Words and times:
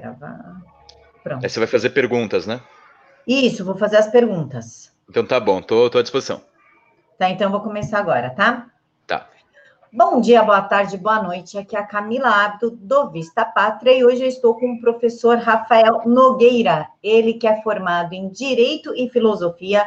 gravar. 0.00 0.62
Pronto. 1.22 1.44
Aí 1.44 1.50
você 1.50 1.58
vai 1.58 1.68
fazer 1.68 1.90
perguntas, 1.90 2.46
né? 2.46 2.60
Isso, 3.26 3.64
vou 3.64 3.76
fazer 3.76 3.96
as 3.96 4.08
perguntas. 4.08 4.92
Então 5.08 5.26
tá 5.26 5.38
bom, 5.38 5.60
tô, 5.60 5.90
tô 5.90 5.98
à 5.98 6.02
disposição. 6.02 6.40
Tá, 7.18 7.28
então 7.28 7.50
vou 7.50 7.60
começar 7.60 7.98
agora, 7.98 8.30
tá? 8.30 8.68
Tá. 9.06 9.28
Bom 9.92 10.20
dia, 10.20 10.42
boa 10.42 10.62
tarde, 10.62 10.96
boa 10.96 11.22
noite. 11.22 11.58
Aqui 11.58 11.76
é 11.76 11.80
a 11.80 11.86
Camila 11.86 12.28
Abdo, 12.28 12.70
do 12.70 13.10
Vista 13.10 13.44
Pátria, 13.44 13.92
e 13.92 14.04
hoje 14.04 14.22
eu 14.22 14.28
estou 14.28 14.54
com 14.54 14.74
o 14.74 14.80
professor 14.80 15.38
Rafael 15.38 16.02
Nogueira, 16.06 16.88
ele 17.02 17.34
que 17.34 17.48
é 17.48 17.60
formado 17.62 18.12
em 18.12 18.28
Direito 18.28 18.94
e 18.94 19.08
Filosofia 19.10 19.84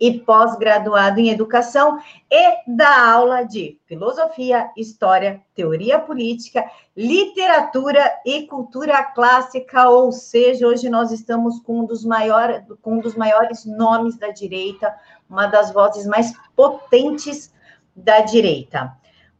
e 0.00 0.20
pós-graduado 0.20 1.18
em 1.20 1.30
Educação 1.30 1.98
e 2.30 2.56
dá 2.66 3.10
aula 3.12 3.42
de 3.42 3.78
Filosofia, 3.86 4.70
História, 4.76 5.40
Teoria 5.54 5.98
Política, 5.98 6.64
Literatura 6.96 8.12
e 8.24 8.46
Cultura 8.46 9.02
Clássica, 9.02 9.88
ou 9.88 10.12
seja, 10.12 10.66
hoje 10.66 10.88
nós 10.88 11.10
estamos 11.10 11.60
com 11.60 11.80
um 11.80 11.86
dos 11.86 12.04
maiores, 12.04 12.62
com 12.82 12.94
um 12.94 13.00
dos 13.00 13.14
maiores 13.14 13.64
nomes 13.64 14.16
da 14.18 14.28
direita, 14.28 14.94
uma 15.28 15.46
das 15.46 15.72
vozes 15.72 16.06
mais 16.06 16.32
potentes 16.54 17.52
da 17.94 18.20
direita. 18.20 18.92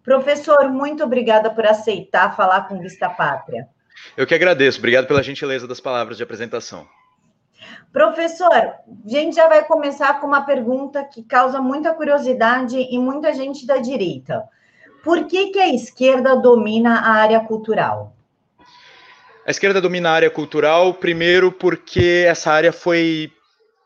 Professor, 0.02 0.70
muito 0.70 1.04
obrigada 1.04 1.50
por 1.50 1.66
aceitar 1.66 2.34
falar 2.36 2.68
com 2.68 2.80
Vista 2.80 3.10
Pátria. 3.10 3.68
Eu 4.16 4.26
que 4.26 4.34
agradeço, 4.34 4.78
obrigado 4.78 5.06
pela 5.06 5.22
gentileza 5.22 5.66
das 5.66 5.80
palavras 5.80 6.16
de 6.16 6.22
apresentação. 6.22 6.86
Professor, 7.92 8.52
a 8.52 8.82
gente 9.06 9.36
já 9.36 9.48
vai 9.48 9.64
começar 9.64 10.20
com 10.20 10.26
uma 10.26 10.42
pergunta 10.42 11.02
que 11.04 11.22
causa 11.22 11.60
muita 11.60 11.94
curiosidade 11.94 12.76
em 12.76 12.98
muita 12.98 13.32
gente 13.32 13.66
da 13.66 13.78
direita. 13.78 14.44
Por 15.02 15.26
que, 15.26 15.48
que 15.48 15.58
a 15.58 15.72
esquerda 15.72 16.36
domina 16.36 16.98
a 16.98 17.12
área 17.12 17.40
cultural? 17.40 18.14
A 19.46 19.50
esquerda 19.50 19.80
domina 19.80 20.10
a 20.10 20.12
área 20.12 20.30
cultural, 20.30 20.92
primeiro 20.94 21.52
porque 21.52 22.24
essa 22.26 22.50
área 22.50 22.72
foi 22.72 23.30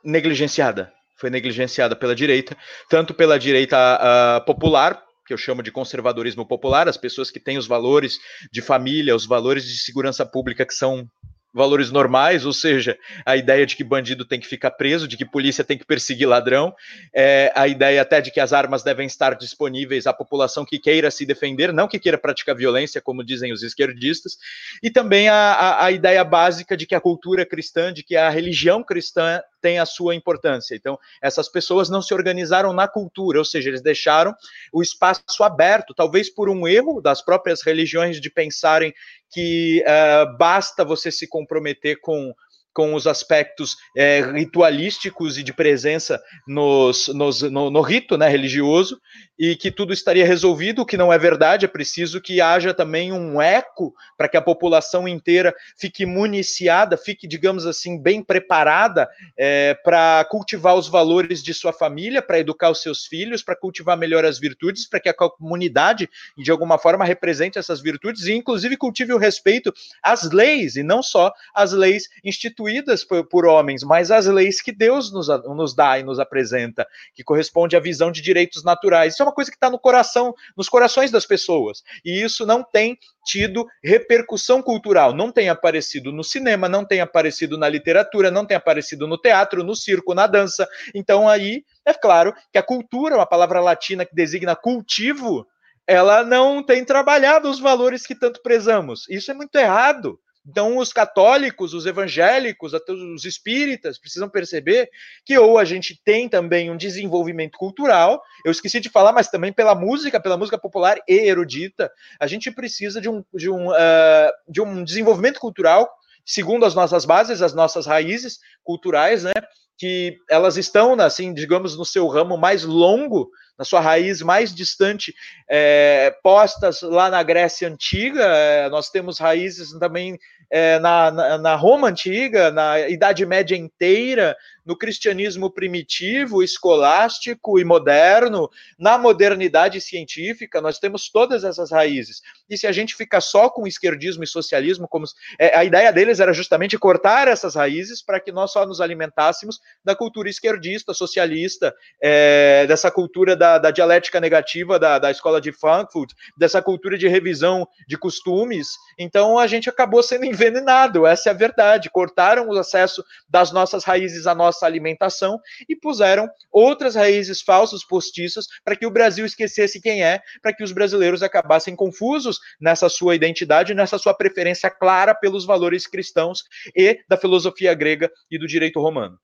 negligenciada. 0.02 0.90
Foi 1.16 1.28
negligenciada 1.28 1.94
pela 1.94 2.14
direita, 2.14 2.56
tanto 2.88 3.12
pela 3.12 3.38
direita 3.38 3.76
uh, 3.76 4.44
popular, 4.46 5.02
que 5.26 5.34
eu 5.34 5.38
chamo 5.38 5.62
de 5.62 5.70
conservadorismo 5.70 6.44
popular, 6.46 6.88
as 6.88 6.96
pessoas 6.96 7.30
que 7.30 7.38
têm 7.38 7.58
os 7.58 7.66
valores 7.66 8.18
de 8.50 8.62
família, 8.62 9.14
os 9.14 9.26
valores 9.26 9.64
de 9.64 9.76
segurança 9.78 10.24
pública 10.24 10.64
que 10.64 10.74
são 10.74 11.06
valores 11.52 11.90
normais, 11.90 12.46
ou 12.46 12.52
seja, 12.52 12.96
a 13.26 13.36
ideia 13.36 13.66
de 13.66 13.76
que 13.76 13.82
bandido 13.82 14.24
tem 14.24 14.38
que 14.38 14.46
ficar 14.46 14.70
preso, 14.70 15.08
de 15.08 15.16
que 15.16 15.24
polícia 15.24 15.64
tem 15.64 15.76
que 15.76 15.84
perseguir 15.84 16.28
ladrão, 16.28 16.74
é, 17.14 17.52
a 17.54 17.66
ideia 17.66 18.02
até 18.02 18.20
de 18.20 18.30
que 18.30 18.40
as 18.40 18.52
armas 18.52 18.82
devem 18.82 19.06
estar 19.06 19.34
disponíveis 19.34 20.06
à 20.06 20.12
população 20.12 20.64
que 20.64 20.78
queira 20.78 21.10
se 21.10 21.26
defender, 21.26 21.72
não 21.72 21.88
que 21.88 21.98
queira 21.98 22.18
praticar 22.18 22.54
violência, 22.54 23.00
como 23.00 23.24
dizem 23.24 23.52
os 23.52 23.62
esquerdistas, 23.62 24.36
e 24.82 24.90
também 24.90 25.28
a, 25.28 25.34
a, 25.34 25.84
a 25.86 25.90
ideia 25.90 26.22
básica 26.24 26.76
de 26.76 26.86
que 26.86 26.94
a 26.94 27.00
cultura 27.00 27.44
cristã, 27.44 27.92
de 27.92 28.02
que 28.02 28.16
a 28.16 28.30
religião 28.30 28.82
cristã 28.82 29.42
tem 29.60 29.78
a 29.78 29.86
sua 29.86 30.14
importância. 30.14 30.74
Então, 30.74 30.98
essas 31.22 31.48
pessoas 31.48 31.88
não 31.88 32.02
se 32.02 32.14
organizaram 32.14 32.72
na 32.72 32.88
cultura, 32.88 33.38
ou 33.38 33.44
seja, 33.44 33.68
eles 33.68 33.82
deixaram 33.82 34.34
o 34.72 34.82
espaço 34.82 35.42
aberto, 35.42 35.94
talvez 35.94 36.30
por 36.30 36.48
um 36.48 36.66
erro 36.66 37.00
das 37.00 37.22
próprias 37.22 37.62
religiões 37.62 38.20
de 38.20 38.30
pensarem 38.30 38.92
que 39.30 39.84
uh, 39.86 40.36
basta 40.36 40.84
você 40.84 41.10
se 41.10 41.26
comprometer 41.28 42.00
com 42.00 42.34
com 42.72 42.94
os 42.94 43.06
aspectos 43.06 43.76
é, 43.96 44.20
ritualísticos 44.20 45.38
e 45.38 45.42
de 45.42 45.52
presença 45.52 46.22
nos, 46.46 47.08
nos, 47.08 47.42
no, 47.42 47.70
no, 47.70 47.80
rito 47.80 48.16
né, 48.16 48.28
religioso, 48.28 49.00
e 49.40 49.56
que 49.56 49.70
tudo 49.70 49.94
estaria 49.94 50.26
resolvido, 50.26 50.82
o 50.82 50.86
que 50.86 50.98
não 50.98 51.10
é 51.10 51.16
verdade, 51.16 51.64
é 51.64 51.68
preciso 51.68 52.20
que 52.20 52.42
haja 52.42 52.74
também 52.74 53.10
um 53.10 53.40
eco 53.40 53.94
para 54.14 54.28
que 54.28 54.36
a 54.36 54.42
população 54.42 55.08
inteira 55.08 55.54
fique 55.78 56.04
municiada, 56.04 56.94
fique, 56.94 57.26
digamos 57.26 57.64
assim, 57.64 57.98
bem 57.98 58.22
preparada 58.22 59.08
é, 59.38 59.72
para 59.82 60.26
cultivar 60.26 60.74
os 60.74 60.88
valores 60.88 61.42
de 61.42 61.54
sua 61.54 61.72
família, 61.72 62.20
para 62.20 62.38
educar 62.38 62.68
os 62.68 62.82
seus 62.82 63.06
filhos, 63.06 63.42
para 63.42 63.56
cultivar 63.56 63.96
melhor 63.96 64.26
as 64.26 64.38
virtudes, 64.38 64.86
para 64.86 65.00
que 65.00 65.08
a 65.08 65.14
comunidade, 65.14 66.06
de 66.36 66.50
alguma 66.50 66.76
forma, 66.76 67.02
represente 67.06 67.58
essas 67.58 67.80
virtudes 67.80 68.26
e, 68.26 68.34
inclusive, 68.34 68.76
cultive 68.76 69.14
o 69.14 69.18
respeito 69.18 69.72
às 70.02 70.30
leis, 70.30 70.76
e 70.76 70.82
não 70.82 71.02
só 71.02 71.32
às 71.54 71.72
leis 71.72 72.10
instituídas 72.22 73.04
por, 73.04 73.24
por 73.24 73.46
homens, 73.46 73.82
mas 73.84 74.10
às 74.10 74.26
leis 74.26 74.60
que 74.60 74.70
Deus 74.70 75.10
nos, 75.10 75.28
nos 75.28 75.74
dá 75.74 75.98
e 75.98 76.02
nos 76.02 76.18
apresenta, 76.18 76.86
que 77.14 77.24
corresponde 77.24 77.74
à 77.74 77.80
visão 77.80 78.12
de 78.12 78.20
direitos 78.20 78.62
naturais. 78.62 79.14
Isso 79.14 79.22
é 79.22 79.29
uma 79.29 79.29
coisa 79.32 79.50
que 79.50 79.56
está 79.56 79.70
no 79.70 79.78
coração, 79.78 80.34
nos 80.56 80.68
corações 80.68 81.10
das 81.10 81.26
pessoas. 81.26 81.82
E 82.04 82.22
isso 82.22 82.46
não 82.46 82.62
tem 82.62 82.98
tido 83.24 83.66
repercussão 83.82 84.62
cultural, 84.62 85.14
não 85.14 85.30
tem 85.30 85.48
aparecido 85.48 86.12
no 86.12 86.24
cinema, 86.24 86.68
não 86.68 86.84
tem 86.84 87.00
aparecido 87.00 87.58
na 87.58 87.68
literatura, 87.68 88.30
não 88.30 88.46
tem 88.46 88.56
aparecido 88.56 89.06
no 89.06 89.18
teatro, 89.18 89.62
no 89.62 89.74
circo, 89.74 90.14
na 90.14 90.26
dança. 90.26 90.68
Então 90.94 91.28
aí 91.28 91.64
é 91.84 91.92
claro 91.92 92.34
que 92.52 92.58
a 92.58 92.62
cultura, 92.62 93.16
uma 93.16 93.26
palavra 93.26 93.60
latina 93.60 94.04
que 94.04 94.14
designa 94.14 94.56
cultivo, 94.56 95.46
ela 95.86 96.22
não 96.22 96.62
tem 96.62 96.84
trabalhado 96.84 97.50
os 97.50 97.58
valores 97.58 98.06
que 98.06 98.14
tanto 98.14 98.40
prezamos. 98.42 99.08
Isso 99.08 99.30
é 99.30 99.34
muito 99.34 99.56
errado. 99.56 100.18
Então, 100.50 100.78
os 100.78 100.92
católicos, 100.92 101.72
os 101.74 101.86
evangélicos, 101.86 102.74
até 102.74 102.92
os 102.92 103.24
espíritas 103.24 104.00
precisam 104.00 104.28
perceber 104.28 104.90
que 105.24 105.38
ou 105.38 105.58
a 105.58 105.64
gente 105.64 106.00
tem 106.04 106.28
também 106.28 106.68
um 106.72 106.76
desenvolvimento 106.76 107.56
cultural, 107.56 108.20
eu 108.44 108.50
esqueci 108.50 108.80
de 108.80 108.90
falar, 108.90 109.12
mas 109.12 109.28
também 109.28 109.52
pela 109.52 109.76
música, 109.76 110.18
pela 110.18 110.36
música 110.36 110.58
popular 110.58 110.98
e 111.08 111.28
erudita, 111.28 111.88
a 112.18 112.26
gente 112.26 112.50
precisa 112.50 113.00
de 113.00 113.08
um, 113.08 113.24
de 113.32 113.48
um, 113.48 113.70
uh, 113.70 114.32
de 114.48 114.60
um 114.60 114.82
desenvolvimento 114.82 115.38
cultural 115.38 115.88
segundo 116.26 116.66
as 116.66 116.74
nossas 116.74 117.04
bases, 117.04 117.42
as 117.42 117.54
nossas 117.54 117.86
raízes 117.86 118.40
culturais, 118.64 119.22
né? 119.22 119.32
Que 119.78 120.18
elas 120.28 120.56
estão, 120.56 120.94
assim, 121.00 121.32
digamos, 121.32 121.76
no 121.78 121.84
seu 121.84 122.08
ramo 122.08 122.36
mais 122.36 122.64
longo 122.64 123.30
na 123.60 123.64
sua 123.64 123.80
raiz 123.80 124.22
mais 124.22 124.54
distante, 124.54 125.14
é, 125.46 126.16
postas 126.22 126.80
lá 126.80 127.10
na 127.10 127.22
Grécia 127.22 127.68
Antiga. 127.68 128.24
É, 128.24 128.70
nós 128.70 128.88
temos 128.88 129.18
raízes 129.18 129.78
também 129.78 130.18
é, 130.50 130.78
na, 130.78 131.10
na, 131.10 131.38
na, 131.38 131.54
Roma 131.54 131.88
Antiga, 131.88 132.50
na 132.50 132.88
Idade 132.88 133.24
Média 133.24 133.56
inteira, 133.56 134.36
no 134.64 134.76
cristianismo 134.76 135.50
primitivo, 135.50 136.42
escolástico 136.42 137.58
e 137.58 137.64
moderno, 137.64 138.48
na 138.78 138.98
modernidade 138.98 139.80
científica, 139.80 140.60
nós 140.60 140.78
temos 140.78 141.08
todas 141.08 141.44
essas 141.44 141.70
raízes. 141.70 142.20
E 142.48 142.56
se 142.56 142.66
a 142.66 142.72
gente 142.72 142.94
fica 142.94 143.20
só 143.20 143.48
com 143.48 143.66
esquerdismo 143.66 144.22
e 144.22 144.26
socialismo, 144.26 144.86
como 144.88 145.06
é, 145.38 145.56
a 145.56 145.64
ideia 145.64 145.92
deles 145.92 146.20
era 146.20 146.32
justamente 146.32 146.78
cortar 146.78 147.28
essas 147.28 147.54
raízes 147.54 148.02
para 148.02 148.20
que 148.20 148.30
nós 148.30 148.52
só 148.52 148.66
nos 148.66 148.80
alimentássemos 148.80 149.58
da 149.84 149.94
cultura 149.96 150.28
esquerdista, 150.28 150.92
socialista, 150.92 151.74
é, 152.02 152.66
dessa 152.66 152.90
cultura 152.90 153.34
da, 153.34 153.58
da 153.58 153.70
dialética 153.70 154.20
negativa 154.20 154.78
da, 154.78 154.98
da 154.98 155.10
escola 155.10 155.40
de 155.40 155.52
Frankfurt, 155.52 156.12
dessa 156.36 156.60
cultura 156.60 156.98
de 156.98 157.08
revisão 157.08 157.66
de 157.88 157.96
costumes. 157.96 158.68
Então 158.98 159.38
a 159.38 159.46
gente 159.46 159.68
acabou 159.68 160.02
sendo 160.02 160.24
envenenado, 160.40 161.06
essa 161.06 161.28
é 161.28 161.32
a 161.32 161.36
verdade. 161.36 161.90
Cortaram 161.90 162.48
o 162.48 162.58
acesso 162.58 163.04
das 163.28 163.52
nossas 163.52 163.84
raízes 163.84 164.26
à 164.26 164.34
nossa 164.34 164.64
alimentação 164.64 165.38
e 165.68 165.76
puseram 165.76 166.28
outras 166.50 166.94
raízes 166.94 167.42
falsas 167.42 167.84
postiças 167.84 168.46
para 168.64 168.74
que 168.74 168.86
o 168.86 168.90
Brasil 168.90 169.26
esquecesse 169.26 169.80
quem 169.80 170.02
é, 170.02 170.20
para 170.42 170.54
que 170.54 170.64
os 170.64 170.72
brasileiros 170.72 171.22
acabassem 171.22 171.76
confusos 171.76 172.38
nessa 172.60 172.88
sua 172.88 173.14
identidade, 173.14 173.74
nessa 173.74 173.98
sua 173.98 174.14
preferência 174.14 174.70
clara 174.70 175.14
pelos 175.14 175.44
valores 175.44 175.86
cristãos 175.86 176.42
e 176.74 176.98
da 177.08 177.16
filosofia 177.16 177.74
grega 177.74 178.10
e 178.30 178.38
do 178.38 178.46
direito 178.46 178.80
romano. 178.80 179.18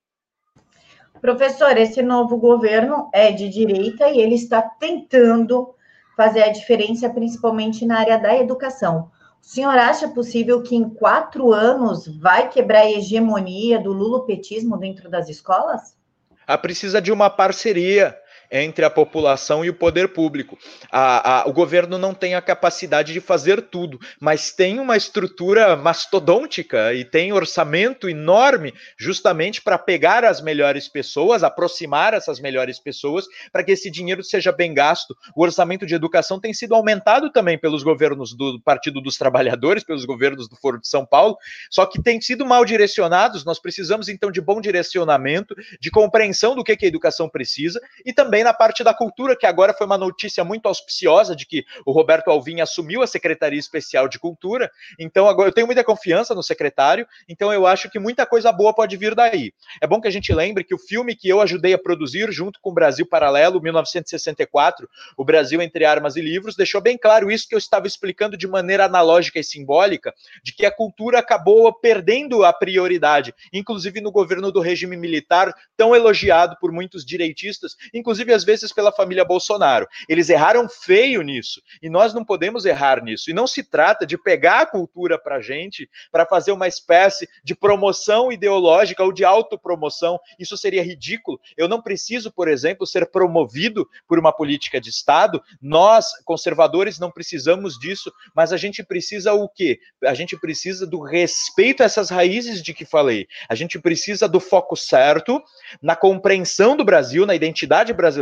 Professor, 1.21 1.77
esse 1.79 2.03
novo 2.03 2.37
governo 2.37 3.09
é 3.13 3.33
de 3.33 3.49
direita 3.49 4.09
e 4.11 4.21
ele 4.21 4.35
está 4.35 4.61
tentando 4.61 5.75
fazer 6.15 6.43
a 6.43 6.53
diferença, 6.53 7.09
principalmente 7.09 7.87
na 7.87 7.99
área 7.99 8.19
da 8.19 8.37
educação. 8.37 9.11
O 9.47 9.49
senhor 9.49 9.79
acha 9.79 10.09
possível 10.09 10.61
que 10.61 10.75
em 10.75 10.91
quatro 10.91 11.53
anos 11.53 12.09
vai 12.19 12.49
quebrar 12.49 12.81
a 12.81 12.91
hegemonia 12.91 13.79
do 13.79 13.93
lulopetismo 13.93 14.77
dentro 14.77 15.09
das 15.09 15.29
escolas? 15.29 15.97
Ah, 16.45 16.59
precisa 16.59 17.01
de 17.01 17.13
uma 17.13 17.31
parceria 17.31 18.19
entre 18.51 18.85
a 18.85 18.91
população 18.91 19.65
e 19.65 19.71
o 19.71 19.75
poder 19.75 20.09
público. 20.09 20.59
A, 20.91 21.41
a, 21.41 21.49
o 21.49 21.53
governo 21.53 21.99
não 21.99 22.15
tem 22.15 22.35
a 22.35 22.43
capacidade 22.43 23.13
de 23.13 23.21
fazer 23.21 23.63
tudo, 23.63 23.99
mas 24.21 24.51
tem 24.51 24.79
uma 24.79 24.97
estrutura 24.97 25.77
mastodôntica 25.77 26.93
e 26.95 27.05
tem 27.05 27.33
orçamento 27.33 28.09
enorme 28.09 28.73
justamente 28.97 29.61
para 29.63 29.79
pegar 29.79 30.25
as 30.25 30.41
melhores 30.41 30.89
pessoas, 30.89 31.43
aproximar 31.43 32.15
essas 32.15 32.41
melhores 32.41 32.79
pessoas, 32.79 33.27
para 33.53 33.63
que 33.63 33.73
esse 33.73 33.91
dinheiro 33.91 34.23
seja 34.23 34.53
bem 34.53 34.73
gasto. 34.75 35.17
O 35.35 35.43
orçamento 35.43 35.87
de 35.87 35.95
educação 35.95 36.41
tem 36.41 36.53
sido 36.53 36.75
aumentado 36.75 37.31
também 37.31 37.59
pelos 37.59 37.83
governos 37.83 38.35
do 38.35 38.61
Partido 38.61 39.01
dos 39.01 39.17
Trabalhadores, 39.17 39.85
pelos 39.85 40.05
governos 40.05 40.49
do 40.49 40.57
Foro 40.57 40.81
de 40.81 40.89
São 40.89 41.05
Paulo, 41.05 41.37
só 41.71 41.87
que 41.87 42.03
tem 42.03 42.21
sido 42.21 42.45
mal 42.45 42.65
direcionados. 42.65 43.45
Nós 43.45 43.59
precisamos 43.59 44.09
então 44.09 44.31
de 44.31 44.41
bom 44.41 44.61
direcionamento, 44.61 45.55
de 45.81 45.91
compreensão 45.91 46.55
do 46.55 46.65
que, 46.65 46.77
que 46.77 46.85
a 46.85 46.89
educação 46.89 47.29
precisa 47.29 47.81
e 48.05 48.13
também 48.13 48.36
também 48.37 48.45
na 48.45 48.53
parte 48.53 48.85
da 48.85 48.93
cultura, 48.93 49.35
que 49.35 49.47
agora 49.47 49.73
foi 49.73 49.87
uma 49.87 49.97
notícia 49.97 50.45
muito 50.45 50.67
auspiciosa 50.67 51.35
de 51.35 51.47
que 51.47 51.65
o 51.87 51.93
Roberto 51.93 52.29
Alvim 52.29 52.61
assumiu 52.61 53.03
a 53.03 53.07
Secretaria 53.07 53.59
Especial 53.59 54.09
de 54.09 54.19
Cultura. 54.19 54.71
Então, 54.99 55.27
agora 55.27 55.49
eu 55.49 55.53
tenho 55.53 55.67
muita 55.67 55.83
confiança 55.83 56.35
no 56.35 56.43
secretário, 56.43 57.07
então 57.27 57.51
eu 57.51 57.67
acho 57.67 57.89
que 57.89 57.99
muita 57.99 58.27
coisa 58.27 58.53
boa 58.53 58.75
pode 58.75 58.95
vir 58.99 59.15
daí. 59.15 59.53
É 59.81 59.87
bom 59.87 60.03
que 60.03 60.09
a 60.09 60.11
gente 60.11 60.35
lembre 60.35 60.65
que 60.65 60.75
o 60.75 60.79
filme 60.79 61.15
que 61.15 61.29
eu 61.31 61.41
ajudei 61.41 61.73
a 61.73 61.79
produzir 61.79 62.31
junto 62.31 62.61
com 62.61 62.71
o 62.71 62.75
Brasil 62.75 63.07
Paralelo, 63.07 63.61
1964, 63.63 64.87
O 65.17 65.25
Brasil 65.25 65.63
entre 65.63 65.87
Armas 65.87 66.17
e 66.17 66.21
Livros, 66.21 66.57
deixou 66.57 66.83
bem 66.83 66.99
claro 66.99 67.31
isso 67.31 67.49
que 67.49 67.55
eu 67.55 67.59
estava 67.59 67.87
explicando 67.87 68.37
de 68.37 68.47
maneira 68.47 68.85
analógica 68.85 69.39
e 69.39 69.45
simbólica, 69.45 70.13
de 70.43 70.53
que 70.53 70.67
a 70.67 70.71
cultura 70.71 71.21
acabou 71.21 71.73
perdendo 71.73 72.45
a 72.45 72.53
prioridade, 72.53 73.35
inclusive 73.51 74.03
no 74.03 74.13
governo 74.13 74.53
do 74.53 74.61
regime 74.61 74.97
militar, 74.97 75.55
tão 75.75 75.97
elogiado 75.97 76.57
por 76.61 76.71
muitos 76.71 77.05
direitistas, 77.05 77.77
inclusive 77.95 78.26
às 78.33 78.45
vezes 78.45 78.73
pela 78.73 78.93
família 78.93 79.25
Bolsonaro. 79.25 79.87
Eles 80.09 80.29
erraram 80.29 80.69
feio 80.69 81.23
nisso, 81.23 81.61
e 81.83 81.89
nós 81.89 82.13
não 82.13 82.25
podemos 82.25 82.65
errar 82.65 83.03
nisso. 83.03 83.31
E 83.31 83.35
não 83.35 83.47
se 83.47 83.63
trata 83.63 84.07
de 84.07 84.19
pegar 84.19 84.61
a 84.61 84.67
cultura 84.67 85.19
para 85.19 85.41
gente 85.41 85.89
para 86.11 86.27
fazer 86.27 86.53
uma 86.53 86.69
espécie 86.69 87.29
de 87.45 87.55
promoção 87.55 88.33
ideológica 88.33 89.03
ou 89.03 89.13
de 89.13 89.25
autopromoção. 89.25 90.19
Isso 90.39 90.57
seria 90.57 90.83
ridículo. 90.83 91.41
Eu 91.57 91.69
não 91.69 91.81
preciso, 91.81 92.31
por 92.33 92.49
exemplo, 92.49 92.87
ser 92.87 93.11
promovido 93.11 93.89
por 94.09 94.19
uma 94.19 94.33
política 94.33 94.81
de 94.81 94.91
Estado. 94.91 95.43
Nós, 95.61 96.07
conservadores, 96.25 96.99
não 96.99 97.11
precisamos 97.11 97.79
disso, 97.79 98.13
mas 98.35 98.53
a 98.53 98.57
gente 98.57 98.83
precisa 98.83 99.33
o 99.33 99.49
quê? 99.49 99.79
A 100.05 100.15
gente 100.15 100.37
precisa 100.39 100.87
do 100.87 101.01
respeito 101.01 101.83
a 101.83 101.87
essas 101.87 102.11
raízes 102.11 102.63
de 102.63 102.75
que 102.75 102.85
falei. 102.85 103.27
A 103.49 103.55
gente 103.55 103.79
precisa 103.79 104.29
do 104.29 104.41
foco 104.41 104.77
certo 104.77 105.43
na 105.81 105.95
compreensão 105.95 106.77
do 106.77 106.85
Brasil, 106.85 107.27
na 107.27 107.35
identidade 107.35 107.93
brasileira 107.93 108.16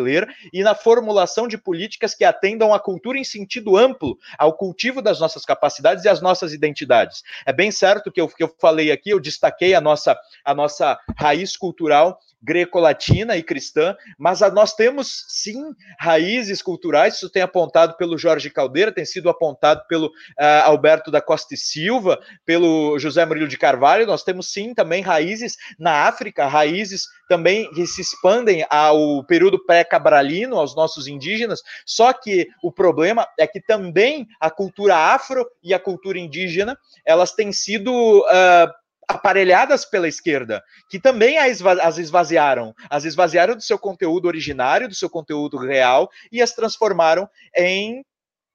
e 0.53 0.63
na 0.63 0.75
formulação 0.75 1.47
de 1.47 1.59
políticas 1.59 2.15
que 2.15 2.25
atendam 2.25 2.75
à 2.75 2.81
cultura 2.81 3.19
em 3.19 3.25
sentido 3.25 3.77
amplo, 3.77 4.19
ao 4.39 4.57
cultivo 4.57 5.01
das 5.01 5.21
nossas 5.21 5.45
capacidades 5.45 6.05
e 6.05 6.09
às 6.09 6.21
nossas 6.21 6.53
identidades. 6.53 7.23
É 7.47 7.53
bem 7.53 7.71
certo 7.71 8.11
que 8.11 8.21
eu, 8.21 8.29
que 8.29 8.43
eu 8.43 8.55
falei 8.61 8.91
aqui, 8.91 9.11
eu 9.11 9.21
destaquei 9.21 9.75
a 9.75 9.81
nossa, 9.81 10.19
a 10.45 10.55
nossa 10.55 10.99
raiz 11.17 11.57
cultural 11.57 12.19
greco-latina 12.45 13.37
e 13.37 13.43
cristã, 13.43 13.97
mas 14.19 14.41
nós 14.53 14.75
temos 14.75 15.25
sim 15.29 15.73
raízes 15.99 16.61
culturais, 16.61 17.15
isso 17.15 17.31
tem 17.31 17.43
apontado 17.43 17.97
pelo 17.97 18.19
Jorge 18.19 18.51
Caldeira, 18.51 18.93
tem 18.93 19.05
sido 19.05 19.31
apontado 19.31 19.83
pelo 19.89 20.09
uh, 20.09 20.65
Alberto 20.65 21.11
da 21.11 21.21
Costa 21.21 21.55
e 21.55 21.57
Silva, 21.57 22.21
pelo 22.45 22.99
José 22.99 23.25
Murilo 23.25 23.49
de 23.49 23.57
Carvalho, 23.57 24.07
nós 24.07 24.23
temos 24.23 24.53
sim 24.53 24.75
também 24.75 25.03
raízes 25.03 25.57
na 25.79 26.07
África, 26.07 26.47
raízes 26.47 27.05
também 27.29 27.71
que 27.73 27.87
se 27.87 28.03
expandem 28.03 28.67
ao 28.69 29.25
período 29.25 29.65
pré-cabralino, 29.65 30.59
aos 30.59 30.77
nossos 30.77 31.07
indígenas, 31.07 31.63
só 31.87 32.13
que 32.13 32.49
o 32.63 32.71
problema 32.71 33.27
é 33.39 33.47
que 33.47 33.61
também 33.61 34.27
a 34.39 34.51
cultura 34.51 34.97
afro 34.97 35.47
e 35.63 35.73
a 35.73 35.79
cultura 35.79 36.19
indígena, 36.19 36.79
elas 37.05 37.33
têm 37.33 37.53
sido 37.53 38.21
uh, 38.21 38.84
aparelhadas 39.09 39.85
pela 39.85 40.09
esquerda, 40.09 40.63
que 40.89 40.99
também 40.99 41.39
as 41.39 41.99
esvaziaram, 41.99 42.75
as 42.89 43.05
esvaziaram 43.05 43.55
do 43.55 43.63
seu 43.63 43.79
conteúdo 43.79 44.27
originário, 44.27 44.89
do 44.89 44.95
seu 44.95 45.11
conteúdo 45.11 45.57
real 45.57 46.11
e 46.31 46.43
as 46.43 46.53
transformaram 46.53 47.29
em 47.57 48.05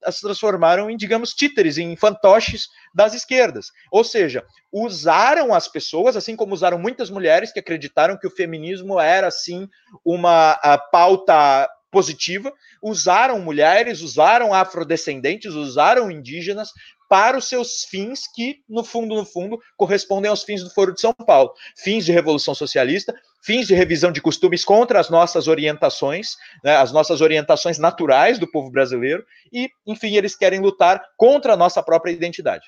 as 0.01 0.21
transformaram 0.21 0.89
em, 0.89 0.95
digamos, 0.95 1.33
títeres, 1.33 1.77
em 1.77 1.93
fantoches 1.93 2.69
das 2.95 3.13
esquerdas. 3.13 3.67
Ou 3.91 4.01
seja, 4.01 4.45
usaram 4.71 5.53
as 5.53 5.67
pessoas, 5.67 6.15
assim 6.15 6.37
como 6.37 6.53
usaram 6.53 6.79
muitas 6.79 7.09
mulheres 7.09 7.51
que 7.51 7.59
acreditaram 7.59 8.17
que 8.17 8.25
o 8.25 8.31
feminismo 8.31 8.97
era, 8.97 9.29
sim, 9.29 9.67
uma 10.05 10.57
pauta 10.89 11.69
positiva, 11.91 12.53
usaram 12.81 13.41
mulheres, 13.41 13.99
usaram 13.99 14.53
afrodescendentes, 14.53 15.53
usaram 15.53 16.09
indígenas 16.09 16.71
para 17.09 17.37
os 17.37 17.49
seus 17.49 17.83
fins 17.85 18.31
que, 18.33 18.61
no 18.69 18.83
fundo, 18.83 19.15
no 19.15 19.25
fundo, 19.25 19.59
correspondem 19.75 20.29
aos 20.29 20.43
fins 20.43 20.63
do 20.63 20.69
Foro 20.69 20.93
de 20.93 21.01
São 21.01 21.11
Paulo. 21.11 21.51
Fins 21.75 22.05
de 22.05 22.11
revolução 22.11 22.53
socialista, 22.53 23.13
fins 23.41 23.67
de 23.67 23.73
revisão 23.73 24.11
de 24.11 24.21
costumes 24.21 24.63
contra 24.63 24.99
as 24.99 25.09
nossas 25.09 25.47
orientações, 25.47 26.35
né, 26.63 26.75
as 26.75 26.91
nossas 26.91 27.19
orientações 27.19 27.79
naturais 27.79 28.37
do 28.37 28.49
povo 28.49 28.69
brasileiro, 28.69 29.25
e, 29.51 29.69
enfim, 29.87 30.15
eles 30.15 30.35
querem 30.35 30.59
lutar 30.59 31.01
contra 31.17 31.53
a 31.53 31.57
nossa 31.57 31.81
própria 31.81 32.11
identidade. 32.11 32.65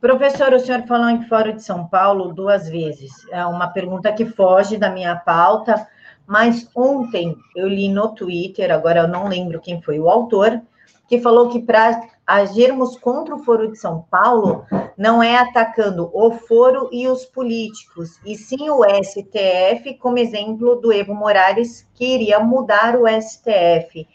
Professor, 0.00 0.52
o 0.54 0.60
senhor 0.60 0.86
falou 0.86 1.10
em 1.10 1.28
Foro 1.28 1.52
de 1.52 1.62
São 1.62 1.86
Paulo 1.86 2.32
duas 2.32 2.68
vezes. 2.68 3.12
É 3.30 3.44
uma 3.44 3.68
pergunta 3.68 4.12
que 4.12 4.24
foge 4.24 4.78
da 4.78 4.88
minha 4.88 5.16
pauta, 5.16 5.86
mas 6.26 6.68
ontem 6.74 7.36
eu 7.54 7.68
li 7.68 7.88
no 7.88 8.14
Twitter, 8.14 8.70
agora 8.72 9.00
eu 9.00 9.08
não 9.08 9.28
lembro 9.28 9.60
quem 9.60 9.82
foi 9.82 9.98
o 9.98 10.08
autor, 10.08 10.62
que 11.08 11.20
falou 11.20 11.50
que 11.50 11.60
para 11.60 12.00
agirmos 12.32 12.96
contra 12.98 13.34
o 13.34 13.44
Foro 13.44 13.70
de 13.70 13.78
São 13.78 14.06
Paulo 14.10 14.64
não 14.96 15.22
é 15.22 15.36
atacando 15.36 16.10
o 16.12 16.30
foro 16.32 16.88
e 16.92 17.06
os 17.08 17.24
políticos, 17.24 18.18
e 18.24 18.36
sim 18.36 18.70
o 18.70 18.82
STF, 18.84 19.94
como 19.98 20.18
exemplo 20.18 20.76
do 20.76 20.92
Evo 20.92 21.14
Morales, 21.14 21.86
que 21.94 22.04
iria 22.04 22.38
mudar 22.40 22.96
o 22.96 23.06
STF. 23.06 24.06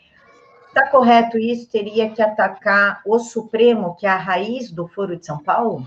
Está 0.68 0.88
correto 0.90 1.38
isso? 1.38 1.70
Teria 1.70 2.10
que 2.10 2.22
atacar 2.22 3.02
o 3.06 3.20
Supremo, 3.20 3.96
que 3.96 4.06
é 4.06 4.10
a 4.10 4.18
raiz 4.18 4.72
do 4.72 4.88
Foro 4.88 5.18
de 5.18 5.26
São 5.26 5.38
Paulo? 5.38 5.86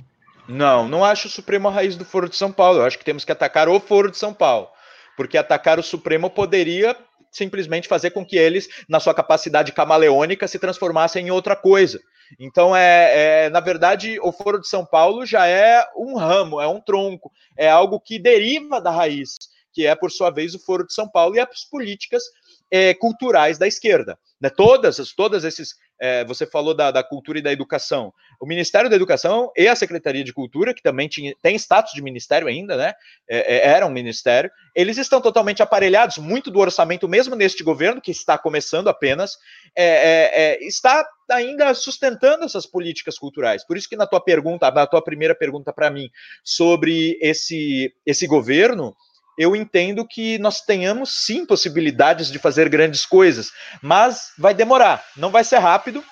Não, 0.49 0.89
não 0.89 1.05
acho 1.05 1.29
o 1.29 1.31
Supremo 1.31 1.69
a 1.69 1.71
raiz 1.71 1.97
do 1.97 2.05
Foro 2.05 2.29
de 2.29 2.37
São 2.37 2.51
Paulo. 2.51 2.79
Eu 2.79 2.85
acho 2.85 2.99
que 2.99 3.05
temos 3.05 3.25
que 3.25 3.33
atacar 3.33 3.69
o 3.69 3.79
Foro 3.79 4.11
de 4.11 4.19
São 4.19 4.35
Paulo. 4.35 4.69
Porque 5.17 5.39
atacar 5.39 5.79
o 5.79 5.83
Supremo 5.83 6.29
poderia 6.31 6.97
simplesmente 7.31 7.89
fazer 7.89 8.11
com 8.11 8.25
que 8.25 8.37
eles, 8.37 8.69
na 8.89 9.01
sua 9.01 9.15
capacidade 9.15 9.73
camaleônica, 9.73 10.49
se 10.49 10.59
transformassem 10.59 11.27
em 11.27 11.31
outra 11.31 11.55
coisa. 11.55 12.01
Então, 12.39 12.77
é, 12.77 13.47
é, 13.47 13.51
na 13.51 13.61
verdade, 13.61 14.19
o 14.21 14.33
Foro 14.33 14.61
de 14.61 14.69
São 14.69 14.85
Paulo 14.85 15.27
já 15.27 15.47
é 15.47 15.85
um 15.97 16.17
ramo, 16.17 16.61
é 16.61 16.69
um 16.69 16.81
tronco, 16.81 17.33
é 17.57 17.69
algo 17.69 18.01
que 18.01 18.19
deriva 18.19 18.81
da 18.81 18.91
raiz, 18.91 19.37
que 19.73 19.87
é, 19.87 19.95
por 19.95 20.11
sua 20.11 20.31
vez, 20.31 20.55
o 20.55 20.65
Foro 20.65 20.87
de 20.87 20.95
São 20.95 21.09
Paulo 21.09 21.37
e 21.37 21.41
as 21.41 21.65
políticas 21.65 22.23
é, 22.71 22.95
culturais 22.95 23.59
da 23.59 23.67
esquerda. 23.67 24.19
Né? 24.41 24.49
Todas, 24.49 24.97
todas 25.15 25.45
esses 25.45 25.75
é, 26.01 26.25
você 26.25 26.47
falou 26.47 26.75
da, 26.75 26.91
da, 26.91 27.05
cultura 27.05 27.39
e 27.39 27.43
da 27.43 27.53
educação. 27.53 28.13
O 28.41 28.47
Ministério 28.47 28.89
da 28.89 28.97
Educação 28.97 29.53
e 29.55 29.69
a 29.69 29.77
Secretaria 29.77 30.25
de 30.25 30.33
Cultura, 30.33 30.73
que 30.73 30.83
também 30.83 31.07
tinha, 31.09 31.35
tem 31.43 31.55
status 31.57 31.93
de 31.93 32.01
ministério 32.01 32.49
ainda, 32.49 32.75
né? 32.75 32.95
É, 33.29 33.57
é, 33.57 33.69
era 33.69 33.87
um 33.87 33.91
ministério, 33.91 34.51
eles 34.75 34.97
estão 34.97 35.21
totalmente 35.21 35.63
aparelhados, 35.63 36.17
muito 36.17 36.51
do 36.51 36.59
orçamento, 36.59 37.07
mesmo 37.07 37.37
neste 37.37 37.63
governo, 37.63 38.01
que 38.01 38.11
está 38.11 38.39
começando 38.39 38.89
apenas, 38.89 39.37
é, 39.77 40.55
é, 40.55 40.65
está 40.67 41.07
ainda 41.31 41.75
sustentando 41.75 42.45
essas 42.45 42.65
políticas 42.65 43.19
culturais. 43.19 43.65
Por 43.67 43.77
isso 43.77 43.89
que 43.89 43.97
na 43.97 44.07
tua 44.07 44.23
pergunta, 44.23 44.71
na 44.71 44.87
tua 44.87 45.05
primeira 45.05 45.35
pergunta 45.35 45.71
para 45.71 45.91
mim, 45.91 46.09
sobre 46.43 47.19
esse, 47.21 47.93
esse 48.07 48.27
governo, 48.27 48.97
eu 49.41 49.57
entendo 49.57 50.07
que 50.07 50.39
nós 50.39 50.61
tenhamos 50.61 51.25
sim 51.25 51.47
possibilidades 51.47 52.31
de 52.31 52.39
fazer 52.39 52.69
grandes 52.69 53.07
coisas, 53.07 53.51
mas 53.83 54.35
vai 54.39 54.53
demorar, 54.53 55.03
não 55.17 55.31
vai 55.31 55.43
ser 55.43 55.57
rápido. 55.57 56.05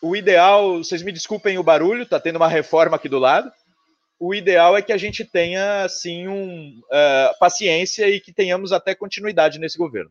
O 0.00 0.16
ideal, 0.16 0.78
vocês 0.78 1.02
me 1.02 1.12
desculpem 1.12 1.58
o 1.58 1.62
barulho, 1.62 2.06
tá 2.06 2.18
tendo 2.18 2.36
uma 2.36 2.48
reforma 2.48 2.96
aqui 2.96 3.10
do 3.10 3.18
lado. 3.18 3.52
O 4.18 4.34
ideal 4.34 4.74
é 4.74 4.80
que 4.80 4.90
a 4.90 4.96
gente 4.96 5.22
tenha 5.22 5.84
assim 5.84 6.26
um 6.26 6.80
uh, 6.86 7.38
paciência 7.38 8.08
e 8.08 8.18
que 8.18 8.32
tenhamos 8.32 8.72
até 8.72 8.94
continuidade 8.94 9.58
nesse 9.58 9.76
governo. 9.76 10.10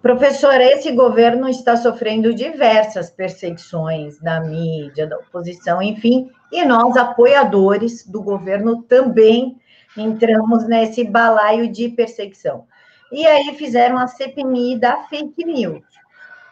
Professor, 0.00 0.60
esse 0.60 0.92
governo 0.92 1.48
está 1.48 1.76
sofrendo 1.76 2.32
diversas 2.32 3.10
perseguições 3.10 4.16
da 4.20 4.40
mídia, 4.40 5.08
da 5.08 5.18
oposição, 5.18 5.82
enfim, 5.82 6.30
e 6.52 6.64
nós, 6.64 6.96
apoiadores 6.96 8.06
do 8.06 8.22
governo, 8.22 8.84
também 8.84 9.56
entramos 9.96 10.66
nesse 10.66 11.04
balaio 11.04 11.70
de 11.70 11.88
perseguição. 11.88 12.66
E 13.10 13.26
aí 13.26 13.54
fizeram 13.56 13.98
a 13.98 14.06
CPMI 14.06 14.78
da 14.78 15.04
fake 15.04 15.44
news. 15.44 15.82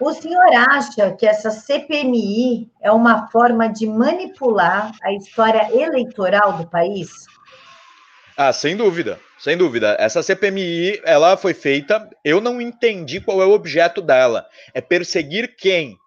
O 0.00 0.14
senhor 0.14 0.46
acha 0.70 1.12
que 1.12 1.26
essa 1.26 1.50
CPMI 1.50 2.70
é 2.80 2.90
uma 2.90 3.28
forma 3.28 3.68
de 3.68 3.86
manipular 3.86 4.92
a 5.02 5.12
história 5.12 5.68
eleitoral 5.74 6.54
do 6.54 6.66
país? 6.66 7.10
Ah, 8.36 8.52
sem 8.52 8.74
dúvida, 8.74 9.20
sem 9.38 9.56
dúvida. 9.58 9.96
Essa 9.98 10.22
CPMI, 10.22 11.02
ela 11.04 11.36
foi 11.36 11.52
feita, 11.52 12.08
eu 12.24 12.40
não 12.40 12.60
entendi 12.60 13.20
qual 13.20 13.42
é 13.42 13.46
o 13.46 13.52
objeto 13.52 14.00
dela. 14.00 14.46
É 14.72 14.80
perseguir 14.80 15.54
quem? 15.56 15.98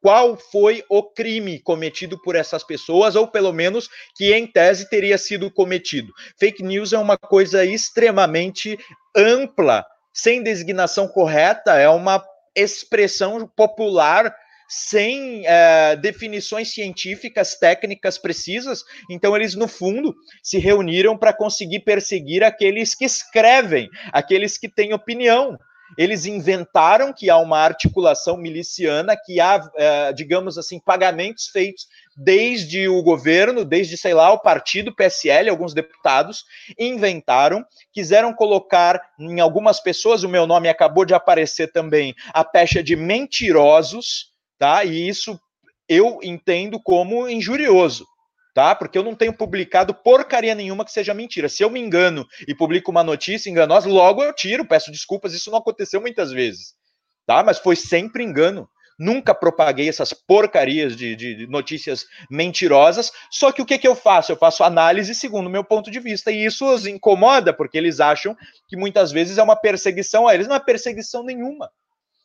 Qual 0.00 0.36
foi 0.36 0.82
o 0.88 1.02
crime 1.02 1.60
cometido 1.60 2.20
por 2.20 2.34
essas 2.34 2.64
pessoas, 2.64 3.16
ou 3.16 3.28
pelo 3.28 3.52
menos 3.52 3.88
que 4.16 4.32
em 4.32 4.46
tese 4.46 4.88
teria 4.88 5.18
sido 5.18 5.50
cometido. 5.50 6.12
Fake 6.38 6.62
news 6.62 6.92
é 6.92 6.98
uma 6.98 7.18
coisa 7.18 7.64
extremamente 7.64 8.78
ampla, 9.16 9.84
sem 10.12 10.42
designação 10.42 11.06
correta, 11.06 11.74
é 11.74 11.88
uma 11.88 12.24
expressão 12.56 13.46
popular 13.46 14.34
sem 14.72 15.44
é, 15.46 15.96
definições 15.96 16.72
científicas, 16.72 17.56
técnicas 17.56 18.16
precisas. 18.16 18.84
Então, 19.10 19.34
eles, 19.34 19.56
no 19.56 19.66
fundo, 19.66 20.14
se 20.44 20.58
reuniram 20.58 21.18
para 21.18 21.32
conseguir 21.32 21.80
perseguir 21.80 22.44
aqueles 22.44 22.94
que 22.94 23.04
escrevem, 23.04 23.88
aqueles 24.12 24.56
que 24.56 24.68
têm 24.68 24.94
opinião. 24.94 25.58
Eles 25.96 26.26
inventaram 26.26 27.12
que 27.12 27.28
há 27.30 27.36
uma 27.36 27.58
articulação 27.58 28.36
miliciana, 28.36 29.16
que 29.16 29.40
há, 29.40 29.60
é, 29.76 30.12
digamos 30.12 30.58
assim, 30.58 30.78
pagamentos 30.78 31.48
feitos 31.48 31.86
desde 32.16 32.88
o 32.88 33.02
governo, 33.02 33.64
desde, 33.64 33.96
sei 33.96 34.14
lá, 34.14 34.32
o 34.32 34.38
partido 34.38 34.94
PSL, 34.94 35.48
alguns 35.48 35.72
deputados, 35.72 36.44
inventaram, 36.78 37.64
quiseram 37.92 38.32
colocar 38.32 39.00
em 39.18 39.40
algumas 39.40 39.80
pessoas, 39.80 40.22
o 40.22 40.28
meu 40.28 40.46
nome 40.46 40.68
acabou 40.68 41.04
de 41.04 41.14
aparecer 41.14 41.72
também, 41.72 42.14
a 42.32 42.44
pecha 42.44 42.82
de 42.82 42.94
mentirosos, 42.96 44.32
tá? 44.58 44.84
E 44.84 45.08
isso 45.08 45.38
eu 45.88 46.20
entendo 46.22 46.80
como 46.80 47.28
injurioso 47.28 48.06
tá? 48.54 48.74
Porque 48.74 48.98
eu 48.98 49.02
não 49.02 49.14
tenho 49.14 49.32
publicado 49.32 49.94
porcaria 49.94 50.54
nenhuma 50.54 50.84
que 50.84 50.92
seja 50.92 51.14
mentira. 51.14 51.48
Se 51.48 51.62
eu 51.62 51.70
me 51.70 51.80
engano 51.80 52.26
e 52.46 52.54
publico 52.54 52.90
uma 52.90 53.04
notícia 53.04 53.50
enganosa, 53.50 53.88
logo 53.88 54.22
eu 54.22 54.32
tiro, 54.32 54.66
peço 54.66 54.90
desculpas, 54.90 55.32
isso 55.32 55.50
não 55.50 55.58
aconteceu 55.58 56.00
muitas 56.00 56.30
vezes, 56.30 56.74
tá? 57.26 57.42
Mas 57.42 57.58
foi 57.58 57.76
sempre 57.76 58.24
engano. 58.24 58.68
Nunca 59.02 59.34
propaguei 59.34 59.88
essas 59.88 60.12
porcarias 60.12 60.94
de, 60.94 61.16
de, 61.16 61.46
notícias 61.46 62.04
mentirosas. 62.30 63.10
Só 63.30 63.50
que 63.50 63.62
o 63.62 63.64
que, 63.64 63.78
que 63.78 63.88
eu 63.88 63.94
faço? 63.94 64.30
Eu 64.30 64.36
faço 64.36 64.62
análise 64.62 65.14
segundo 65.14 65.46
o 65.46 65.50
meu 65.50 65.64
ponto 65.64 65.90
de 65.90 65.98
vista. 65.98 66.30
E 66.30 66.44
isso 66.44 66.70
os 66.70 66.86
incomoda, 66.86 67.50
porque 67.50 67.78
eles 67.78 67.98
acham 67.98 68.36
que 68.68 68.76
muitas 68.76 69.10
vezes 69.10 69.38
é 69.38 69.42
uma 69.42 69.56
perseguição 69.56 70.28
a 70.28 70.34
eles. 70.34 70.46
Não 70.46 70.54
é 70.54 70.60
perseguição 70.60 71.22
nenhuma. 71.24 71.70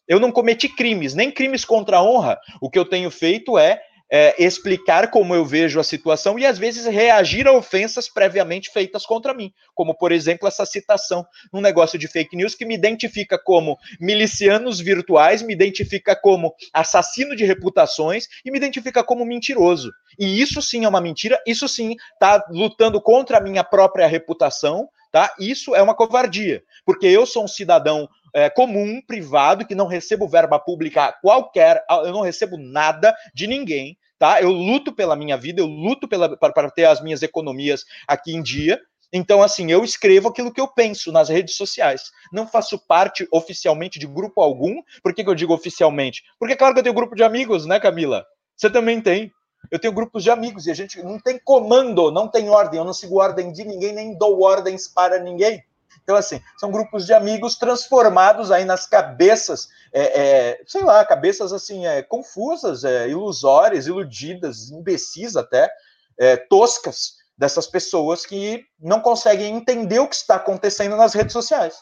Eu 0.06 0.20
não 0.20 0.34
cometi 0.34 0.68
crimes, 0.68 1.16
nem 1.16 1.32
crimes 1.32 1.64
contra 1.64 1.98
a 1.98 2.04
honra. 2.04 2.38
O 2.62 2.70
que 2.70 2.78
eu 2.78 2.84
tenho 2.84 3.10
feito 3.10 3.58
é 3.58 3.82
é, 4.12 4.36
explicar 4.44 5.10
como 5.10 5.34
eu 5.34 5.46
vejo 5.46 5.80
a 5.80 5.84
situação 5.84 6.38
e 6.38 6.46
às 6.46 6.58
vezes 6.58 6.86
reagir 6.86 7.48
a 7.48 7.54
ofensas 7.54 8.08
previamente 8.08 8.70
feitas 8.72 9.06
contra 9.06 9.34
mim, 9.34 9.52
como 9.74 9.96
por 9.96 10.12
exemplo 10.12 10.48
essa 10.48 10.66
citação 10.66 11.26
num 11.52 11.62
negócio 11.62 11.98
de 11.98 12.08
fake 12.08 12.36
news 12.36 12.56
que 12.56 12.66
me 12.66 12.76
identifica 12.76 13.38
como 13.38 13.78
milicianos 14.00 14.80
virtuais, 14.80 15.42
me 15.42 15.54
identifica 15.54 16.16
como 16.16 16.54
assassino 16.74 17.36
de 17.36 17.46
reputações 17.46 18.28
e 18.44 18.52
me 18.52 18.58
identifica 18.58 19.04
como 19.04 19.26
mentiroso. 19.26 19.92
E 20.20 20.42
isso 20.42 20.62
sim 20.62 20.86
é 20.86 20.90
uma 20.90 21.02
mentira, 21.02 21.42
isso 21.46 21.68
sim 21.68 21.96
está 22.14 22.46
lutando 22.50 23.02
contra 23.02 23.38
a 23.38 23.42
minha 23.42 23.64
própria 23.64 24.08
reputação, 24.08 24.88
tá? 25.12 25.34
Isso 25.40 25.76
é 25.76 25.82
uma 25.82 25.96
covardia, 25.96 26.64
porque 26.86 27.08
eu 27.08 27.26
sou 27.26 27.44
um 27.44 27.48
cidadão 27.48 28.08
é, 28.36 28.50
comum, 28.50 29.02
privado, 29.02 29.66
que 29.66 29.74
não 29.74 29.88
recebo 29.88 30.28
verba 30.28 30.60
pública 30.60 31.18
qualquer, 31.22 31.82
eu 31.90 32.12
não 32.12 32.20
recebo 32.20 32.58
nada 32.58 33.16
de 33.34 33.48
ninguém, 33.48 33.98
tá? 34.20 34.42
Eu 34.42 34.52
luto 34.52 34.92
pela 34.92 35.16
minha 35.16 35.38
vida, 35.38 35.62
eu 35.62 35.66
luto 35.66 36.06
pela, 36.06 36.36
para, 36.36 36.70
ter 36.70 36.84
as 36.84 37.02
minhas 37.02 37.24
economias 37.24 37.86
aqui 38.06 38.36
em 38.36 38.44
dia. 38.44 38.78
Então, 39.14 39.42
assim, 39.42 39.72
eu 39.72 39.86
escrevo 39.86 40.28
aquilo 40.28 40.52
que 40.52 40.60
eu 40.60 40.68
penso 40.68 41.14
nas 41.14 41.30
redes 41.30 41.56
sociais. 41.56 42.12
Não 42.34 42.46
faço 42.46 42.78
parte 42.78 43.26
oficialmente 43.32 43.98
de 43.98 44.06
grupo 44.06 44.42
algum. 44.42 44.82
Por 45.02 45.14
que, 45.14 45.24
que 45.24 45.30
eu 45.30 45.36
digo 45.36 45.54
oficialmente? 45.54 46.22
Porque, 46.38 46.58
claro 46.58 46.74
que 46.74 46.80
eu 46.82 46.84
tenho 46.84 46.96
grupo 46.96 47.16
de 47.16 47.24
amigos, 47.24 47.66
né, 47.66 47.80
Camila? 47.80 48.26
Você 48.58 48.70
também 48.70 49.00
tem. 49.00 49.32
Eu 49.72 49.80
tenho 49.80 49.94
grupos 49.94 50.24
de 50.24 50.30
amigos 50.30 50.68
e 50.68 50.72
a 50.72 50.74
gente 50.74 51.02
não 51.02 51.20
tem 51.20 51.40
comando, 51.42 52.12
não 52.12 52.28
tem 52.28 52.50
ordem. 52.50 52.80
Eu 52.80 52.84
não 52.84 52.94
sigo 52.94 53.22
ordem 53.22 53.54
de 53.54 53.64
ninguém, 53.64 53.94
nem 53.94 54.18
dou 54.18 54.42
ordens 54.42 54.90
para 54.90 55.20
ninguém. 55.20 55.64
Então, 56.04 56.16
assim, 56.16 56.42
são 56.58 56.72
grupos 56.72 57.06
de 57.06 57.14
amigos 57.14 57.56
transformados 57.56 58.52
aí 58.52 58.66
nas 58.66 58.86
cabeças, 58.86 59.68
é, 59.92 60.22
é, 60.22 60.62
sei 60.66 60.84
lá, 60.84 61.04
cabeças 61.06 61.52
assim, 61.52 61.86
é, 61.86 62.02
confusas, 62.02 62.84
é, 62.84 63.10
ilusórias, 63.10 63.88
iludidas, 63.88 64.70
imbecis 64.70 65.36
até, 65.36 65.70
é, 66.18 66.38
toscas 66.38 67.16
dessas 67.38 67.68
pessoas 67.68 68.26
que 68.26 68.64
não 68.80 69.02
conseguem 69.02 69.56
entender 69.56 70.00
o 70.00 70.08
que 70.08 70.16
está 70.16 70.36
acontecendo 70.36 70.96
nas 70.96 71.14
redes 71.14 71.34
sociais. 71.34 71.76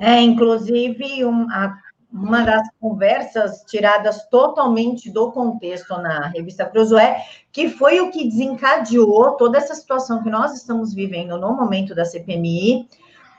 É, 0.00 0.20
inclusive, 0.20 1.24
um, 1.24 1.50
a 1.50 1.76
uma 2.12 2.42
das 2.42 2.68
conversas 2.78 3.62
tiradas 3.66 4.26
totalmente 4.28 5.10
do 5.10 5.32
contexto 5.32 5.96
na 5.96 6.28
revista 6.28 6.66
Cruzoé, 6.66 7.24
que 7.50 7.70
foi 7.70 8.00
o 8.00 8.10
que 8.10 8.28
desencadeou 8.28 9.32
toda 9.32 9.58
essa 9.58 9.74
situação 9.74 10.22
que 10.22 10.28
nós 10.28 10.54
estamos 10.54 10.92
vivendo 10.92 11.38
no 11.38 11.56
momento 11.56 11.94
da 11.94 12.04
CPMI, 12.04 12.86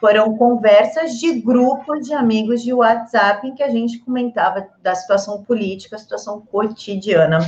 foram 0.03 0.35
conversas 0.35 1.13
de 1.17 1.39
grupos 1.39 2.05
de 2.05 2.13
amigos 2.13 2.61
de 2.61 2.73
WhatsApp 2.73 3.47
em 3.47 3.55
que 3.55 3.63
a 3.63 3.69
gente 3.69 3.99
comentava 3.99 4.67
da 4.81 4.93
situação 4.93 5.41
política, 5.45 5.97
situação 5.97 6.41
cotidiana. 6.41 7.39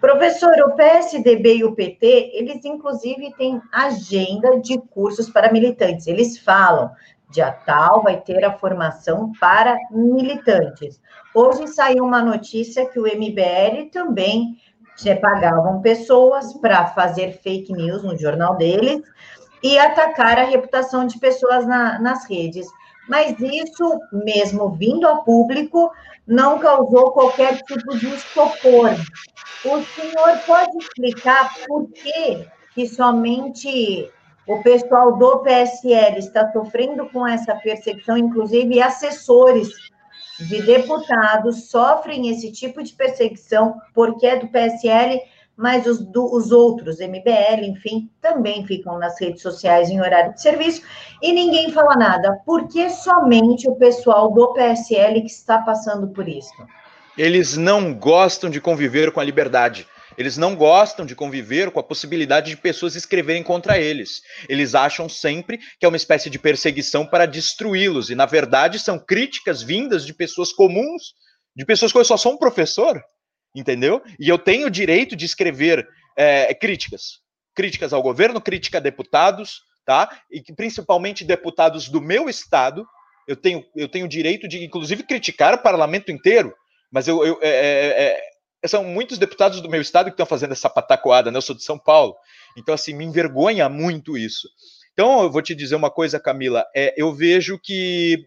Professor, 0.00 0.52
o 0.68 0.76
PSDB 0.76 1.56
e 1.56 1.64
o 1.64 1.74
PT, 1.74 2.30
eles 2.32 2.64
inclusive 2.64 3.34
têm 3.36 3.60
agenda 3.72 4.60
de 4.60 4.78
cursos 4.78 5.28
para 5.28 5.52
militantes. 5.52 6.06
Eles 6.06 6.38
falam 6.38 6.92
dia 7.30 7.50
tal 7.50 8.02
vai 8.02 8.20
ter 8.20 8.44
a 8.44 8.56
formação 8.58 9.32
para 9.40 9.76
militantes. 9.90 11.00
Hoje 11.34 11.68
saiu 11.68 12.04
uma 12.04 12.22
notícia 12.22 12.86
que 12.86 12.98
o 12.98 13.04
MBL 13.04 13.90
também 13.92 14.56
pagavam 15.20 15.82
pessoas 15.82 16.54
para 16.54 16.86
fazer 16.88 17.32
fake 17.42 17.72
news 17.72 18.02
no 18.02 18.16
jornal 18.16 18.56
deles 18.56 19.02
e 19.62 19.78
atacar 19.78 20.38
a 20.38 20.44
reputação 20.44 21.06
de 21.06 21.18
pessoas 21.18 21.66
na, 21.66 21.98
nas 21.98 22.28
redes. 22.28 22.66
Mas 23.08 23.38
isso, 23.38 24.00
mesmo 24.12 24.70
vindo 24.70 25.06
a 25.06 25.16
público, 25.16 25.92
não 26.26 26.58
causou 26.58 27.12
qualquer 27.12 27.62
tipo 27.62 27.96
de 27.98 28.14
estopor. 28.14 28.90
O 29.64 29.82
senhor 29.82 30.38
pode 30.46 30.76
explicar 30.78 31.54
por 31.66 31.88
que, 31.90 32.46
que 32.74 32.86
somente 32.86 34.10
o 34.46 34.62
pessoal 34.62 35.16
do 35.16 35.38
PSL 35.38 36.18
está 36.18 36.50
sofrendo 36.52 37.08
com 37.10 37.26
essa 37.26 37.54
perseguição, 37.56 38.16
inclusive 38.16 38.80
assessores 38.80 39.70
de 40.38 40.62
deputados 40.62 41.68
sofrem 41.70 42.28
esse 42.28 42.52
tipo 42.52 42.82
de 42.82 42.92
perseguição 42.92 43.80
porque 43.94 44.26
é 44.26 44.38
do 44.38 44.48
PSL, 44.48 45.20
mas 45.56 45.86
os, 45.86 45.98
do, 45.98 46.32
os 46.34 46.52
outros, 46.52 46.98
MBL, 46.98 47.64
enfim, 47.64 48.10
também 48.20 48.66
ficam 48.66 48.98
nas 48.98 49.18
redes 49.18 49.40
sociais 49.40 49.88
em 49.88 50.00
horário 50.00 50.34
de 50.34 50.42
serviço 50.42 50.82
e 51.22 51.32
ninguém 51.32 51.72
fala 51.72 51.96
nada. 51.96 52.38
Por 52.44 52.68
que 52.68 52.88
somente 52.90 53.68
o 53.68 53.74
pessoal 53.74 54.30
do 54.30 54.52
PSL 54.52 55.22
que 55.22 55.30
está 55.30 55.58
passando 55.58 56.08
por 56.08 56.28
isso? 56.28 56.52
Eles 57.16 57.56
não 57.56 57.94
gostam 57.94 58.50
de 58.50 58.60
conviver 58.60 59.10
com 59.10 59.20
a 59.20 59.24
liberdade. 59.24 59.86
Eles 60.16 60.36
não 60.36 60.54
gostam 60.54 61.04
de 61.04 61.14
conviver 61.14 61.70
com 61.70 61.80
a 61.80 61.82
possibilidade 61.82 62.50
de 62.50 62.56
pessoas 62.56 62.96
escreverem 62.96 63.42
contra 63.42 63.78
eles. 63.78 64.22
Eles 64.48 64.74
acham 64.74 65.08
sempre 65.08 65.58
que 65.78 65.84
é 65.84 65.88
uma 65.88 65.96
espécie 65.96 66.30
de 66.30 66.38
perseguição 66.38 67.06
para 67.06 67.26
destruí-los. 67.26 68.10
E, 68.10 68.14
na 68.14 68.26
verdade, 68.26 68.78
são 68.78 68.98
críticas 68.98 69.62
vindas 69.62 70.06
de 70.06 70.14
pessoas 70.14 70.52
comuns, 70.52 71.14
de 71.54 71.64
pessoas 71.64 71.92
que 71.92 71.98
eu 71.98 72.04
só 72.04 72.16
sou 72.16 72.32
um 72.32 72.38
professor, 72.38 73.02
entendeu? 73.54 74.02
E 74.18 74.28
eu 74.28 74.38
tenho 74.38 74.66
o 74.66 74.70
direito 74.70 75.14
de 75.14 75.24
escrever 75.24 75.86
é, 76.16 76.52
críticas. 76.54 77.20
Críticas 77.54 77.92
ao 77.92 78.02
governo, 78.02 78.40
crítica 78.40 78.78
a 78.78 78.80
deputados, 78.80 79.60
tá? 79.84 80.20
E 80.30 80.42
principalmente 80.54 81.24
deputados 81.24 81.88
do 81.88 82.00
meu 82.00 82.28
estado. 82.28 82.86
Eu 83.28 83.36
tenho, 83.36 83.64
eu 83.74 83.88
tenho 83.88 84.06
o 84.06 84.08
direito 84.08 84.48
de, 84.48 84.64
inclusive, 84.64 85.02
criticar 85.02 85.54
o 85.54 85.62
parlamento 85.62 86.10
inteiro. 86.10 86.54
Mas 86.90 87.08
eu, 87.08 87.24
eu 87.24 87.38
é, 87.42 87.48
é, 87.48 88.02
é 88.02 88.20
são 88.64 88.84
muitos 88.84 89.18
deputados 89.18 89.60
do 89.60 89.68
meu 89.68 89.80
estado 89.80 90.06
que 90.06 90.12
estão 90.12 90.26
fazendo 90.26 90.52
essa 90.52 90.70
patacoada, 90.70 91.30
né? 91.30 91.38
Eu 91.38 91.42
sou 91.42 91.54
de 91.54 91.62
São 91.62 91.78
Paulo. 91.78 92.16
Então, 92.56 92.74
assim, 92.74 92.94
me 92.94 93.04
envergonha 93.04 93.68
muito 93.68 94.16
isso. 94.16 94.48
Então, 94.92 95.22
eu 95.22 95.30
vou 95.30 95.42
te 95.42 95.54
dizer 95.54 95.76
uma 95.76 95.90
coisa, 95.90 96.18
Camila. 96.18 96.64
É, 96.74 96.94
eu 96.96 97.12
vejo 97.12 97.58
que, 97.62 98.24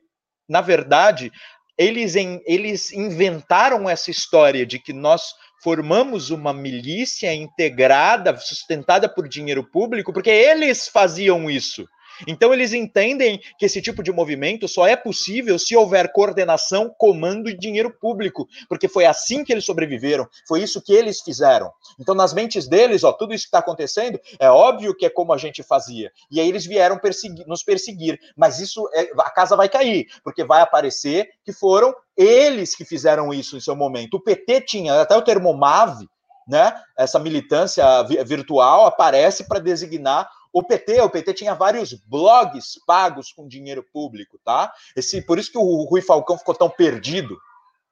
na 0.48 0.62
verdade, 0.62 1.32
eles, 1.78 2.16
em, 2.16 2.42
eles 2.46 2.92
inventaram 2.92 3.90
essa 3.90 4.12
história 4.12 4.66
de 4.66 4.78
que 4.78 4.94
nós 4.94 5.34
formamos 5.64 6.30
uma 6.30 6.54
milícia 6.54 7.34
integrada, 7.34 8.38
sustentada 8.38 9.10
por 9.10 9.28
dinheiro 9.28 9.64
público, 9.64 10.14
porque 10.14 10.30
eles 10.30 10.88
faziam 10.88 11.50
isso. 11.50 11.88
Então 12.28 12.54
eles 12.54 12.74
entendem 12.74 13.40
que 13.58 13.66
esse 13.66 13.82
tipo 13.82 14.04
de 14.04 14.12
movimento 14.12 14.68
só 14.68 14.88
é 14.88 14.96
possível 14.96 15.58
se 15.58 15.76
houver 15.76 16.12
coordenação, 16.12 16.94
comando 16.98 17.50
e 17.50 17.58
dinheiro 17.58 17.92
público, 17.92 18.48
porque 18.68 18.88
foi 18.88 19.06
assim 19.06 19.44
que 19.44 19.52
eles 19.52 19.66
sobreviveram, 19.66 20.28
foi 20.48 20.62
isso 20.62 20.82
que 20.82 20.94
eles 20.94 21.22
fizeram. 21.22 21.72
Então 22.00 22.16
nas 22.16 22.34
mentes 22.34 22.68
deles, 22.68 23.04
ó, 23.04 23.12
tudo 23.12 23.34
isso 23.34 23.44
que 23.44 23.50
está 23.50 23.60
acontecendo 23.60 24.20
é 24.40 24.50
óbvio 24.50 24.96
que 24.96 25.06
é 25.06 25.10
como 25.10 25.34
a 25.34 25.38
gente 25.38 25.64
fazia. 25.64 26.12
E 26.32 26.40
aí 26.40 26.48
eles 26.48 26.66
vieram 26.66 27.00
nos 27.48 27.64
perseguir, 27.64 28.20
mas 28.36 28.60
isso 28.60 28.90
é, 28.94 29.10
a 29.20 29.30
casa 29.30 29.56
vai 29.56 29.70
cair, 29.70 30.08
porque 30.24 30.44
vai 30.44 30.62
aparecer 30.62 31.30
que 31.44 31.54
foram 31.54 31.94
eles 32.16 32.76
que 32.76 32.84
fizeram 32.84 33.34
isso 33.34 33.56
em 33.56 33.62
seu 33.62 33.76
momento. 33.76 34.16
O 34.16 34.22
PT 34.22 34.62
tinha 34.62 35.02
até 35.02 35.16
o 35.16 35.22
termo 35.22 35.54
MAV, 35.54 36.06
né? 36.48 36.74
Essa 36.98 37.20
militância 37.20 37.86
virtual 38.26 38.86
aparece 38.86 39.48
para 39.48 39.60
designar 39.60 40.30
o 40.52 40.64
PT, 40.64 41.02
o 41.02 41.10
PT 41.10 41.34
tinha 41.34 41.54
vários 41.54 41.94
blogs 41.94 42.80
pagos 42.86 43.32
com 43.32 43.48
dinheiro 43.48 43.86
público, 43.94 44.40
tá? 44.44 44.74
Esse, 44.96 45.22
por 45.22 45.38
isso 45.38 45.52
que 45.52 45.58
o 45.58 45.84
Rui 45.84 46.02
Falcão 46.02 46.38
ficou 46.38 46.56
tão 46.56 46.70
perdido. 46.70 47.38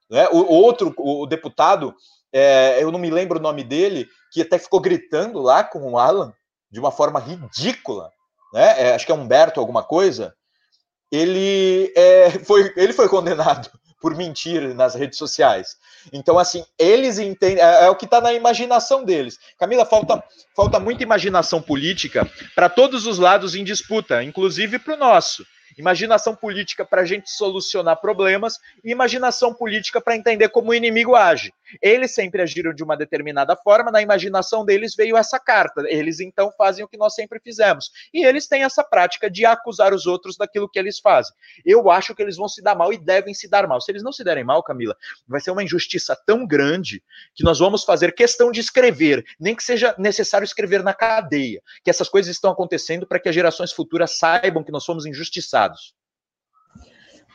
Né? 0.10 0.28
O, 0.30 0.54
outro, 0.54 0.94
o, 0.98 1.26
deputado, 1.26 1.94
é, 2.34 2.82
eu 2.82 2.92
não 2.92 3.00
me 3.00 3.10
lembro 3.10 3.40
o 3.40 3.42
nome 3.42 3.64
dele, 3.64 4.08
que 4.32 4.42
até 4.42 4.58
ficou 4.58 4.80
gritando 4.80 5.40
lá 5.40 5.64
com 5.64 5.92
o 5.92 5.98
Alan 5.98 6.34
de 6.72 6.80
uma 6.80 6.92
forma 6.92 7.20
ridícula. 7.20 8.12
Né? 8.54 8.82
É, 8.82 8.96
acho 8.96 9.06
que 9.06 9.12
é 9.12 9.16
Humberto 9.16 9.60
alguma 9.60 9.84
coisa. 9.84 10.34
ele, 11.12 11.94
é, 11.96 12.32
foi, 12.44 12.74
ele 12.76 12.94
foi 12.94 13.08
condenado 13.08 13.70
por 14.00 14.16
mentir 14.16 14.75
nas 14.75 14.96
redes 14.96 15.18
sociais. 15.18 15.75
Então, 16.13 16.38
assim, 16.38 16.63
eles 16.77 17.20
entendem, 17.20 17.63
é, 17.63 17.86
é 17.86 17.89
o 17.89 17.96
que 17.96 18.06
está 18.06 18.22
na 18.22 18.34
imaginação 18.34 19.04
deles. 19.04 19.38
Camila, 19.58 19.86
falta, 19.86 20.24
falta 20.56 20.80
muita 20.80 21.04
imaginação 21.04 21.62
política 21.62 22.30
para 22.56 22.70
todos 22.70 23.06
os 23.06 23.20
lados 23.20 23.56
em 23.56 23.63
disputa, 23.63 24.24
inclusive 24.24 24.80
para 24.80 24.96
o 24.96 24.98
nosso 24.98 25.44
imaginação 25.77 26.36
política 26.36 26.84
para 26.84 27.01
a 27.01 27.06
gente 27.06 27.30
solucionar 27.30 27.98
problemas 27.98 28.56
e 28.84 28.92
imaginação 28.92 29.54
política 29.54 30.01
para 30.01 30.16
entender 30.16 30.50
como 30.50 30.72
o 30.72 30.74
inimigo 30.74 31.16
age. 31.16 31.54
Eles 31.81 32.13
sempre 32.13 32.41
agiram 32.41 32.74
de 32.74 32.83
uma 32.83 32.95
determinada 32.95 33.55
forma, 33.55 33.91
na 33.91 34.01
imaginação 34.01 34.65
deles 34.65 34.95
veio 34.95 35.17
essa 35.17 35.39
carta. 35.39 35.83
Eles 35.88 36.19
então 36.19 36.51
fazem 36.57 36.83
o 36.83 36.88
que 36.88 36.97
nós 36.97 37.13
sempre 37.13 37.39
fizemos. 37.39 37.91
E 38.13 38.25
eles 38.25 38.47
têm 38.47 38.63
essa 38.63 38.83
prática 38.83 39.29
de 39.29 39.45
acusar 39.45 39.93
os 39.93 40.05
outros 40.05 40.38
daquilo 40.38 40.69
que 40.69 40.79
eles 40.79 41.00
fazem. 41.00 41.36
Eu 41.65 41.89
acho 41.89 42.15
que 42.15 42.21
eles 42.21 42.38
vão 42.38 42.47
se 42.47 42.62
dar 42.62 42.75
mal 42.75 42.93
e 42.93 42.97
devem 42.97 43.33
se 43.33 43.50
dar 43.50 43.67
mal. 43.67 43.81
Se 43.81 43.91
eles 43.91 44.03
não 44.03 44.12
se 44.12 44.24
derem 44.24 44.43
mal, 44.43 44.63
Camila, 44.63 44.95
vai 45.27 45.41
ser 45.41 45.51
uma 45.51 45.63
injustiça 45.63 46.17
tão 46.25 46.45
grande 46.45 47.03
que 47.36 47.43
nós 47.43 47.59
vamos 47.59 47.83
fazer 47.83 48.13
questão 48.13 48.51
de 48.51 48.59
escrever, 48.59 49.24
nem 49.39 49.55
que 49.55 49.63
seja 49.63 49.95
necessário 49.97 50.45
escrever 50.45 50.83
na 50.83 50.93
cadeia, 50.93 51.62
que 51.83 51.89
essas 51.89 52.09
coisas 52.09 52.31
estão 52.31 52.51
acontecendo 52.51 53.05
para 53.05 53.19
que 53.19 53.29
as 53.29 53.36
gerações 53.36 53.71
futuras 53.71 54.17
saibam 54.17 54.63
que 54.63 54.71
nós 54.71 54.83
somos 54.83 55.05
injustiçados 55.05 55.97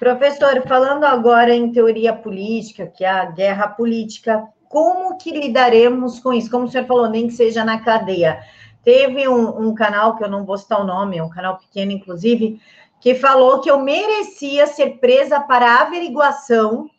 Professor, 0.02 0.60
falando 0.66 1.04
agora 1.04 1.54
em 1.54 1.70
teoria 1.70 2.12
política, 2.12 2.88
que 2.88 3.04
é 3.04 3.08
a 3.08 3.24
guerra 3.24 3.68
política, 3.68 4.42
como 4.68 5.16
que 5.16 5.30
lidaremos 5.30 6.18
com 6.18 6.32
isso? 6.32 6.50
Como 6.50 6.64
o 6.64 6.68
senhor 6.68 6.88
falou, 6.88 7.08
nem 7.08 7.28
que 7.28 7.34
seja 7.34 7.64
na 7.64 7.78
cadeia. 7.78 8.42
Teve 8.82 9.28
um, 9.28 9.68
um 9.68 9.72
canal, 9.72 10.16
que 10.16 10.24
eu 10.24 10.28
não 10.28 10.44
vou 10.44 10.58
citar 10.58 10.80
o 10.80 10.84
nome, 10.84 11.18
é 11.18 11.22
um 11.22 11.30
canal 11.30 11.56
pequeno, 11.56 11.92
inclusive, 11.92 12.60
que 13.00 13.14
falou 13.14 13.60
que 13.60 13.70
eu 13.70 13.78
merecia 13.78 14.66
ser 14.66 14.98
presa 14.98 15.38
para 15.38 15.82
averiguação, 15.82 16.90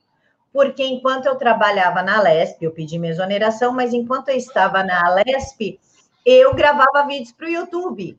porque 0.53 0.85
enquanto 0.85 1.25
eu 1.25 1.35
trabalhava 1.35 2.01
na 2.01 2.21
Lesp, 2.21 2.63
eu 2.63 2.71
pedi 2.71 2.97
minha 2.97 3.11
exoneração, 3.11 3.73
mas 3.73 3.93
enquanto 3.93 4.29
eu 4.29 4.37
estava 4.37 4.81
na 4.81 5.09
Lesp, 5.09 5.77
eu 6.25 6.53
gravava 6.53 7.05
vídeos 7.05 7.33
para 7.33 7.47
o 7.47 7.51
YouTube 7.51 8.17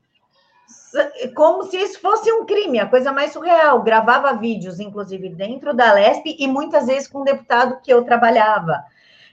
como 1.34 1.64
se 1.64 1.76
isso 1.76 2.00
fosse 2.00 2.30
um 2.32 2.44
crime, 2.44 2.78
a 2.78 2.88
coisa 2.88 3.12
mais 3.12 3.32
surreal. 3.32 3.82
Gravava 3.82 4.32
vídeos, 4.34 4.80
inclusive, 4.80 5.28
dentro 5.28 5.74
da 5.74 5.92
LESP 5.92 6.36
e 6.38 6.46
muitas 6.46 6.86
vezes 6.86 7.08
com 7.08 7.20
um 7.20 7.24
deputado 7.24 7.80
que 7.82 7.92
eu 7.92 8.04
trabalhava. 8.04 8.84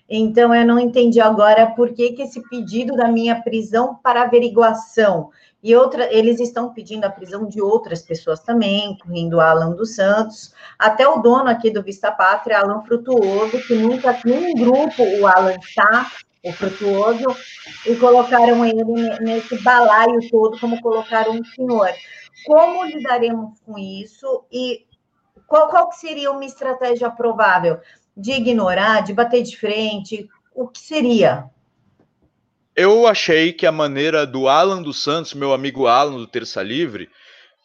Então, 0.10 0.54
eu 0.54 0.66
não 0.66 0.78
entendi 0.78 1.22
agora 1.22 1.68
por 1.68 1.94
que, 1.94 2.12
que 2.12 2.24
esse 2.24 2.42
pedido 2.50 2.96
da 2.96 3.08
minha 3.08 3.42
prisão 3.42 3.96
para 4.04 4.24
averiguação. 4.24 5.30
E 5.64 5.76
outra, 5.76 6.12
eles 6.12 6.40
estão 6.40 6.74
pedindo 6.74 7.06
a 7.06 7.10
prisão 7.10 7.48
de 7.48 7.62
outras 7.62 8.02
pessoas 8.02 8.42
também, 8.42 8.92
incluindo 8.92 9.40
Alan 9.40 9.72
dos 9.72 9.96
Santos, 9.96 10.54
até 10.78 11.08
o 11.08 11.20
dono 11.20 11.50
aqui 11.50 11.70
do 11.70 11.84
Vista 11.84 12.12
Pátria, 12.12 12.60
Alan 12.60 12.82
Frutuoso, 12.82 13.62
que 13.68 13.76
nunca, 13.76 14.20
nenhum 14.26 14.56
grupo 14.56 15.04
o 15.20 15.28
Alan 15.28 15.56
está, 15.56 16.12
o 16.44 16.52
frutuoso, 16.52 17.36
e 17.86 17.96
colocaram 17.96 18.66
ele 18.66 18.84
nesse 19.20 19.62
balaio 19.62 20.20
todo, 20.30 20.60
como 20.60 20.82
colocaram 20.82 21.40
o 21.40 21.46
senhor. 21.46 21.90
Como 22.46 22.86
lidaremos 22.86 23.60
com 23.66 23.78
isso 23.78 24.46
e 24.52 24.86
qual, 25.48 25.68
qual 25.70 25.92
seria 25.92 26.32
uma 26.32 26.46
estratégia 26.46 27.10
provável? 27.10 27.80
De 28.16 28.32
ignorar, 28.32 29.02
de 29.02 29.14
bater 29.14 29.44
de 29.44 29.56
frente? 29.56 30.28
O 30.56 30.68
que 30.68 30.80
seria? 30.80 31.46
Eu 32.76 33.06
achei 33.06 33.54
que 33.54 33.66
a 33.66 33.72
maneira 33.72 34.26
do 34.26 34.48
Alan 34.48 34.82
dos 34.82 35.04
Santos, 35.04 35.34
meu 35.34 35.54
amigo 35.54 35.88
Alan 35.88 36.18
do 36.18 36.28
Terça 36.28 36.64
Livre, 36.64 37.10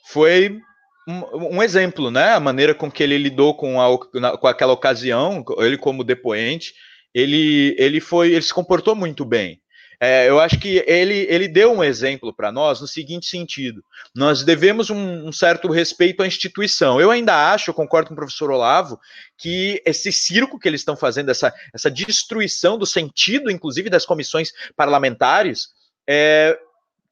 foi 0.04 0.60
um, 1.08 1.56
um, 1.56 1.62
exemplo, 1.62 2.10
né? 2.10 2.32
A 2.32 2.40
maneira 2.40 2.74
com 2.74 2.90
que 2.90 3.02
ele 3.02 3.16
lidou 3.16 3.54
com, 3.54 3.80
a, 3.80 4.36
com 4.36 4.46
aquela 4.46 4.72
ocasião, 4.72 5.44
ele 5.58 5.78
como 5.78 6.02
depoente, 6.04 6.74
ele, 7.16 7.74
ele 7.78 7.98
foi, 7.98 8.32
ele 8.32 8.42
se 8.42 8.52
comportou 8.52 8.94
muito 8.94 9.24
bem. 9.24 9.58
É, 9.98 10.28
eu 10.28 10.38
acho 10.38 10.58
que 10.58 10.84
ele, 10.86 11.26
ele 11.30 11.48
deu 11.48 11.72
um 11.72 11.82
exemplo 11.82 12.30
para 12.30 12.52
nós 12.52 12.82
no 12.82 12.86
seguinte 12.86 13.24
sentido: 13.24 13.82
nós 14.14 14.44
devemos 14.44 14.90
um, 14.90 15.26
um, 15.26 15.32
certo 15.32 15.70
respeito 15.70 16.22
à 16.22 16.26
instituição. 16.26 17.00
Eu 17.00 17.10
ainda 17.10 17.50
acho, 17.54 17.70
eu 17.70 17.74
concordo 17.74 18.08
com 18.08 18.12
o 18.12 18.16
professor 18.16 18.50
Olavo, 18.50 19.00
que 19.38 19.82
esse 19.86 20.12
circo 20.12 20.58
que 20.58 20.68
eles 20.68 20.82
estão 20.82 20.94
fazendo, 20.94 21.30
essa, 21.30 21.50
essa 21.74 21.90
destruição 21.90 22.76
do 22.76 22.84
sentido, 22.84 23.50
inclusive, 23.50 23.88
das 23.88 24.04
comissões 24.04 24.52
parlamentares, 24.76 25.68
é, 26.06 26.58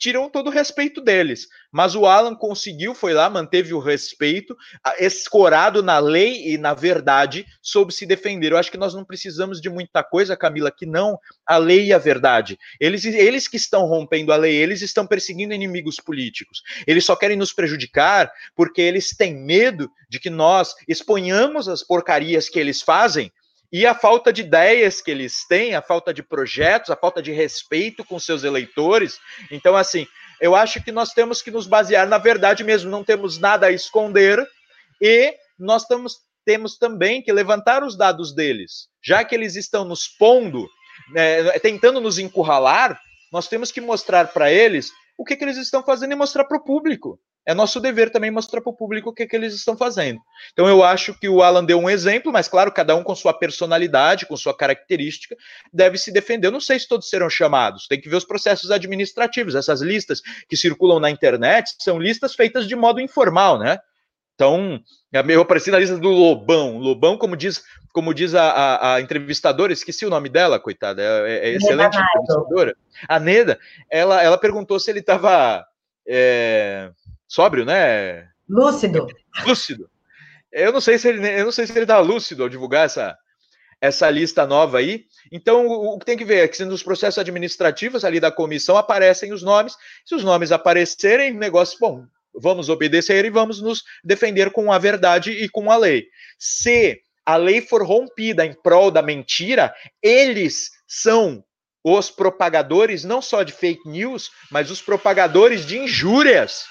tiram 0.04 0.28
todo 0.28 0.48
o 0.48 0.50
respeito 0.50 1.00
deles. 1.00 1.48
Mas 1.72 1.94
o 1.94 2.04
Alan 2.04 2.34
conseguiu, 2.34 2.94
foi 2.94 3.14
lá, 3.14 3.30
manteve 3.30 3.72
o 3.72 3.78
respeito, 3.78 4.54
escorado 4.98 5.82
na 5.82 5.98
lei 5.98 6.52
e 6.52 6.58
na 6.58 6.74
verdade, 6.74 7.46
soube 7.62 7.90
se 7.90 8.04
defender. 8.04 8.52
Eu 8.52 8.58
acho 8.58 8.70
que 8.70 8.76
nós 8.76 8.92
não 8.92 9.02
precisamos 9.02 9.62
de 9.62 9.70
muita 9.70 10.04
coisa, 10.04 10.36
Camila, 10.36 10.70
que 10.70 10.84
não 10.84 11.18
a 11.46 11.56
lei 11.56 11.86
e 11.86 11.92
a 11.94 11.96
verdade. 11.96 12.58
Eles, 12.78 13.06
eles 13.06 13.48
que 13.48 13.56
estão 13.56 13.86
rompendo 13.86 14.30
a 14.30 14.36
lei, 14.36 14.54
eles 14.54 14.82
estão 14.82 15.06
perseguindo 15.06 15.54
inimigos 15.54 15.96
políticos. 15.96 16.62
Eles 16.86 17.06
só 17.06 17.16
querem 17.16 17.38
nos 17.38 17.54
prejudicar 17.54 18.30
porque 18.54 18.82
eles 18.82 19.16
têm 19.16 19.34
medo 19.34 19.90
de 20.06 20.20
que 20.20 20.28
nós 20.28 20.74
exponhamos 20.86 21.66
as 21.66 21.82
porcarias 21.82 22.50
que 22.50 22.60
eles 22.60 22.82
fazem 22.82 23.32
e 23.74 23.84
a 23.84 23.92
falta 23.92 24.32
de 24.32 24.42
ideias 24.42 25.00
que 25.00 25.10
eles 25.10 25.44
têm, 25.48 25.74
a 25.74 25.82
falta 25.82 26.14
de 26.14 26.22
projetos, 26.22 26.90
a 26.90 26.96
falta 26.96 27.20
de 27.20 27.32
respeito 27.32 28.04
com 28.04 28.20
seus 28.20 28.44
eleitores. 28.44 29.18
Então, 29.50 29.74
assim, 29.74 30.06
eu 30.40 30.54
acho 30.54 30.80
que 30.80 30.92
nós 30.92 31.12
temos 31.12 31.42
que 31.42 31.50
nos 31.50 31.66
basear 31.66 32.06
na 32.06 32.16
verdade 32.16 32.62
mesmo, 32.62 32.88
não 32.88 33.02
temos 33.02 33.36
nada 33.36 33.66
a 33.66 33.72
esconder 33.72 34.48
e 35.02 35.34
nós 35.58 35.84
temos, 35.86 36.78
também 36.78 37.20
que 37.20 37.32
levantar 37.32 37.82
os 37.82 37.96
dados 37.96 38.32
deles. 38.32 38.86
Já 39.04 39.24
que 39.24 39.34
eles 39.34 39.56
estão 39.56 39.84
nos 39.84 40.06
pondo, 40.06 40.68
né, 41.10 41.58
tentando 41.58 42.00
nos 42.00 42.16
encurralar, 42.16 42.96
nós 43.32 43.48
temos 43.48 43.72
que 43.72 43.80
mostrar 43.80 44.28
para 44.28 44.52
eles 44.52 44.92
o 45.18 45.24
que, 45.24 45.34
que 45.34 45.42
eles 45.42 45.56
estão 45.56 45.82
fazendo 45.82 46.12
e 46.12 46.16
mostrar 46.16 46.44
para 46.44 46.58
o 46.58 46.64
público 46.64 47.18
é 47.46 47.54
nosso 47.54 47.80
dever 47.80 48.10
também 48.10 48.30
mostrar 48.30 48.60
para 48.60 48.70
o 48.70 48.76
público 48.76 49.10
o 49.10 49.12
que, 49.12 49.26
que 49.26 49.36
eles 49.36 49.54
estão 49.54 49.76
fazendo. 49.76 50.20
Então 50.52 50.66
eu 50.66 50.82
acho 50.82 51.12
que 51.18 51.28
o 51.28 51.42
Alan 51.42 51.64
deu 51.64 51.78
um 51.78 51.90
exemplo, 51.90 52.32
mas 52.32 52.48
claro, 52.48 52.72
cada 52.72 52.96
um 52.96 53.02
com 53.02 53.14
sua 53.14 53.32
personalidade, 53.32 54.26
com 54.26 54.36
sua 54.36 54.56
característica, 54.56 55.36
deve 55.72 55.98
se 55.98 56.10
defender. 56.12 56.46
Eu 56.46 56.52
não 56.52 56.60
sei 56.60 56.78
se 56.78 56.88
todos 56.88 57.08
serão 57.08 57.28
chamados, 57.28 57.86
tem 57.86 58.00
que 58.00 58.08
ver 58.08 58.16
os 58.16 58.24
processos 58.24 58.70
administrativos. 58.70 59.54
Essas 59.54 59.80
listas 59.82 60.22
que 60.48 60.56
circulam 60.56 60.98
na 60.98 61.10
internet 61.10 61.74
são 61.78 61.98
listas 61.98 62.34
feitas 62.34 62.66
de 62.66 62.74
modo 62.74 63.00
informal, 63.00 63.58
né? 63.58 63.78
Então, 64.34 64.80
eu 65.12 65.42
apareci 65.42 65.70
na 65.70 65.78
lista 65.78 65.96
do 65.96 66.08
Lobão. 66.08 66.78
Lobão, 66.78 67.16
como 67.16 67.36
diz, 67.36 67.62
como 67.92 68.12
diz 68.12 68.34
a, 68.34 68.50
a, 68.50 68.94
a 68.94 69.00
entrevistadora, 69.00 69.72
esqueci 69.72 70.04
o 70.04 70.10
nome 70.10 70.28
dela, 70.28 70.58
coitada, 70.58 71.00
é, 71.00 71.50
é 71.50 71.54
excelente 71.54 71.96
entrevistadora. 71.96 72.76
A 73.08 73.20
Neda, 73.20 73.58
ela, 73.88 74.20
ela 74.22 74.36
perguntou 74.36 74.80
se 74.80 74.90
ele 74.90 74.98
estava. 74.98 75.64
É, 76.06 76.90
sóbrio, 77.34 77.64
né? 77.64 78.28
Lúcido. 78.48 79.08
Lúcido. 79.44 79.90
Eu 80.52 80.72
não 80.72 80.80
sei 80.80 80.98
se 80.98 81.08
ele, 81.08 81.26
eu 81.40 81.44
não 81.44 81.50
sei 81.52 81.66
se 81.66 81.76
ele 81.76 81.84
tá 81.84 81.98
lúcido 81.98 82.44
ao 82.44 82.48
divulgar 82.48 82.86
essa, 82.86 83.18
essa 83.80 84.08
lista 84.08 84.46
nova 84.46 84.78
aí. 84.78 85.06
Então, 85.32 85.66
o, 85.66 85.98
que 85.98 86.06
tem 86.06 86.16
que 86.16 86.24
ver 86.24 86.44
é 86.44 86.48
que 86.48 86.64
nos 86.64 86.84
processos 86.84 87.18
administrativos 87.18 88.04
ali 88.04 88.20
da 88.20 88.30
comissão 88.30 88.76
aparecem 88.76 89.32
os 89.32 89.42
nomes. 89.42 89.74
Se 90.06 90.14
os 90.14 90.22
nomes 90.22 90.52
aparecerem, 90.52 91.34
negócio, 91.34 91.76
bom, 91.80 92.04
vamos 92.32 92.68
obedecer 92.68 93.24
e 93.24 93.30
vamos 93.30 93.60
nos 93.60 93.82
defender 94.04 94.52
com 94.52 94.72
a 94.72 94.78
verdade 94.78 95.32
e 95.32 95.48
com 95.48 95.72
a 95.72 95.76
lei. 95.76 96.06
Se 96.38 97.00
a 97.26 97.34
lei 97.34 97.60
for 97.60 97.82
rompida 97.84 98.46
em 98.46 98.54
prol 98.54 98.92
da 98.92 99.02
mentira, 99.02 99.74
eles 100.00 100.70
são 100.86 101.44
os 101.82 102.10
propagadores 102.10 103.02
não 103.02 103.20
só 103.20 103.42
de 103.42 103.52
fake 103.52 103.88
news, 103.88 104.30
mas 104.52 104.70
os 104.70 104.80
propagadores 104.80 105.66
de 105.66 105.78
injúrias 105.78 106.64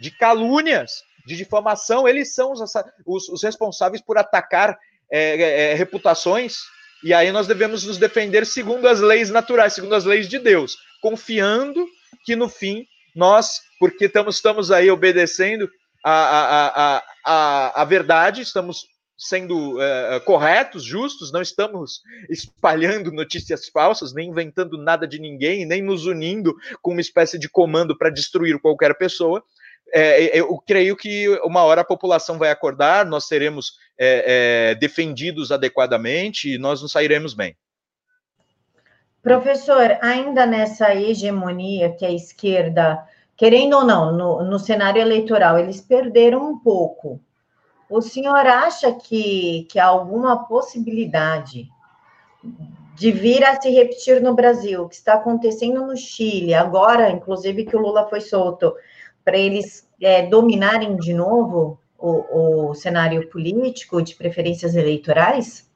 de 0.00 0.10
calúnias, 0.10 1.02
de 1.26 1.36
difamação, 1.36 2.06
eles 2.08 2.34
são 2.34 2.52
os, 2.52 2.60
os, 3.06 3.28
os 3.28 3.42
responsáveis 3.42 4.02
por 4.02 4.18
atacar 4.18 4.78
é, 5.10 5.40
é, 5.40 5.72
é, 5.72 5.74
reputações, 5.74 6.56
e 7.04 7.12
aí 7.12 7.30
nós 7.32 7.46
devemos 7.46 7.84
nos 7.84 7.98
defender 7.98 8.46
segundo 8.46 8.88
as 8.88 9.00
leis 9.00 9.30
naturais, 9.30 9.74
segundo 9.74 9.94
as 9.94 10.04
leis 10.04 10.28
de 10.28 10.38
Deus, 10.38 10.76
confiando 11.00 11.86
que 12.24 12.36
no 12.36 12.48
fim 12.48 12.86
nós, 13.14 13.60
porque 13.78 14.06
estamos, 14.06 14.36
estamos 14.36 14.70
aí 14.70 14.90
obedecendo 14.90 15.68
a, 16.04 16.12
a, 16.12 16.66
a, 16.96 17.04
a, 17.24 17.82
a 17.82 17.84
verdade, 17.84 18.40
estamos 18.40 18.86
sendo 19.16 19.80
é, 19.80 20.18
corretos, 20.20 20.82
justos, 20.82 21.30
não 21.30 21.40
estamos 21.40 22.00
espalhando 22.28 23.12
notícias 23.12 23.68
falsas, 23.68 24.12
nem 24.12 24.30
inventando 24.30 24.76
nada 24.76 25.06
de 25.06 25.20
ninguém, 25.20 25.64
nem 25.64 25.80
nos 25.80 26.06
unindo 26.06 26.56
com 26.80 26.90
uma 26.90 27.00
espécie 27.00 27.38
de 27.38 27.48
comando 27.48 27.96
para 27.96 28.10
destruir 28.10 28.58
qualquer 28.60 28.96
pessoa, 28.98 29.44
é, 29.92 30.24
é, 30.24 30.40
eu 30.40 30.58
creio 30.66 30.96
que 30.96 31.28
uma 31.44 31.62
hora 31.62 31.82
a 31.82 31.84
população 31.84 32.38
vai 32.38 32.50
acordar, 32.50 33.04
nós 33.04 33.26
seremos 33.26 33.78
é, 33.98 34.70
é, 34.70 34.74
defendidos 34.74 35.52
adequadamente 35.52 36.54
e 36.54 36.58
nós 36.58 36.80
nos 36.80 36.92
sairemos 36.92 37.34
bem. 37.34 37.56
Professor, 39.22 39.98
ainda 40.00 40.46
nessa 40.46 40.94
hegemonia 40.94 41.92
que 41.92 42.04
a 42.04 42.10
esquerda 42.10 43.06
querendo 43.42 43.76
ou 43.76 43.84
não, 43.84 44.12
no, 44.12 44.44
no 44.44 44.58
cenário 44.58 45.02
eleitoral, 45.02 45.58
eles 45.58 45.80
perderam 45.80 46.48
um 46.48 46.58
pouco. 46.58 47.20
O 47.90 48.00
senhor 48.00 48.46
acha 48.46 48.92
que, 48.92 49.66
que 49.68 49.80
há 49.80 49.86
alguma 49.86 50.46
possibilidade 50.46 51.68
de 52.94 53.10
vir 53.10 53.44
a 53.44 53.60
se 53.60 53.68
repetir 53.70 54.22
no 54.22 54.32
Brasil, 54.32 54.82
o 54.82 54.88
que 54.88 54.94
está 54.94 55.14
acontecendo 55.14 55.84
no 55.84 55.96
Chile, 55.96 56.54
agora, 56.54 57.10
inclusive, 57.10 57.64
que 57.64 57.74
o 57.74 57.80
Lula 57.80 58.08
foi 58.08 58.20
solto, 58.20 58.74
para 59.24 59.38
eles 59.38 59.88
é, 60.00 60.26
dominarem 60.26 60.96
de 60.96 61.12
novo 61.12 61.78
o, 61.98 62.70
o 62.70 62.74
cenário 62.74 63.28
político 63.28 64.02
de 64.02 64.14
preferências 64.14 64.74
eleitorais? 64.74 65.70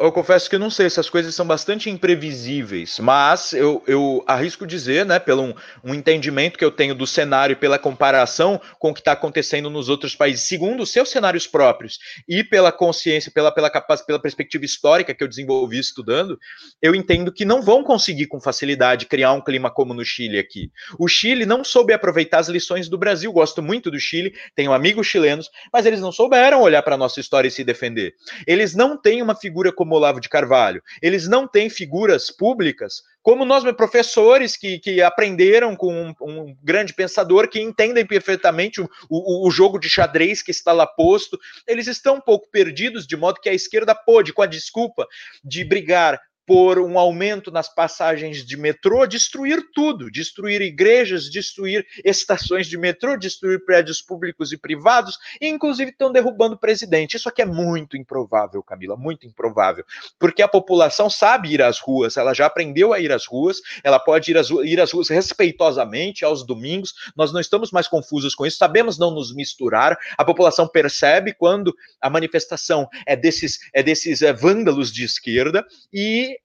Eu 0.00 0.12
confesso 0.12 0.48
que 0.48 0.54
eu 0.54 0.60
não 0.60 0.70
sei, 0.70 0.86
essas 0.86 1.10
coisas 1.10 1.34
são 1.34 1.44
bastante 1.44 1.90
imprevisíveis, 1.90 2.98
mas 3.00 3.52
eu, 3.52 3.82
eu 3.86 4.22
arrisco 4.26 4.66
dizer, 4.66 5.04
né, 5.04 5.18
pelo 5.18 5.42
um, 5.42 5.54
um, 5.82 5.94
entendimento 5.94 6.56
que 6.56 6.64
eu 6.64 6.70
tenho 6.70 6.94
do 6.94 7.06
cenário 7.06 7.56
pela 7.56 7.78
comparação 7.78 8.60
com 8.78 8.90
o 8.90 8.94
que 8.94 9.00
está 9.00 9.12
acontecendo 9.12 9.68
nos 9.68 9.88
outros 9.88 10.14
países, 10.14 10.44
segundo 10.44 10.84
os 10.84 10.90
seus 10.90 11.10
cenários 11.10 11.46
próprios 11.46 11.98
e 12.28 12.44
pela 12.44 12.70
consciência, 12.70 13.32
pela, 13.32 13.50
pela, 13.50 13.68
capacidade, 13.68 14.06
pela 14.06 14.20
perspectiva 14.20 14.64
histórica 14.64 15.12
que 15.12 15.22
eu 15.22 15.28
desenvolvi 15.28 15.78
estudando, 15.78 16.38
eu 16.80 16.94
entendo 16.94 17.32
que 17.32 17.44
não 17.44 17.60
vão 17.60 17.82
conseguir 17.82 18.26
com 18.26 18.40
facilidade 18.40 19.06
criar 19.06 19.32
um 19.32 19.40
clima 19.40 19.70
como 19.70 19.92
no 19.92 20.04
Chile 20.04 20.38
aqui. 20.38 20.70
O 20.98 21.08
Chile 21.08 21.44
não 21.44 21.64
soube 21.64 21.92
aproveitar 21.92 22.38
as 22.38 22.48
lições 22.48 22.88
do 22.88 22.96
Brasil, 22.96 23.32
gosto 23.32 23.60
muito 23.60 23.90
do 23.90 23.98
Chile, 23.98 24.34
tenho 24.54 24.72
amigos 24.72 25.08
chilenos, 25.08 25.50
mas 25.72 25.86
eles 25.86 26.00
não 26.00 26.12
souberam 26.12 26.62
olhar 26.62 26.82
para 26.82 26.94
a 26.94 26.98
nossa 26.98 27.20
história 27.20 27.48
e 27.48 27.50
se 27.50 27.64
defender. 27.64 28.14
Eles 28.46 28.74
não 28.74 28.96
têm 28.96 29.22
uma 29.22 29.34
figura 29.34 29.72
como 29.72 29.87
como 29.88 29.96
Olavo 29.96 30.20
de 30.20 30.28
Carvalho. 30.28 30.82
Eles 31.00 31.26
não 31.26 31.48
têm 31.48 31.70
figuras 31.70 32.30
públicas 32.30 33.02
como 33.22 33.44
nós, 33.44 33.62
professores 33.74 34.56
que, 34.56 34.78
que 34.78 35.02
aprenderam 35.02 35.76
com 35.76 35.92
um, 35.92 36.14
um 36.22 36.56
grande 36.62 36.94
pensador, 36.94 37.48
que 37.48 37.60
entendem 37.60 38.06
perfeitamente 38.06 38.80
o, 38.80 38.88
o, 39.10 39.46
o, 39.46 39.50
jogo 39.50 39.78
de 39.78 39.86
xadrez 39.86 40.40
que 40.40 40.50
está 40.50 40.72
lá 40.72 40.86
posto, 40.86 41.38
eles 41.66 41.86
estão 41.88 42.16
um 42.16 42.20
pouco 42.22 42.48
perdidos, 42.50 43.06
de 43.06 43.18
modo 43.18 43.38
que 43.38 43.50
a 43.50 43.52
esquerda 43.52 43.94
pôde, 43.94 44.32
com 44.32 44.40
a 44.40 44.46
desculpa 44.46 45.06
de 45.44 45.62
brigar 45.62 46.18
por 46.48 46.78
um 46.78 46.98
aumento 46.98 47.50
nas 47.50 47.68
passagens 47.68 48.42
de 48.42 48.56
metrô, 48.56 49.06
destruir 49.06 49.62
tudo, 49.74 50.10
destruir 50.10 50.62
igrejas, 50.62 51.30
destruir 51.30 51.86
estações 52.02 52.66
de 52.66 52.78
metrô, 52.78 53.18
destruir 53.18 53.62
prédios 53.66 54.00
públicos 54.00 54.50
e 54.50 54.56
privados, 54.56 55.18
e 55.42 55.46
inclusive 55.46 55.90
estão 55.90 56.10
derrubando 56.10 56.54
o 56.54 56.58
presidente. 56.58 57.18
Isso 57.18 57.28
aqui 57.28 57.42
é 57.42 57.44
muito 57.44 57.98
improvável, 57.98 58.62
Camila, 58.62 58.96
muito 58.96 59.26
improvável, 59.26 59.84
porque 60.18 60.40
a 60.40 60.48
população 60.48 61.10
sabe 61.10 61.52
ir 61.52 61.60
às 61.60 61.78
ruas, 61.80 62.16
ela 62.16 62.32
já 62.32 62.46
aprendeu 62.46 62.94
a 62.94 62.98
ir 62.98 63.12
às 63.12 63.26
ruas, 63.26 63.58
ela 63.84 63.98
pode 63.98 64.30
ir 64.30 64.38
às, 64.38 64.48
ir 64.48 64.80
às 64.80 64.90
ruas 64.90 65.10
respeitosamente 65.10 66.24
aos 66.24 66.46
domingos, 66.46 66.94
nós 67.14 67.30
não 67.30 67.40
estamos 67.42 67.70
mais 67.70 67.86
confusos 67.86 68.34
com 68.34 68.46
isso, 68.46 68.56
sabemos 68.56 68.98
não 68.98 69.10
nos 69.10 69.34
misturar, 69.34 69.98
a 70.16 70.24
população 70.24 70.66
percebe 70.66 71.34
quando 71.34 71.76
a 72.00 72.08
manifestação 72.08 72.88
é 73.06 73.14
desses, 73.14 73.58
é 73.74 73.82
desses 73.82 74.22
é, 74.22 74.32
vândalos 74.32 74.90
de 74.90 75.04
esquerda, 75.04 75.62
e 75.92 76.37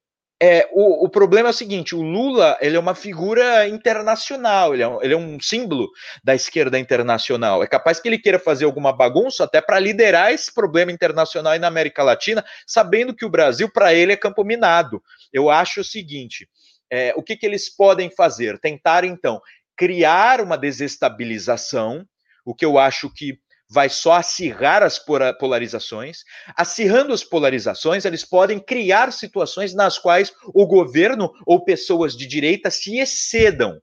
é, 0.45 0.67
o, 0.73 1.05
o, 1.05 1.09
problema 1.09 1.47
é 1.47 1.51
o 1.51 1.53
seguinte: 1.53 1.95
o 1.95 2.01
Lula 2.01 2.57
ele 2.59 2.75
é 2.75 2.79
uma 2.79 2.93
figura 2.93 3.65
internacional, 3.65 4.73
ele 4.73 4.83
é, 4.83 4.87
um, 4.89 5.01
ele 5.01 5.13
é, 5.13 5.17
um, 5.17 5.39
símbolo 5.39 5.89
da 6.21 6.35
esquerda 6.35 6.77
internacional. 6.77 7.63
É 7.63 7.67
capaz 7.67 8.01
que 8.01 8.09
ele 8.09 8.19
queira 8.19 8.37
fazer 8.37 8.65
alguma 8.65 8.91
bagunça 8.91 9.45
até 9.45 9.61
para 9.61 9.79
liderar 9.79 10.33
esse 10.33 10.53
problema 10.53 10.91
internacional 10.91 11.53
aí 11.53 11.59
na 11.59 11.67
América 11.67 12.03
Latina, 12.03 12.43
sabendo 12.67 13.15
que 13.15 13.23
o 13.23 13.29
Brasil, 13.29 13.71
para 13.71 13.93
ele, 13.93 14.11
é 14.11 14.17
campo 14.17 14.43
minado. 14.43 15.01
Eu 15.31 15.49
acho 15.49 15.79
o 15.79 15.85
seguinte: 15.85 16.49
é, 16.91 17.13
o 17.15 17.23
que, 17.23 17.37
que 17.37 17.45
eles 17.45 17.73
podem 17.73 18.11
fazer? 18.11 18.59
Tentar, 18.59 19.05
então, 19.05 19.41
criar 19.77 20.41
uma 20.41 20.57
desestabilização, 20.57 22.05
o 22.43 22.53
que 22.53 22.65
eu 22.65 22.77
acho 22.77 23.09
que 23.09 23.39
vai 23.73 23.89
só 23.89 24.13
acirrar 24.13 24.83
as 24.83 24.99
polarizações. 25.39 26.19
Acirrando 26.55 27.11
as 27.11 27.23
polarizações, 27.23 28.05
eles 28.05 28.23
podem 28.23 28.59
criar 28.59 29.11
situações 29.11 29.73
nas 29.73 29.97
quais 29.97 30.31
o 30.53 30.67
governo 30.67 31.31
ou 31.45 31.65
pessoas 31.65 32.15
de 32.15 32.27
direita 32.27 32.69
se 32.69 32.99
excedam. 32.99 33.79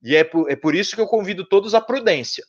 E 0.00 0.14
é 0.14 0.22
por, 0.22 0.48
é 0.48 0.54
por 0.54 0.76
isso 0.76 0.94
que 0.94 1.00
eu 1.00 1.06
convido 1.06 1.44
todos 1.48 1.74
à 1.74 1.80
prudência 1.80 2.44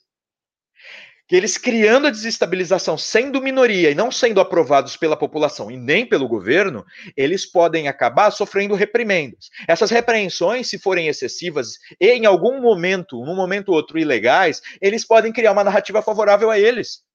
que 1.28 1.36
eles 1.36 1.58
criando 1.58 2.08
a 2.08 2.12
desestabilização, 2.12 2.98
sendo 2.98 3.42
minoria 3.42 3.92
e 3.92 3.96
não 3.96 4.10
sendo 4.10 4.40
aprovados 4.40 4.96
pela 4.96 5.18
população 5.18 5.70
e 5.70 5.78
nem 5.78 6.06
pelo 6.06 6.28
governo, 6.28 6.86
eles 7.16 7.46
podem 7.46 7.88
acabar 7.88 8.32
sofrendo 8.32 8.76
reprimendas. 8.76 9.50
Essas 9.68 9.92
repreensões, 9.92 10.70
se 10.70 10.80
forem 10.80 11.08
excessivas 11.08 11.74
e 12.00 12.12
em 12.12 12.26
algum 12.26 12.62
momento, 12.62 13.24
num 13.26 13.36
momento 13.36 13.70
ou 13.70 13.76
outro 13.76 14.00
ilegais, 14.00 14.62
eles 14.82 15.06
podem 15.06 15.34
criar 15.34 15.52
uma 15.52 15.64
narrativa 15.64 16.02
favorável 16.02 16.50
a 16.50 16.58
eles. 16.58 17.06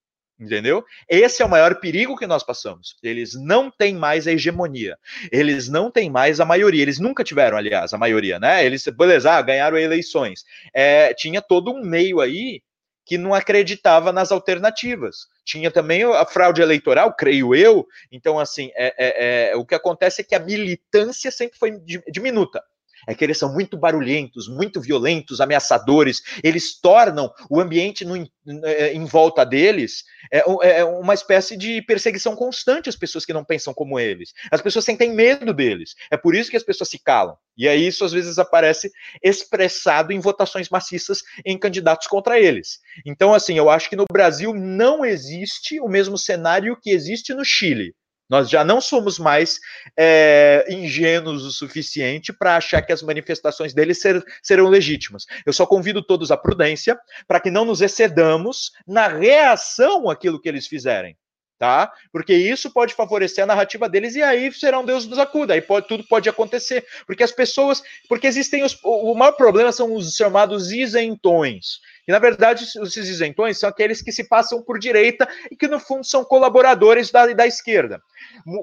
Entendeu? 0.41 0.85
Esse 1.09 1.41
é 1.41 1.45
o 1.45 1.49
maior 1.49 1.79
perigo 1.79 2.17
que 2.17 2.27
nós 2.27 2.43
passamos. 2.43 2.97
Eles 3.03 3.33
não 3.35 3.71
têm 3.71 3.95
mais 3.95 4.27
a 4.27 4.33
hegemonia. 4.33 4.97
Eles 5.31 5.69
não 5.69 5.89
têm 5.89 6.11
mais 6.11 6.41
a 6.41 6.45
maioria. 6.45 6.83
Eles 6.83 6.99
nunca 6.99 7.23
tiveram, 7.23 7.57
aliás, 7.57 7.93
a 7.93 7.99
maioria, 7.99 8.41
né? 8.41 8.65
Eles, 8.65 8.85
beleza, 8.89 9.31
ah, 9.31 9.43
ganharam 9.43 9.79
eleições. 9.79 10.43
É, 10.75 11.15
tinha 11.15 11.41
todo 11.41 11.71
um 11.71 11.85
meio 11.85 12.19
aí 12.21 12.61
que 13.05 13.19
não 13.19 13.35
acreditava 13.35 14.13
nas 14.13 14.31
alternativas. 14.31 15.27
Tinha 15.45 15.71
também 15.71 16.05
a 16.05 16.25
fraude 16.25 16.63
eleitoral, 16.63 17.15
creio 17.15 17.55
eu. 17.55 17.87
Então, 18.11 18.39
assim, 18.39 18.71
é, 18.75 18.95
é, 18.97 19.51
é, 19.51 19.57
o 19.57 19.65
que 19.65 19.75
acontece 19.75 20.21
é 20.21 20.25
que 20.25 20.35
a 20.35 20.41
militância 20.41 21.31
sempre 21.31 21.59
foi 21.59 21.73
diminuta 22.11 22.63
é 23.07 23.15
que 23.15 23.25
eles 23.25 23.39
são 23.39 23.53
muito 23.53 23.77
barulhentos, 23.77 24.49
muito 24.49 24.81
violentos, 24.81 25.41
ameaçadores, 25.41 26.23
eles 26.43 26.81
tornam 26.81 27.33
o 27.49 27.61
ambiente 27.61 28.05
no, 28.05 28.17
é, 28.65 28.93
em 28.93 29.05
volta 29.05 29.45
deles 29.45 30.05
é, 30.31 30.43
é, 30.79 30.85
uma 30.85 31.15
espécie 31.15 31.57
de 31.57 31.81
perseguição 31.83 32.35
constante 32.35 32.89
às 32.89 32.97
pessoas 32.97 33.25
que 33.25 33.33
não 33.33 33.45
pensam 33.45 33.73
como 33.73 33.99
eles. 33.99 34.33
As 34.51 34.61
pessoas 34.61 34.85
sentem 34.85 35.13
medo 35.13 35.53
deles. 35.53 35.95
É 36.11 36.17
por 36.17 36.35
isso 36.35 36.51
que 36.51 36.57
as 36.57 36.63
pessoas 36.63 36.89
se 36.91 36.99
calam. 36.99 37.37
E 37.57 37.69
aí 37.69 37.87
isso 37.87 38.05
às 38.05 38.13
vezes 38.13 38.39
aparece 38.39 38.91
expressado 39.23 40.13
em 40.13 40.21
votações 40.21 40.69
maciças 40.69 41.23
em 41.45 41.59
candidatos 41.59 42.07
contra 42.07 42.41
eles. 42.41 42.81
Então, 43.05 43.35
assim, 43.35 43.57
eu 43.57 43.69
acho 43.69 43.89
que 43.89 43.97
no 43.97 44.07
Brasil 44.11 44.55
não 44.55 45.05
existe 45.05 45.79
o 45.81 45.89
mesmo 45.89 46.17
cenário 46.17 46.79
que 46.81 46.91
existe 46.91 47.35
no 47.35 47.45
Chile. 47.45 47.95
Nós 48.33 48.49
já 48.49 48.65
não 48.65 48.81
somos 48.81 49.19
mais 49.19 49.61
é, 49.95 50.65
ingênuos 50.71 51.45
o 51.45 51.53
suficiente 51.53 52.33
para 52.33 52.57
achar 52.57 52.81
que 52.81 52.91
as 52.91 53.03
manifestações 53.03 53.75
deles 53.75 54.01
ser, 54.01 54.25
serão 54.43 54.71
legítimas. 54.71 55.27
Eu 55.45 55.53
só 55.53 55.67
convido 55.67 56.03
todos 56.03 56.31
à 56.31 56.37
prudência 56.39 56.99
para 57.29 57.39
que 57.39 57.51
não 57.51 57.67
nos 57.67 57.83
excedamos 57.83 58.73
na 58.87 59.07
reação 59.07 60.09
àquilo 60.09 60.41
que 60.41 60.49
eles 60.49 60.67
fizerem. 60.67 61.15
Tá? 61.59 61.93
Porque 62.11 62.35
isso 62.35 62.73
pode 62.73 62.95
favorecer 62.95 63.45
a 63.45 63.47
narrativa 63.47 63.87
deles 63.87 64.17
e 64.17 64.23
aí 64.23 64.51
serão 64.51 64.83
Deus 64.83 65.07
nos 65.07 65.19
acuda, 65.19 65.53
aí 65.53 65.61
pode, 65.61 65.87
tudo 65.87 66.03
pode 66.03 66.29
acontecer, 66.29 66.85
porque 67.07 67.23
as 67.23 67.31
pessoas, 67.31 67.83
porque 68.09 68.27
existem 68.27 68.65
os, 68.65 68.77
o 68.83 69.15
maior 69.15 69.33
problema 69.33 69.71
são 69.71 69.95
os 69.95 70.17
chamados 70.17 70.73
isentões, 70.73 71.79
e, 72.07 72.13
na 72.13 72.19
verdade, 72.19 72.65
os 72.81 72.97
isentões 72.97 73.59
são 73.59 73.69
aqueles 73.69 74.03
que 74.03 74.13
se 74.13 74.29
passam 74.29 74.63
por 74.63 74.79
direita 74.79 75.29
e 75.51 75.57
que, 75.57 75.69
no 75.69 75.79
fundo, 75.79 76.05
são 76.05 76.25
colaboradores 76.25 77.11
da, 77.11 77.27
da 77.27 77.47
esquerda 77.47 78.01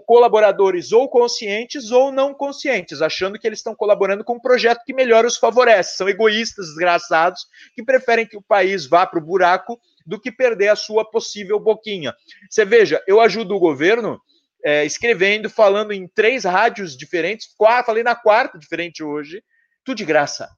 colaboradores 0.06 0.92
ou 0.92 1.10
conscientes 1.10 1.92
ou 1.92 2.12
não 2.12 2.34
conscientes, 2.34 3.02
achando 3.02 3.38
que 3.40 3.48
eles 3.48 3.60
estão 3.60 3.76
colaborando 3.76 4.24
com 4.24 4.36
um 4.36 4.40
projeto 4.40 4.84
que 4.86 4.94
melhor 4.94 5.26
os 5.26 5.38
favorece. 5.38 5.96
São 5.96 6.10
egoístas, 6.10 6.68
desgraçados, 6.68 7.46
que 7.76 7.84
preferem 7.84 8.26
que 8.26 8.38
o 8.38 8.42
país 8.42 8.86
vá 8.86 9.06
para 9.06 9.20
o 9.20 9.26
buraco 9.26 9.80
do 10.06 10.20
que 10.20 10.32
perder 10.32 10.70
a 10.70 10.76
sua 10.76 11.10
possível 11.10 11.60
boquinha. 11.60 12.14
Você 12.50 12.66
veja, 12.66 13.02
eu 13.08 13.22
ajudo 13.22 13.56
o 13.56 13.60
governo 13.60 14.20
é, 14.64 14.86
escrevendo, 14.86 15.50
falando 15.50 15.92
em 15.92 16.08
três 16.08 16.44
rádios 16.44 16.98
diferentes, 16.98 17.48
quatro, 17.58 17.88
falei 17.88 18.04
na 18.04 18.16
quarta 18.16 18.58
diferente 18.58 19.04
hoje, 19.04 19.44
tudo 19.84 19.98
de 19.98 20.06
graça. 20.06 20.50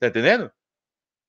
Tá 0.00 0.08
entendendo? 0.08 0.50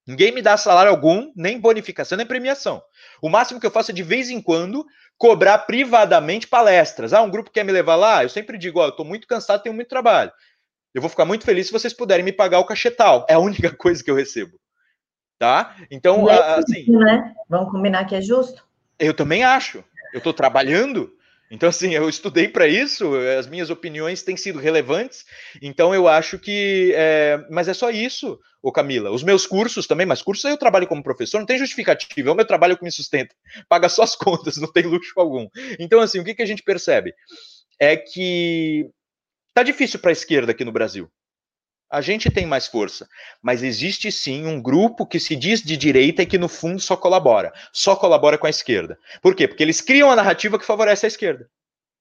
Ninguém 0.07 0.31
me 0.31 0.41
dá 0.41 0.55
salário 0.55 0.91
algum, 0.91 1.31
nem 1.35 1.59
bonificação, 1.59 2.17
nem 2.17 2.27
premiação. 2.27 2.81
O 3.21 3.29
máximo 3.29 3.59
que 3.59 3.65
eu 3.65 3.71
faço 3.71 3.91
é 3.91 3.93
de 3.93 4.03
vez 4.03 4.29
em 4.29 4.39
quando 4.39 4.85
cobrar 5.17 5.59
privadamente 5.59 6.47
palestras. 6.47 7.11
Ah, 7.11 7.23
um 7.23 7.29
grupo 7.29 7.49
quer 7.49 7.63
me 7.63 7.71
levar 7.71 7.95
lá? 7.95 8.23
Eu 8.23 8.29
sempre 8.29 8.57
digo, 8.57 8.79
ó, 8.79 8.85
eu 8.85 8.89
estou 8.89 9.05
muito 9.05 9.27
cansado, 9.27 9.63
tenho 9.63 9.73
muito 9.73 9.87
trabalho. 9.87 10.31
Eu 10.93 11.01
vou 11.01 11.09
ficar 11.09 11.25
muito 11.25 11.43
feliz 11.43 11.67
se 11.67 11.73
vocês 11.73 11.93
puderem 11.93 12.23
me 12.23 12.31
pagar 12.31 12.59
o 12.59 12.65
cachetal. 12.65 13.25
É 13.27 13.33
a 13.33 13.39
única 13.39 13.69
coisa 13.75 14.03
que 14.03 14.11
eu 14.11 14.15
recebo. 14.15 14.59
Tá? 15.39 15.75
Então, 15.91 16.29
é 16.29 16.53
assim. 16.53 16.85
Justo, 16.85 16.99
né? 16.99 17.33
Vamos 17.49 17.71
combinar 17.71 18.05
que 18.05 18.15
é 18.15 18.21
justo? 18.21 18.65
Eu 18.97 19.13
também 19.13 19.43
acho. 19.43 19.83
Eu 20.13 20.19
estou 20.19 20.33
trabalhando 20.33 21.11
então, 21.49 21.69
assim, 21.69 21.93
eu 21.93 22.09
estudei 22.09 22.47
para 22.47 22.67
isso, 22.67 23.15
as 23.37 23.47
minhas 23.47 23.69
opiniões 23.69 24.23
têm 24.23 24.35
sido 24.35 24.59
relevantes, 24.59 25.25
então 25.61 25.93
eu 25.93 26.07
acho 26.07 26.39
que. 26.39 26.91
É... 26.95 27.45
Mas 27.51 27.67
é 27.67 27.73
só 27.73 27.91
isso, 27.91 28.39
ô 28.61 28.71
Camila. 28.71 29.11
Os 29.11 29.23
meus 29.23 29.45
cursos 29.45 29.85
também, 29.85 30.05
mas 30.07 30.21
cursos 30.21 30.43
eu 30.45 30.57
trabalho 30.57 30.87
como 30.87 31.03
professor, 31.03 31.37
não 31.37 31.45
tem 31.45 31.59
justificativa, 31.59 32.29
é 32.29 32.31
o 32.31 32.35
meu 32.35 32.45
trabalho 32.45 32.77
que 32.77 32.83
me 32.83 32.91
sustenta, 32.91 33.35
paga 33.69 33.89
só 33.89 34.03
as 34.03 34.15
contas, 34.17 34.57
não 34.57 34.71
tem 34.71 34.83
luxo 34.83 35.13
algum. 35.17 35.47
Então, 35.79 35.99
assim, 35.99 36.19
o 36.19 36.23
que, 36.23 36.33
que 36.33 36.41
a 36.41 36.47
gente 36.47 36.63
percebe? 36.63 37.13
É 37.79 37.95
que 37.95 38.89
tá 39.53 39.61
difícil 39.61 39.99
para 39.99 40.11
a 40.11 40.13
esquerda 40.13 40.51
aqui 40.51 40.65
no 40.65 40.71
Brasil. 40.71 41.09
A 41.89 42.01
gente 42.01 42.29
tem 42.29 42.45
mais 42.45 42.67
força. 42.67 43.07
Mas 43.41 43.63
existe 43.63 44.11
sim 44.11 44.45
um 44.45 44.61
grupo 44.61 45.05
que 45.05 45.19
se 45.19 45.35
diz 45.35 45.61
de 45.61 45.77
direita 45.77 46.23
e 46.23 46.25
que, 46.25 46.37
no 46.37 46.47
fundo, 46.47 46.79
só 46.79 46.97
colabora. 46.97 47.53
Só 47.71 47.95
colabora 47.95 48.37
com 48.37 48.47
a 48.47 48.49
esquerda. 48.49 48.97
Por 49.21 49.35
quê? 49.35 49.47
Porque 49.47 49.63
eles 49.63 49.81
criam 49.81 50.11
a 50.11 50.15
narrativa 50.15 50.59
que 50.59 50.65
favorece 50.65 51.05
a 51.05 51.07
esquerda. 51.07 51.49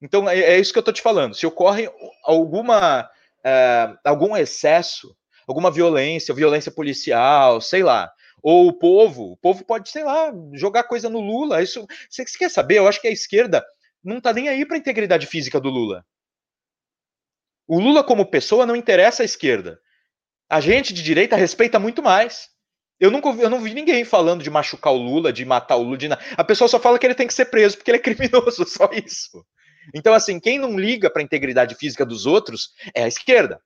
Então, 0.00 0.28
é, 0.28 0.38
é 0.38 0.58
isso 0.58 0.72
que 0.72 0.78
eu 0.78 0.82
estou 0.82 0.94
te 0.94 1.02
falando. 1.02 1.34
Se 1.34 1.46
ocorre 1.46 1.88
alguma, 2.24 3.08
é, 3.44 3.94
algum 4.04 4.36
excesso, 4.36 5.14
alguma 5.46 5.70
violência, 5.70 6.34
violência 6.34 6.72
policial, 6.72 7.60
sei 7.60 7.82
lá, 7.82 8.10
ou 8.42 8.68
o 8.68 8.72
povo, 8.72 9.32
o 9.32 9.36
povo 9.38 9.64
pode, 9.64 9.88
sei 9.88 10.04
lá, 10.04 10.30
jogar 10.52 10.84
coisa 10.84 11.08
no 11.08 11.20
Lula. 11.20 11.62
Isso, 11.62 11.86
você, 12.10 12.26
você 12.26 12.38
quer 12.38 12.50
saber? 12.50 12.78
Eu 12.78 12.86
acho 12.86 13.00
que 13.00 13.08
a 13.08 13.12
esquerda 13.12 13.64
não 14.04 14.18
está 14.18 14.32
nem 14.32 14.48
aí 14.48 14.66
para 14.66 14.76
a 14.76 14.78
integridade 14.78 15.26
física 15.26 15.58
do 15.58 15.70
Lula. 15.70 16.04
O 17.66 17.80
Lula, 17.80 18.04
como 18.04 18.26
pessoa, 18.26 18.66
não 18.66 18.76
interessa 18.76 19.22
à 19.22 19.24
esquerda. 19.24 19.80
A 20.48 20.60
gente 20.60 20.92
de 20.92 21.02
direita 21.02 21.36
respeita 21.36 21.78
muito 21.78 22.02
mais. 22.02 22.48
Eu 23.00 23.10
nunca 23.10 23.28
eu 23.30 23.50
não 23.50 23.60
vi 23.60 23.74
ninguém 23.74 24.04
falando 24.04 24.42
de 24.42 24.50
machucar 24.50 24.92
o 24.92 24.98
Lula, 24.98 25.32
de 25.32 25.44
matar 25.44 25.76
o 25.76 25.82
Lula. 25.82 25.96
De... 25.96 26.08
A 26.36 26.44
pessoa 26.44 26.68
só 26.68 26.78
fala 26.78 26.98
que 26.98 27.06
ele 27.06 27.14
tem 27.14 27.26
que 27.26 27.34
ser 27.34 27.46
preso 27.46 27.76
porque 27.76 27.90
ele 27.90 27.98
é 27.98 28.00
criminoso, 28.00 28.64
só 28.68 28.88
isso. 28.92 29.44
Então, 29.94 30.14
assim, 30.14 30.38
quem 30.40 30.58
não 30.58 30.78
liga 30.78 31.10
para 31.10 31.20
a 31.20 31.24
integridade 31.24 31.74
física 31.74 32.06
dos 32.06 32.24
outros 32.26 32.70
é 32.94 33.04
a 33.04 33.08
esquerda. 33.08 33.60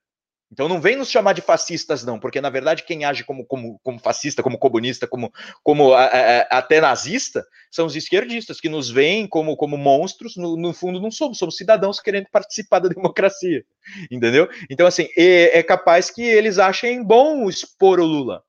Então 0.51 0.67
não 0.67 0.81
vem 0.81 0.95
nos 0.95 1.11
chamar 1.11 1.33
de 1.33 1.41
fascistas, 1.41 2.03
não, 2.03 2.19
porque 2.19 2.41
na 2.41 2.49
verdade 2.49 2.83
quem 2.83 3.05
age 3.05 3.23
como, 3.23 3.45
como, 3.45 3.79
como 3.83 3.99
fascista, 3.99 4.41
como 4.41 4.57
comunista, 4.57 5.07
como, 5.07 5.31
como 5.63 5.93
até 5.93 6.81
nazista, 6.81 7.45
são 7.71 7.85
os 7.85 7.95
esquerdistas 7.95 8.59
que 8.59 8.67
nos 8.67 8.89
veem 8.89 9.27
como, 9.27 9.55
como 9.55 9.77
monstros, 9.77 10.35
no, 10.35 10.57
no, 10.57 10.73
fundo 10.73 10.99
não 10.99 11.11
somos, 11.11 11.37
somos 11.37 11.55
cidadãos 11.55 11.99
querendo 11.99 12.27
participar 12.31 12.79
da 12.79 12.89
democracia, 12.89 13.63
entendeu? 14.09 14.49
Então, 14.69 14.87
assim, 14.87 15.07
é, 15.15 15.59
é 15.59 15.63
capaz 15.63 16.09
que 16.09 16.23
eles 16.23 16.57
achem 16.57 17.03
bom 17.03 17.47
expor 17.47 17.99
o 17.99 18.05
Lula. 18.05 18.43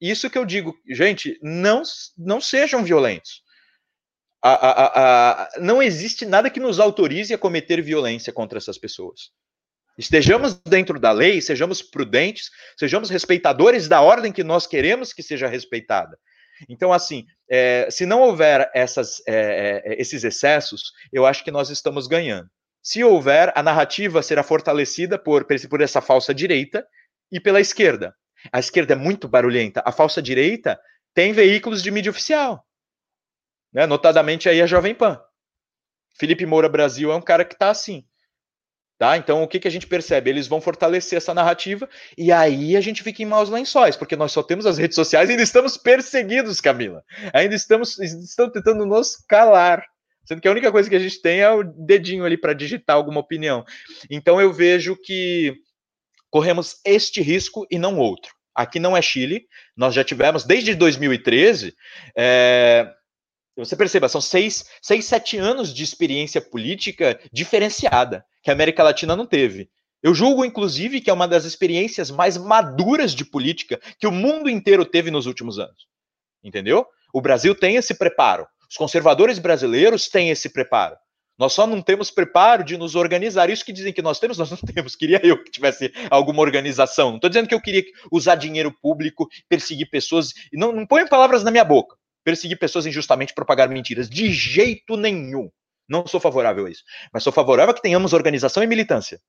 Isso 0.00 0.28
que 0.28 0.36
eu 0.36 0.44
digo, 0.44 0.74
gente, 0.88 1.38
não, 1.42 1.82
não 2.16 2.40
sejam 2.40 2.84
violentos. 2.84 3.42
A, 4.42 5.50
não 5.60 5.82
existe 5.82 6.24
nada 6.24 6.48
que 6.48 6.58
nos 6.58 6.80
autorize 6.80 7.34
a 7.34 7.38
cometer 7.38 7.82
violência 7.82 8.32
contra 8.32 8.56
essas 8.56 8.78
pessoas. 8.78 9.30
Estejamos 10.00 10.54
dentro 10.62 10.98
da 10.98 11.12
lei, 11.12 11.42
sejamos 11.42 11.82
prudentes, 11.82 12.50
sejamos 12.74 13.10
respeitadores 13.10 13.86
da 13.86 14.00
ordem 14.00 14.32
que 14.32 14.42
nós 14.42 14.66
queremos 14.66 15.12
que 15.12 15.22
seja 15.22 15.46
respeitada. 15.46 16.18
Então, 16.70 16.90
assim, 16.90 17.26
é, 17.50 17.86
se 17.90 18.06
não 18.06 18.22
houver 18.22 18.70
essas, 18.74 19.20
é, 19.28 19.82
é, 19.84 20.00
esses 20.00 20.24
excessos, 20.24 20.94
eu 21.12 21.26
acho 21.26 21.44
que 21.44 21.50
nós 21.50 21.68
estamos 21.68 22.06
ganhando. 22.06 22.48
Se 22.82 23.04
houver, 23.04 23.52
a 23.54 23.62
narrativa 23.62 24.22
será 24.22 24.42
fortalecida 24.42 25.18
por, 25.18 25.46
por 25.68 25.82
essa 25.82 26.00
falsa 26.00 26.32
direita 26.32 26.82
e 27.30 27.38
pela 27.38 27.60
esquerda. 27.60 28.16
A 28.50 28.58
esquerda 28.58 28.94
é 28.94 28.96
muito 28.96 29.28
barulhenta. 29.28 29.82
A 29.84 29.92
falsa 29.92 30.22
direita 30.22 30.80
tem 31.12 31.34
veículos 31.34 31.82
de 31.82 31.90
mídia 31.90 32.10
oficial, 32.10 32.66
né? 33.70 33.86
notadamente 33.86 34.48
aí 34.48 34.62
a 34.62 34.66
Jovem 34.66 34.94
Pan. 34.94 35.20
Felipe 36.18 36.46
Moura 36.46 36.70
Brasil 36.70 37.12
é 37.12 37.16
um 37.16 37.20
cara 37.20 37.44
que 37.44 37.52
está 37.52 37.68
assim. 37.68 38.06
Tá? 39.00 39.16
Então, 39.16 39.42
o 39.42 39.48
que, 39.48 39.58
que 39.58 39.66
a 39.66 39.70
gente 39.70 39.86
percebe? 39.86 40.28
Eles 40.28 40.46
vão 40.46 40.60
fortalecer 40.60 41.16
essa 41.16 41.32
narrativa 41.32 41.88
e 42.18 42.30
aí 42.30 42.76
a 42.76 42.82
gente 42.82 43.02
fica 43.02 43.22
em 43.22 43.24
maus 43.24 43.48
lençóis, 43.48 43.96
porque 43.96 44.14
nós 44.14 44.30
só 44.30 44.42
temos 44.42 44.66
as 44.66 44.76
redes 44.76 44.94
sociais 44.94 45.30
e 45.30 45.32
ainda 45.32 45.42
estamos 45.42 45.78
perseguidos, 45.78 46.60
Camila. 46.60 47.02
Ainda 47.32 47.54
estamos 47.54 47.98
estão 47.98 48.50
tentando 48.50 48.84
nos 48.84 49.16
calar. 49.26 49.86
Sendo 50.26 50.42
que 50.42 50.48
a 50.48 50.50
única 50.50 50.70
coisa 50.70 50.90
que 50.90 50.94
a 50.94 50.98
gente 50.98 51.18
tem 51.22 51.40
é 51.40 51.50
o 51.50 51.62
dedinho 51.62 52.26
ali 52.26 52.36
para 52.36 52.52
digitar 52.52 52.94
alguma 52.94 53.20
opinião. 53.20 53.64
Então, 54.10 54.38
eu 54.38 54.52
vejo 54.52 54.94
que 54.94 55.54
corremos 56.28 56.76
este 56.84 57.22
risco 57.22 57.66
e 57.70 57.78
não 57.78 57.96
outro. 57.96 58.34
Aqui 58.54 58.78
não 58.78 58.94
é 58.94 59.00
Chile, 59.00 59.46
nós 59.74 59.94
já 59.94 60.04
tivemos 60.04 60.44
desde 60.44 60.74
2013. 60.74 61.74
É, 62.14 62.86
você 63.56 63.74
perceba, 63.74 64.10
são 64.10 64.20
seis, 64.20 64.66
seis, 64.82 65.06
sete 65.06 65.38
anos 65.38 65.72
de 65.72 65.82
experiência 65.82 66.42
política 66.42 67.18
diferenciada 67.32 68.26
que 68.42 68.50
a 68.50 68.52
América 68.52 68.82
Latina 68.82 69.14
não 69.14 69.26
teve. 69.26 69.70
Eu 70.02 70.14
julgo, 70.14 70.44
inclusive, 70.44 71.00
que 71.00 71.10
é 71.10 71.12
uma 71.12 71.28
das 71.28 71.44
experiências 71.44 72.10
mais 72.10 72.36
maduras 72.36 73.14
de 73.14 73.24
política 73.24 73.78
que 73.98 74.06
o 74.06 74.12
mundo 74.12 74.48
inteiro 74.48 74.84
teve 74.84 75.10
nos 75.10 75.26
últimos 75.26 75.58
anos. 75.58 75.86
Entendeu? 76.42 76.86
O 77.12 77.20
Brasil 77.20 77.54
tem 77.54 77.76
esse 77.76 77.94
preparo. 77.94 78.46
Os 78.68 78.76
conservadores 78.76 79.38
brasileiros 79.38 80.08
têm 80.08 80.30
esse 80.30 80.48
preparo. 80.48 80.96
Nós 81.40 81.52
só 81.52 81.66
não 81.66 81.82
temos 81.82 82.10
preparo 82.10 82.62
de 82.62 82.76
nos 82.76 82.94
organizar. 82.94 83.50
Isso 83.50 83.64
que 83.64 83.72
dizem 83.72 83.92
que 83.92 84.02
nós 84.02 84.18
temos, 84.18 84.36
nós 84.38 84.50
não 84.50 84.58
temos. 84.58 84.94
Queria 84.94 85.20
eu 85.24 85.42
que 85.42 85.50
tivesse 85.50 85.92
alguma 86.10 86.40
organização. 86.40 87.08
Não 87.08 87.16
estou 87.16 87.30
dizendo 87.30 87.48
que 87.48 87.54
eu 87.54 87.60
queria 87.60 87.82
usar 88.10 88.36
dinheiro 88.36 88.72
público, 88.80 89.28
perseguir 89.48 89.90
pessoas. 89.90 90.32
Não, 90.52 90.72
não 90.72 90.86
ponho 90.86 91.08
palavras 91.08 91.42
na 91.42 91.50
minha 91.50 91.64
boca. 91.64 91.96
Perseguir 92.24 92.58
pessoas 92.58 92.86
injustamente, 92.86 93.34
propagar 93.34 93.68
mentiras. 93.68 94.08
De 94.08 94.30
jeito 94.30 94.96
nenhum. 94.96 95.50
Não 95.90 96.06
sou 96.06 96.20
favorável 96.20 96.66
a 96.66 96.70
isso. 96.70 96.84
Mas 97.12 97.24
sou 97.24 97.32
favorável 97.32 97.72
a 97.72 97.74
que 97.74 97.82
tenhamos 97.82 98.12
organização 98.12 98.62
e 98.62 98.66
militância. 98.66 99.20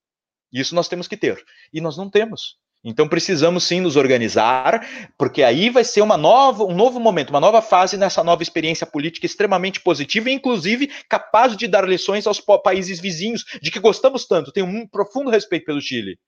Isso 0.52 0.74
nós 0.74 0.88
temos 0.88 1.08
que 1.08 1.16
ter. 1.16 1.42
E 1.72 1.80
nós 1.80 1.96
não 1.96 2.08
temos. 2.08 2.56
Então 2.84 3.08
precisamos 3.08 3.64
sim 3.64 3.80
nos 3.80 3.96
organizar, 3.96 4.84
porque 5.16 5.42
aí 5.42 5.70
vai 5.70 5.84
ser 5.84 6.00
uma 6.00 6.16
nova, 6.16 6.64
um 6.64 6.74
novo 6.74 6.98
momento, 6.98 7.30
uma 7.30 7.40
nova 7.40 7.62
fase 7.62 7.96
nessa 7.96 8.24
nova 8.24 8.42
experiência 8.42 8.84
política 8.84 9.24
extremamente 9.24 9.80
positiva 9.80 10.28
e 10.28 10.32
inclusive 10.32 10.88
capaz 11.08 11.56
de 11.56 11.68
dar 11.68 11.88
lições 11.88 12.26
aos 12.26 12.40
países 12.40 13.00
vizinhos, 13.00 13.44
de 13.62 13.70
que 13.70 13.78
gostamos 13.78 14.26
tanto. 14.26 14.50
Tenho 14.50 14.66
um 14.66 14.86
profundo 14.86 15.30
respeito 15.30 15.64
pelo 15.64 15.80
Chile, 15.80 16.18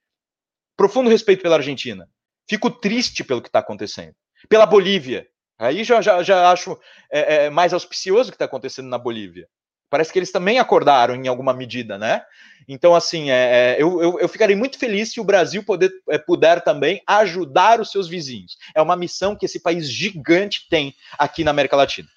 profundo 0.77 1.11
respeito 1.11 1.43
pela 1.43 1.57
Argentina. 1.57 2.09
Fico 2.49 2.71
triste 2.71 3.25
pelo 3.25 3.43
que 3.43 3.49
está 3.49 3.59
acontecendo. 3.59 4.15
Pela 4.49 4.67
Bolívia. 4.67 5.27
Aí 5.59 5.83
já, 5.83 6.01
já, 6.01 6.23
já 6.23 6.51
acho 6.51 6.79
é, 7.11 7.47
é, 7.47 7.51
mais 7.51 7.73
auspicioso 7.73 8.29
o 8.29 8.33
que 8.33 8.37
está 8.37 8.45
acontecendo 8.45 8.89
na 8.89 8.99
Bolívia. 8.99 9.49
Parece 9.91 10.13
que 10.13 10.19
eles 10.19 10.33
também 10.33 10.59
acordaram 10.59 11.15
em 11.15 11.29
alguma 11.29 11.53
medida, 11.53 11.97
né? 11.97 12.23
Então, 12.67 12.95
assim, 12.95 13.31
é, 13.31 13.75
é, 13.75 13.83
eu, 13.83 14.01
eu, 14.03 14.19
eu, 14.21 14.29
ficarei 14.29 14.57
muito 14.57 14.79
feliz 14.79 15.13
se 15.13 15.21
o 15.21 15.25
Brasil 15.25 15.63
poder, 15.63 15.93
é, 16.09 16.19
puder 16.19 16.63
também 16.63 17.03
ajudar 17.07 17.81
os 17.81 17.91
seus 17.91 18.09
vizinhos. 18.09 18.57
É 18.75 18.81
uma 18.81 18.97
missão 18.97 19.37
que 19.37 19.45
esse 19.45 19.61
país 19.61 19.89
gigante 19.89 20.67
tem 20.69 20.95
aqui 21.19 21.45
na 21.45 21.51
América 21.51 21.77
Latina. 21.77 22.09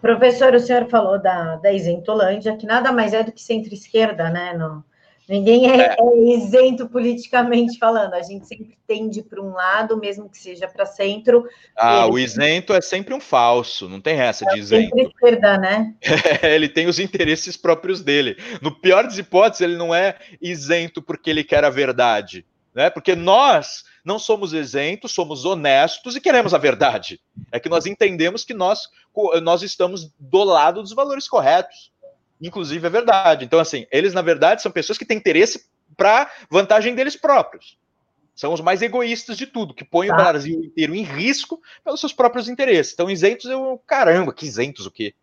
Professor, 0.00 0.54
o 0.54 0.60
senhor 0.60 0.88
falou 0.88 1.20
da, 1.20 1.56
da 1.56 1.72
Isentolândia, 1.72 2.56
que 2.56 2.66
nada 2.66 2.92
mais 2.92 3.14
é 3.14 3.22
do 3.22 3.32
que 3.32 3.42
centro-esquerda, 3.42 4.28
né? 4.28 4.52
No, 4.52 4.84
Ninguém 5.28 5.68
é, 5.68 5.76
é. 5.76 5.96
é, 5.98 6.36
isento 6.36 6.88
politicamente 6.88 7.78
falando. 7.78 8.14
A 8.14 8.22
gente 8.22 8.46
sempre 8.46 8.78
tende 8.86 9.22
para 9.22 9.42
um 9.42 9.52
lado, 9.52 9.96
mesmo 9.96 10.28
que 10.28 10.38
seja 10.38 10.68
para 10.68 10.86
centro. 10.86 11.44
Ah, 11.76 12.04
ele... 12.04 12.12
o 12.12 12.18
isento 12.18 12.72
é 12.72 12.80
sempre 12.80 13.12
um 13.12 13.20
falso, 13.20 13.88
não 13.88 14.00
tem 14.00 14.20
essa 14.20 14.44
é 14.44 14.54
de 14.54 14.60
isento. 14.60 14.88
Sempre 14.90 15.02
esquerda, 15.02 15.58
né? 15.58 15.94
ele 16.42 16.68
tem 16.68 16.86
os 16.86 17.00
interesses 17.00 17.56
próprios 17.56 18.00
dele. 18.00 18.36
No 18.62 18.70
pior 18.70 19.02
das 19.02 19.18
hipóteses, 19.18 19.62
ele 19.62 19.76
não 19.76 19.92
é 19.92 20.16
isento 20.40 21.02
porque 21.02 21.30
ele 21.30 21.42
quer 21.42 21.64
a 21.64 21.70
verdade, 21.70 22.46
né? 22.72 22.88
Porque 22.88 23.16
nós 23.16 23.84
não 24.04 24.20
somos 24.20 24.52
isentos, 24.52 25.12
somos 25.12 25.44
honestos 25.44 26.14
e 26.14 26.20
queremos 26.20 26.54
a 26.54 26.58
verdade. 26.58 27.20
É 27.50 27.58
que 27.58 27.68
nós 27.68 27.86
entendemos 27.86 28.44
que 28.44 28.54
nós, 28.54 28.88
nós 29.42 29.62
estamos 29.62 30.08
do 30.20 30.44
lado 30.44 30.80
dos 30.80 30.92
valores 30.92 31.26
corretos 31.26 31.90
inclusive, 32.40 32.86
é 32.86 32.90
verdade. 32.90 33.44
Então, 33.44 33.58
assim, 33.58 33.86
eles, 33.90 34.14
na 34.14 34.22
verdade, 34.22 34.62
são 34.62 34.72
pessoas 34.72 34.98
que 34.98 35.04
têm 35.04 35.16
interesse 35.16 35.66
para 35.96 36.30
vantagem 36.50 36.94
deles 36.94 37.16
próprios. 37.16 37.78
São 38.34 38.52
os 38.52 38.60
mais 38.60 38.82
egoístas 38.82 39.36
de 39.36 39.46
tudo, 39.46 39.72
que 39.72 39.84
põem 39.84 40.08
tá. 40.08 40.14
o 40.14 40.16
Brasil 40.16 40.60
inteiro 40.62 40.94
em 40.94 41.02
risco 41.02 41.60
pelos 41.82 42.00
seus 42.00 42.12
próprios 42.12 42.48
interesses. 42.48 42.92
Então, 42.92 43.10
isentos, 43.10 43.46
eu, 43.46 43.80
caramba, 43.86 44.32
que 44.32 44.44
isentos 44.44 44.84
o 44.84 44.90
quê? 44.90 45.14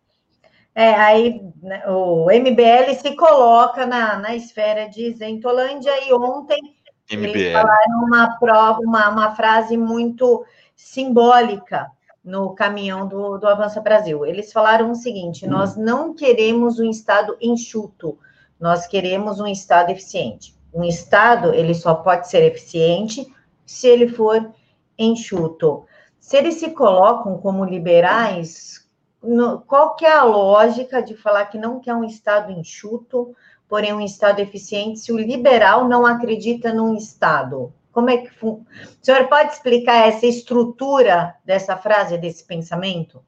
É, 0.74 0.92
aí 0.94 1.40
né, 1.62 1.84
o 1.86 2.26
MBL 2.28 2.92
se 3.00 3.14
coloca 3.14 3.86
na, 3.86 4.18
na 4.18 4.34
esfera 4.34 4.88
de 4.88 5.06
isentolândia 5.06 5.92
e 6.08 6.12
ontem 6.12 6.60
MBL. 7.08 7.28
eles 7.28 7.52
falaram 7.52 8.04
uma 8.04 8.36
prova, 8.40 8.80
uma, 8.80 9.08
uma 9.08 9.36
frase 9.36 9.76
muito 9.76 10.44
simbólica 10.74 11.86
no 12.24 12.54
caminhão 12.54 13.06
do, 13.06 13.36
do 13.36 13.46
Avança 13.46 13.80
Brasil. 13.80 14.24
Eles 14.24 14.52
falaram 14.52 14.90
o 14.90 14.94
seguinte: 14.94 15.46
nós 15.46 15.76
não 15.76 16.14
queremos 16.14 16.80
um 16.80 16.88
Estado 16.88 17.36
enxuto, 17.40 18.18
nós 18.58 18.86
queremos 18.86 19.38
um 19.38 19.46
Estado 19.46 19.90
eficiente. 19.90 20.56
Um 20.72 20.82
Estado 20.82 21.52
ele 21.52 21.74
só 21.74 21.94
pode 21.94 22.28
ser 22.28 22.42
eficiente 22.42 23.30
se 23.66 23.86
ele 23.86 24.08
for 24.08 24.50
enxuto. 24.98 25.84
Se 26.18 26.38
eles 26.38 26.54
se 26.54 26.70
colocam 26.70 27.36
como 27.38 27.64
liberais, 27.64 28.88
no, 29.22 29.60
qual 29.60 29.94
que 29.94 30.06
é 30.06 30.12
a 30.12 30.24
lógica 30.24 31.02
de 31.02 31.14
falar 31.14 31.46
que 31.46 31.58
não 31.58 31.80
quer 31.80 31.94
um 31.94 32.04
Estado 32.04 32.50
enxuto, 32.50 33.36
porém 33.68 33.92
um 33.92 34.00
Estado 34.00 34.40
eficiente, 34.40 35.00
se 35.00 35.12
o 35.12 35.18
liberal 35.18 35.86
não 35.86 36.06
acredita 36.06 36.72
num 36.72 36.94
Estado? 36.94 37.72
Como 37.94 38.10
é 38.10 38.18
que 38.18 38.30
o 38.42 38.66
senhor 39.00 39.28
pode 39.28 39.52
explicar 39.52 40.08
essa 40.08 40.26
estrutura 40.26 41.36
dessa 41.44 41.76
frase, 41.76 42.18
desse 42.18 42.44
pensamento? 42.44 43.24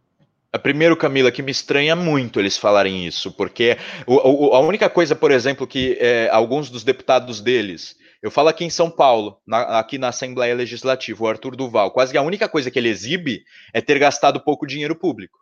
Primeiro, 0.62 0.96
Camila, 0.96 1.30
que 1.30 1.42
me 1.42 1.52
estranha 1.52 1.94
muito 1.94 2.40
eles 2.40 2.58
falarem 2.58 3.06
isso, 3.06 3.30
porque 3.30 3.76
a 4.08 4.58
única 4.58 4.90
coisa, 4.90 5.14
por 5.14 5.30
exemplo, 5.30 5.66
que 5.66 5.96
é, 6.00 6.28
alguns 6.30 6.68
dos 6.68 6.82
deputados 6.82 7.40
deles, 7.40 7.96
Eu 8.22 8.30
falo 8.30 8.48
aqui 8.48 8.64
em 8.64 8.70
São 8.70 8.90
Paulo, 8.90 9.40
na, 9.46 9.78
aqui 9.78 9.98
na 9.98 10.08
Assembleia 10.08 10.54
Legislativa, 10.54 11.22
o 11.22 11.28
Arthur 11.28 11.54
Duval, 11.54 11.92
quase 11.92 12.10
que 12.10 12.18
a 12.18 12.22
única 12.22 12.48
coisa 12.48 12.70
que 12.70 12.78
ele 12.78 12.88
exibe 12.88 13.44
é 13.72 13.80
ter 13.80 13.98
gastado 14.00 14.40
pouco 14.40 14.66
dinheiro 14.66 14.96
público. 14.96 15.38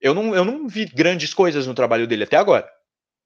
Eu 0.00 0.12
não, 0.12 0.34
eu 0.34 0.44
não 0.44 0.68
vi 0.68 0.84
grandes 0.84 1.32
coisas 1.32 1.66
no 1.66 1.72
trabalho 1.72 2.06
dele 2.06 2.24
até 2.24 2.36
agora. 2.36 2.68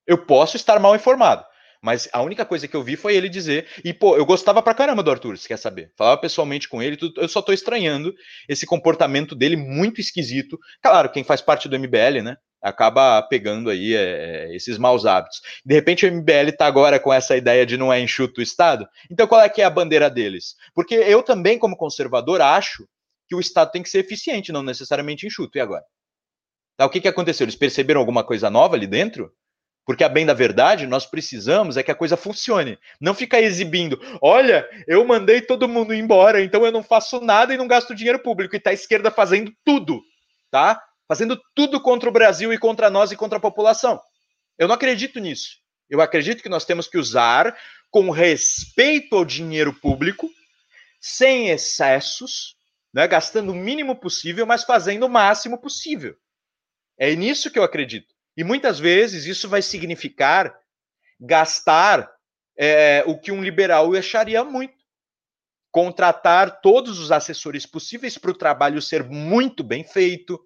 Eu 0.06 0.18
posso 0.18 0.56
estar 0.56 0.78
mal 0.78 0.94
informado, 0.94 1.44
mas 1.82 2.08
a 2.12 2.22
única 2.22 2.44
coisa 2.44 2.66
que 2.66 2.74
eu 2.74 2.82
vi 2.82 2.96
foi 2.96 3.16
ele 3.16 3.28
dizer. 3.28 3.66
E, 3.84 3.92
pô, 3.92 4.16
eu 4.16 4.26
gostava 4.26 4.62
pra 4.62 4.74
caramba 4.74 5.02
do 5.02 5.10
Arthur, 5.10 5.38
se 5.38 5.48
quer 5.48 5.58
saber. 5.58 5.92
Falava 5.96 6.20
pessoalmente 6.20 6.68
com 6.68 6.82
ele, 6.82 6.96
tudo, 6.96 7.20
eu 7.20 7.28
só 7.28 7.40
tô 7.40 7.52
estranhando 7.52 8.14
esse 8.48 8.66
comportamento 8.66 9.34
dele 9.34 9.56
muito 9.56 10.00
esquisito. 10.00 10.58
Claro, 10.82 11.10
quem 11.10 11.24
faz 11.24 11.40
parte 11.40 11.68
do 11.68 11.78
MBL, 11.78 12.22
né? 12.22 12.36
acaba 12.60 13.22
pegando 13.22 13.70
aí 13.70 13.94
é, 13.94 14.54
esses 14.54 14.78
maus 14.78 15.06
hábitos. 15.06 15.40
De 15.64 15.74
repente 15.74 16.04
o 16.04 16.12
MBL 16.12 16.48
está 16.48 16.66
agora 16.66 16.98
com 16.98 17.12
essa 17.12 17.36
ideia 17.36 17.64
de 17.64 17.76
não 17.76 17.92
é 17.92 18.00
enxuto 18.00 18.40
o 18.40 18.42
Estado. 18.42 18.86
Então 19.10 19.26
qual 19.26 19.40
é 19.40 19.48
que 19.48 19.62
é 19.62 19.64
a 19.64 19.70
bandeira 19.70 20.10
deles? 20.10 20.56
Porque 20.74 20.94
eu 20.94 21.22
também, 21.22 21.58
como 21.58 21.76
conservador, 21.76 22.40
acho 22.40 22.86
que 23.28 23.34
o 23.34 23.40
Estado 23.40 23.70
tem 23.70 23.82
que 23.82 23.90
ser 23.90 23.98
eficiente, 23.98 24.52
não 24.52 24.62
necessariamente 24.62 25.26
enxuto. 25.26 25.56
E 25.58 25.60
agora? 25.60 25.84
Tá, 26.76 26.86
o 26.86 26.90
que, 26.90 27.00
que 27.00 27.08
aconteceu? 27.08 27.44
Eles 27.44 27.56
perceberam 27.56 28.00
alguma 28.00 28.24
coisa 28.24 28.48
nova 28.48 28.76
ali 28.76 28.86
dentro? 28.86 29.32
Porque 29.88 30.04
a 30.04 30.08
bem 30.10 30.26
da 30.26 30.34
verdade, 30.34 30.86
nós 30.86 31.06
precisamos 31.06 31.78
é 31.78 31.82
que 31.82 31.90
a 31.90 31.94
coisa 31.94 32.14
funcione. 32.14 32.78
Não 33.00 33.14
ficar 33.14 33.40
exibindo, 33.40 33.98
olha, 34.20 34.68
eu 34.86 35.02
mandei 35.02 35.40
todo 35.40 35.66
mundo 35.66 35.94
embora, 35.94 36.42
então 36.42 36.66
eu 36.66 36.70
não 36.70 36.82
faço 36.82 37.22
nada 37.22 37.54
e 37.54 37.56
não 37.56 37.66
gasto 37.66 37.94
dinheiro 37.94 38.18
público. 38.18 38.54
E 38.54 38.60
tá 38.60 38.68
a 38.68 38.74
esquerda 38.74 39.10
fazendo 39.10 39.50
tudo, 39.64 40.02
tá? 40.50 40.78
fazendo 41.08 41.40
tudo 41.54 41.80
contra 41.80 42.06
o 42.06 42.12
Brasil 42.12 42.52
e 42.52 42.58
contra 42.58 42.90
nós 42.90 43.10
e 43.10 43.16
contra 43.16 43.38
a 43.38 43.40
população. 43.40 43.98
Eu 44.58 44.68
não 44.68 44.74
acredito 44.74 45.18
nisso. 45.18 45.56
Eu 45.88 46.02
acredito 46.02 46.42
que 46.42 46.50
nós 46.50 46.66
temos 46.66 46.86
que 46.86 46.98
usar 46.98 47.56
com 47.90 48.10
respeito 48.10 49.16
ao 49.16 49.24
dinheiro 49.24 49.72
público, 49.72 50.30
sem 51.00 51.48
excessos, 51.48 52.54
né, 52.92 53.08
gastando 53.08 53.52
o 53.52 53.54
mínimo 53.54 53.96
possível, 53.96 54.44
mas 54.44 54.64
fazendo 54.64 55.06
o 55.06 55.08
máximo 55.08 55.56
possível. 55.56 56.14
É 56.98 57.14
nisso 57.16 57.50
que 57.50 57.58
eu 57.58 57.62
acredito. 57.62 58.17
E 58.38 58.44
muitas 58.44 58.78
vezes 58.78 59.26
isso 59.26 59.48
vai 59.48 59.60
significar 59.60 60.56
gastar 61.20 62.08
é, 62.56 63.02
o 63.04 63.18
que 63.18 63.32
um 63.32 63.42
liberal 63.42 63.92
acharia 63.94 64.44
muito. 64.44 64.78
Contratar 65.72 66.60
todos 66.60 67.00
os 67.00 67.10
assessores 67.10 67.66
possíveis 67.66 68.16
para 68.16 68.30
o 68.30 68.38
trabalho 68.38 68.80
ser 68.80 69.02
muito 69.02 69.64
bem 69.64 69.82
feito, 69.82 70.40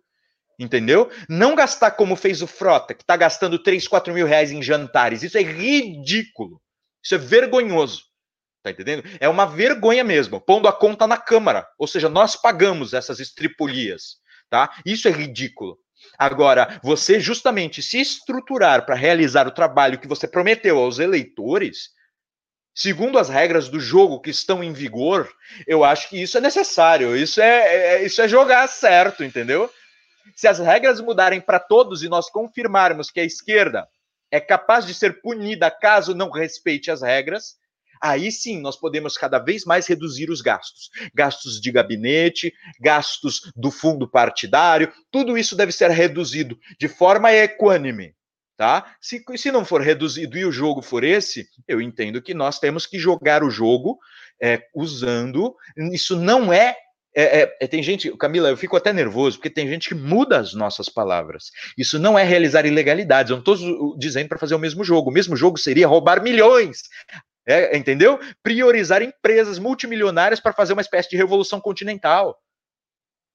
Entendeu? 0.59 1.11
Não 1.28 1.55
gastar 1.55 1.90
como 1.92 2.14
fez 2.14 2.40
o 2.40 2.46
Frota, 2.46 2.94
que 2.94 3.02
está 3.02 3.16
gastando 3.16 3.59
3, 3.59 3.88
4 3.88 4.14
mil 4.14 4.26
reais 4.26 4.52
em 4.52 4.62
jantares. 4.62 5.22
Isso 5.22 5.37
é 5.37 5.42
ridículo. 5.42 6.62
Isso 7.02 7.14
é 7.14 7.18
vergonhoso. 7.18 8.05
Tá 8.62 8.70
entendendo? 8.70 9.02
É 9.18 9.28
uma 9.28 9.44
vergonha 9.44 10.05
mesmo, 10.05 10.40
pondo 10.40 10.68
a 10.68 10.72
conta 10.72 11.07
na 11.07 11.16
Câmara. 11.16 11.66
Ou 11.78 11.87
seja, 11.87 12.09
nós 12.09 12.37
pagamos 12.37 12.94
essas 12.94 13.18
estripulias. 13.18 14.18
Tá? 14.48 14.70
Isso 14.87 15.09
é 15.09 15.11
ridículo. 15.11 15.82
Agora, 16.19 16.81
você 16.83 17.19
justamente 17.19 17.83
se 17.83 18.01
estruturar 18.01 18.85
para 18.85 18.95
realizar 18.95 19.47
o 19.47 19.53
trabalho 19.53 19.99
que 19.99 20.09
você 20.09 20.29
prometeu 20.29 20.79
aos 20.79 20.99
eleitores, 20.99 21.91
segundo 22.75 23.19
as 23.19 23.29
regras 23.29 23.69
do 23.69 23.81
jogo 23.81 24.21
que 24.21 24.31
estão 24.31 24.62
em 24.62 24.73
vigor, 24.73 25.31
eu 25.67 25.85
acho 25.85 26.09
que 26.09 26.21
isso 26.21 26.38
é 26.38 26.41
necessário. 26.41 27.17
Isso 27.17 27.41
é, 27.41 27.97
é 27.97 28.05
isso 28.05 28.21
é 28.23 28.29
jogar 28.29 28.67
certo, 28.69 29.25
entendeu? 29.25 29.71
Se 30.35 30.47
as 30.49 30.59
regras 30.59 31.01
mudarem 31.01 31.41
para 31.41 31.59
todos 31.59 32.03
e 32.03 32.09
nós 32.09 32.31
confirmarmos 32.31 33.11
que 33.11 33.21
a 33.21 33.25
esquerda 33.25 33.88
é 34.31 34.41
capaz 34.41 34.87
de 34.87 34.95
ser 34.95 35.21
punida 35.21 35.71
caso 35.71 36.15
não 36.15 36.31
respeite 36.31 36.91
as 36.91 37.03
regras, 37.03 37.57
aí 38.03 38.33
sim 38.33 38.61
nós 38.61 38.77
podemos 38.77 39.17
cada 39.17 39.38
vez 39.38 39.65
mais 39.65 39.87
reduzir 39.87 40.31
os 40.31 40.41
gastos. 40.41 40.91
Gastos 41.15 41.61
de 41.61 41.71
gabinete, 41.71 42.53
gastos 42.81 43.53
do 43.57 43.71
fundo 43.71 44.09
partidário, 44.09 44.93
tudo 45.11 45.38
isso 45.38 45.57
deve 45.57 45.73
ser 45.73 45.91
reduzido 45.91 46.59
de 46.79 46.88
forma 46.88 47.33
equânime. 47.33 48.15
Tá? 48.57 48.95
Se, 49.01 49.25
se 49.37 49.51
não 49.51 49.65
for 49.65 49.81
reduzido 49.81 50.37
e 50.37 50.45
o 50.45 50.53
jogo 50.53 50.83
for 50.83 51.03
esse, 51.03 51.49
eu 51.67 51.81
entendo 51.81 52.23
que 52.23 52.35
nós 52.35 52.59
temos 52.59 52.87
que 52.87 52.99
jogar 52.99 53.43
o 53.43 53.51
jogo 53.51 53.99
é, 54.41 54.62
usando. 54.75 55.57
Isso 55.93 56.17
não 56.17 56.53
é 56.53 56.77
é, 57.15 57.43
é, 57.43 57.57
é, 57.61 57.67
tem 57.67 57.83
gente, 57.83 58.11
Camila, 58.17 58.49
eu 58.49 58.57
fico 58.57 58.77
até 58.77 58.93
nervoso, 58.93 59.37
porque 59.37 59.51
tem 59.51 59.69
gente 59.69 59.88
que 59.88 59.95
muda 59.95 60.38
as 60.38 60.55
nossas 60.55 60.88
palavras. 60.88 61.51
Isso 61.77 61.99
não 61.99 62.19
é 62.19 62.25
realizar 62.25 62.65
ilegalidades. 62.65 63.31
Eu 63.31 63.37
não 63.37 63.55
estou 63.55 63.97
dizendo 63.99 64.29
para 64.29 64.38
fazer 64.38 64.55
o 64.55 64.59
mesmo 64.59 64.83
jogo. 64.83 65.11
O 65.11 65.12
mesmo 65.12 65.37
jogo 65.37 65.59
seria 65.59 65.87
roubar 65.87 66.23
milhões. 66.23 66.83
É, 67.46 67.76
entendeu? 67.76 68.20
Priorizar 68.42 69.02
empresas 69.02 69.59
multimilionárias 69.59 70.38
para 70.38 70.52
fazer 70.52 70.72
uma 70.72 70.83
espécie 70.83 71.11
de 71.11 71.16
revolução 71.16 71.61
continental. 71.61 72.38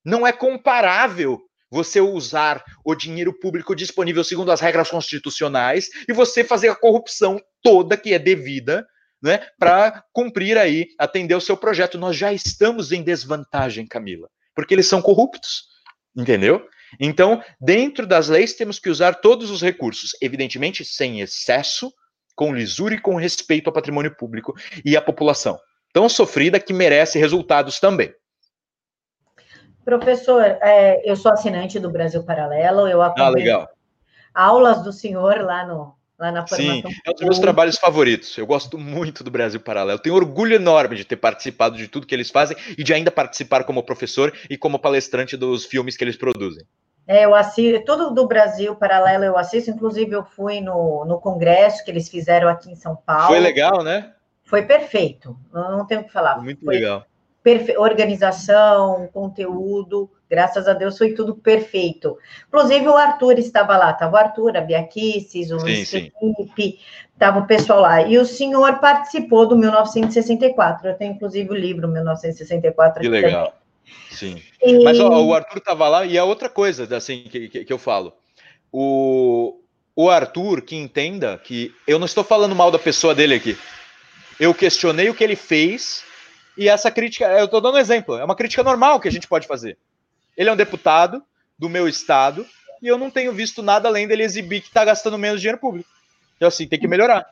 Não 0.05 0.25
é 0.25 0.31
comparável 0.31 1.41
você 1.69 1.99
usar 1.99 2.63
o 2.85 2.95
dinheiro 2.95 3.37
público 3.37 3.75
disponível 3.75 4.23
segundo 4.23 4.51
as 4.51 4.61
regras 4.61 4.89
constitucionais 4.89 5.89
e 6.07 6.13
você 6.13 6.43
fazer 6.43 6.69
a 6.69 6.75
corrupção 6.75 7.37
toda 7.61 7.97
que 7.97 8.13
é 8.13 8.19
devida 8.19 8.87
né, 9.21 9.45
para 9.59 10.03
cumprir 10.13 10.57
aí, 10.57 10.87
atender 10.97 11.35
o 11.35 11.41
seu 11.41 11.57
projeto. 11.57 11.97
Nós 11.97 12.15
já 12.15 12.31
estamos 12.31 12.91
em 12.91 13.03
desvantagem, 13.03 13.85
Camila, 13.85 14.29
porque 14.55 14.73
eles 14.73 14.87
são 14.87 15.01
corruptos, 15.01 15.65
entendeu? 16.15 16.65
Então, 16.99 17.43
dentro 17.59 18.07
das 18.07 18.29
leis, 18.29 18.53
temos 18.53 18.79
que 18.79 18.89
usar 18.89 19.15
todos 19.15 19.49
os 19.49 19.61
recursos, 19.61 20.11
evidentemente 20.21 20.85
sem 20.85 21.19
excesso, 21.19 21.91
com 22.37 22.53
lisura 22.53 22.93
e 22.93 23.01
com 23.01 23.15
respeito 23.15 23.67
ao 23.67 23.73
patrimônio 23.73 24.15
público 24.15 24.55
e 24.85 24.95
à 24.95 25.01
população. 25.01 25.59
Tão 25.91 26.07
sofrida 26.07 26.59
que 26.59 26.71
merece 26.71 27.17
resultados 27.17 27.79
também. 27.79 28.13
Professor, 29.83 30.43
é, 30.43 31.01
eu 31.03 31.15
sou 31.15 31.31
assinante 31.31 31.79
do 31.79 31.89
Brasil 31.89 32.23
Paralelo, 32.23 32.87
eu 32.87 33.01
acompanho 33.01 33.27
ah, 33.27 33.31
legal. 33.31 33.69
aulas 34.33 34.83
do 34.83 34.93
senhor 34.93 35.41
lá 35.41 35.65
no, 35.65 35.95
lá 36.19 36.31
na 36.31 36.45
formação. 36.45 36.91
Sim, 36.91 36.97
é 37.05 37.09
um 37.09 37.13
dos 37.13 37.23
meus 37.23 37.39
trabalhos 37.39 37.77
favoritos. 37.77 38.37
Eu 38.37 38.45
gosto 38.45 38.77
muito 38.77 39.23
do 39.23 39.31
Brasil 39.31 39.59
Paralelo. 39.59 39.97
Tenho 39.97 40.15
orgulho 40.15 40.53
enorme 40.53 40.95
de 40.95 41.05
ter 41.05 41.15
participado 41.15 41.75
de 41.75 41.87
tudo 41.87 42.05
que 42.05 42.13
eles 42.13 42.29
fazem 42.29 42.55
e 42.77 42.83
de 42.83 42.93
ainda 42.93 43.09
participar 43.09 43.63
como 43.63 43.81
professor 43.81 44.31
e 44.47 44.57
como 44.57 44.77
palestrante 44.77 45.35
dos 45.35 45.65
filmes 45.65 45.97
que 45.97 46.03
eles 46.03 46.17
produzem. 46.17 46.63
É, 47.07 47.25
eu 47.25 47.33
assisto, 47.33 47.85
tudo 47.85 48.13
do 48.13 48.27
Brasil 48.27 48.75
Paralelo 48.75 49.23
eu 49.23 49.37
assisto, 49.37 49.71
inclusive 49.71 50.11
eu 50.11 50.23
fui 50.23 50.59
no, 50.59 51.05
no 51.05 51.19
congresso 51.19 51.83
que 51.83 51.89
eles 51.89 52.09
fizeram 52.09 52.49
aqui 52.49 52.69
em 52.71 52.75
São 52.75 52.95
Paulo. 52.95 53.27
Foi 53.27 53.39
legal, 53.39 53.83
né? 53.83 54.13
Foi 54.43 54.63
perfeito, 54.63 55.37
não, 55.53 55.77
não 55.77 55.87
tenho 55.87 56.01
o 56.01 56.03
que 56.03 56.11
falar. 56.11 56.41
Muito 56.41 56.63
Foi 56.63 56.75
legal. 56.75 57.05
Organização, 57.77 59.07
conteúdo, 59.13 60.09
Graças 60.29 60.67
a 60.67 60.73
Deus 60.73 60.97
foi 60.97 61.13
tudo 61.13 61.35
perfeito. 61.35 62.17
Inclusive 62.47 62.87
o 62.87 62.95
Arthur 62.95 63.39
estava 63.39 63.77
lá, 63.77 63.91
estava 63.91 64.13
o 64.13 64.19
Arthur, 64.19 64.57
a 64.57 64.61
Biaquices, 64.61 65.51
o 65.51 65.59
Felipe, 65.59 66.79
estava 67.13 67.39
o 67.39 67.47
pessoal 67.47 67.81
lá. 67.81 68.01
E 68.01 68.17
o 68.17 68.25
senhor 68.25 68.79
participou 68.79 69.47
do 69.47 69.55
1964. 69.55 70.89
Eu 70.89 70.95
tenho 70.95 71.13
inclusive 71.13 71.49
o 71.49 71.55
livro 71.55 71.87
1964 71.87 73.01
Que 73.01 73.07
legal. 73.07 73.47
Também. 73.47 73.66
Sim. 74.11 74.41
E... 74.63 74.83
Mas 74.83 74.99
ó, 74.99 75.09
o 75.23 75.33
Arthur 75.33 75.57
estava 75.57 75.87
lá 75.87 76.05
e 76.05 76.17
a 76.17 76.23
outra 76.23 76.49
coisa 76.49 76.95
assim 76.95 77.23
que, 77.23 77.49
que, 77.49 77.65
que 77.65 77.73
eu 77.73 77.77
falo. 77.77 78.13
O, 78.71 79.59
o 79.95 80.09
Arthur 80.09 80.61
que 80.61 80.75
entenda 80.75 81.37
que 81.37 81.73
eu 81.85 81.99
não 81.99 82.05
estou 82.05 82.23
falando 82.23 82.55
mal 82.55 82.71
da 82.71 82.79
pessoa 82.79 83.15
dele 83.15 83.35
aqui. 83.35 83.57
Eu 84.39 84.53
questionei 84.53 85.09
o 85.09 85.15
que 85.15 85.23
ele 85.23 85.35
fez 85.35 86.03
e 86.57 86.67
essa 86.67 86.89
crítica, 86.89 87.25
eu 87.25 87.45
estou 87.45 87.61
dando 87.61 87.75
um 87.75 87.79
exemplo, 87.79 88.17
é 88.17 88.23
uma 88.23 88.35
crítica 88.35 88.63
normal 88.63 88.99
que 88.99 89.07
a 89.07 89.11
gente 89.11 89.27
pode 89.27 89.47
fazer. 89.47 89.77
Ele 90.35 90.49
é 90.49 90.53
um 90.53 90.57
deputado 90.57 91.23
do 91.57 91.69
meu 91.69 91.87
estado 91.87 92.45
e 92.81 92.87
eu 92.87 92.97
não 92.97 93.09
tenho 93.09 93.31
visto 93.31 93.61
nada 93.61 93.87
além 93.87 94.07
dele 94.07 94.23
exibir 94.23 94.61
que 94.61 94.67
está 94.67 94.83
gastando 94.83 95.17
menos 95.17 95.39
dinheiro 95.39 95.59
público. 95.59 95.89
Então, 96.35 96.47
assim, 96.47 96.67
tem 96.67 96.79
que 96.79 96.87
melhorar. 96.87 97.25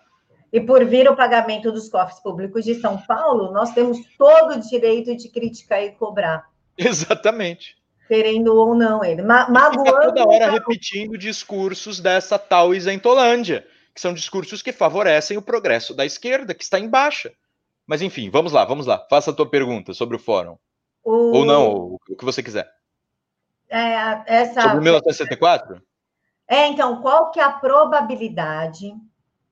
E 0.51 0.61
por 0.61 0.85
vir 0.85 1.09
o 1.09 1.15
pagamento 1.15 1.71
dos 1.71 1.89
cofres 1.89 2.19
públicos 2.19 2.63
de 2.63 2.75
São 2.75 2.97
Paulo, 2.97 3.51
nós 3.51 3.73
temos 3.73 3.99
todo 4.17 4.53
o 4.53 4.59
direito 4.61 5.15
de 5.15 5.29
criticar 5.29 5.83
e 5.83 5.91
cobrar. 5.91 6.49
Exatamente. 6.77 7.75
Querendo 8.07 8.55
ou 8.55 8.75
não 8.75 9.03
ele. 9.03 9.21
Ma 9.21 9.49
magoando. 9.49 10.13
toda 10.13 10.27
hora 10.27 10.51
repetindo 10.51 11.17
discursos 11.17 11.99
dessa 11.99 12.37
tal 12.37 12.73
isentolândia, 12.73 13.65
que 13.93 13.99
são 13.99 14.13
discursos 14.13 14.61
que 14.61 14.71
favorecem 14.71 15.37
o 15.37 15.41
progresso 15.41 15.93
da 15.93 16.05
esquerda, 16.05 16.53
que 16.53 16.63
está 16.63 16.79
em 16.79 16.87
baixa. 16.87 17.31
Mas 17.87 18.01
enfim, 18.01 18.29
vamos 18.29 18.51
lá, 18.51 18.63
vamos 18.65 18.85
lá. 18.85 19.05
Faça 19.09 19.31
a 19.31 19.33
tua 19.33 19.49
pergunta 19.49 19.93
sobre 19.93 20.15
o 20.15 20.19
fórum. 20.19 20.57
O... 21.03 21.37
Ou 21.37 21.45
não, 21.45 21.97
o 22.09 22.15
que 22.17 22.25
você 22.25 22.41
quiser. 22.41 22.69
É, 23.69 24.41
essa... 24.41 24.61
Sobre 24.61 24.81
1964? 24.81 25.81
É, 26.47 26.67
então, 26.67 27.01
qual 27.01 27.31
que 27.31 27.39
é 27.39 27.43
a 27.43 27.51
probabilidade 27.51 28.93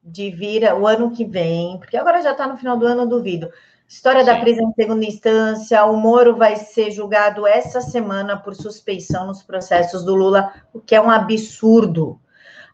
de 0.04 0.30
vir 0.32 0.72
o 0.74 0.86
ano 0.86 1.12
que 1.12 1.24
vem? 1.24 1.78
Porque 1.78 1.98
agora 1.98 2.22
já 2.22 2.32
está 2.32 2.48
no 2.48 2.58
final 2.58 2.78
do 2.78 2.86
ano, 2.86 3.04
eu 3.04 3.08
duvido. 3.08 3.50
História 3.88 4.22
Sim. 4.22 4.26
da 4.26 4.40
prisão 4.40 4.70
em 4.70 4.74
segunda 4.74 5.06
instância, 5.06 5.86
o 5.86 5.96
Moro 5.96 6.36
vai 6.36 6.56
ser 6.56 6.92
julgado 6.92 7.46
essa 7.46 7.80
semana 7.80 8.36
por 8.38 8.56
suspeição 8.56 9.28
nos 9.28 9.44
processos 9.44 10.04
do 10.04 10.16
Lula, 10.16 10.52
o 10.74 10.80
que 10.80 10.96
é 10.96 11.02
um 11.02 11.12
absurdo. 11.12 12.20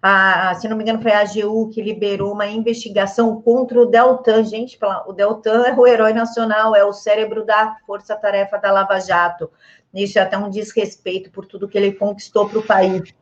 a, 0.02 0.56
se 0.56 0.68
não 0.70 0.78
me 0.78 0.84
engano, 0.84 1.02
foi 1.02 1.12
a 1.12 1.20
AGU 1.20 1.70
que 1.72 1.82
liberou 1.82 2.32
uma 2.32 2.48
investigação 2.48 3.42
contra 3.42 3.82
o 3.82 3.86
Deltan. 3.86 4.44
Gente, 4.46 4.80
o 5.08 5.12
Deltan 5.12 5.64
é 5.66 5.74
o 5.74 5.86
herói 5.86 6.14
nacional, 6.14 6.76
é 6.76 6.86
o 6.86 6.94
cérebro 6.94 7.46
da 7.46 7.76
força-tarefa 7.86 8.58
da 8.58 8.72
Lava 8.72 9.00
Jato. 9.00 9.52
Isso 9.94 10.20
é 10.20 10.22
até 10.22 10.38
um 10.38 10.50
desrespeito 10.50 11.32
por 11.32 11.46
tudo 11.46 11.68
que 11.68 11.78
ele 11.78 11.92
conquistou 11.92 12.48
para 12.48 12.60
o 12.60 12.66
país. 12.66 13.14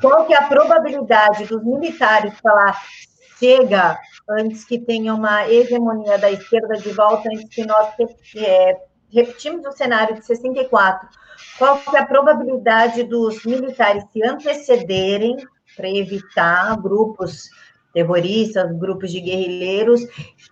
Qual 0.00 0.26
que 0.26 0.32
é 0.32 0.38
a 0.38 0.48
probabilidade 0.48 1.44
dos 1.44 1.62
militares 1.62 2.34
falar 2.40 2.80
chega 3.38 3.98
antes 4.28 4.64
que 4.64 4.78
tenha 4.78 5.14
uma 5.14 5.48
hegemonia 5.48 6.18
da 6.18 6.30
esquerda 6.30 6.76
de 6.76 6.90
volta, 6.90 7.28
antes 7.28 7.54
que 7.54 7.64
nós 7.64 7.94
é, 8.36 8.80
repetimos 9.12 9.64
o 9.66 9.72
cenário 9.72 10.14
de 10.14 10.24
64? 10.24 11.08
Qual 11.58 11.78
que 11.78 11.96
é 11.96 12.00
a 12.00 12.06
probabilidade 12.06 13.02
dos 13.04 13.44
militares 13.44 14.04
se 14.12 14.24
antecederem 14.24 15.36
para 15.76 15.88
evitar 15.88 16.76
grupos 16.80 17.48
terroristas, 17.92 18.70
grupos 18.78 19.10
de 19.10 19.20
guerrilheiros 19.20 20.02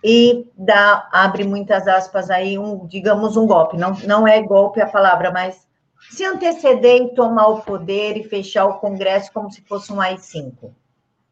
e 0.02 0.48
dá, 0.56 1.08
abre 1.12 1.44
muitas 1.44 1.86
aspas 1.86 2.30
aí, 2.30 2.58
um, 2.58 2.86
digamos, 2.86 3.36
um 3.36 3.46
golpe. 3.46 3.76
Não, 3.76 3.92
não 4.06 4.26
é 4.26 4.40
golpe 4.42 4.80
a 4.80 4.86
palavra, 4.86 5.30
mas 5.30 5.66
se 6.10 6.24
anteceder 6.24 7.02
e 7.02 7.14
tomar 7.14 7.48
o 7.48 7.62
poder 7.62 8.16
e 8.16 8.24
fechar 8.24 8.66
o 8.66 8.78
Congresso 8.78 9.32
como 9.32 9.50
se 9.50 9.62
fosse 9.62 9.92
um 9.92 10.00
AI-5. 10.00 10.72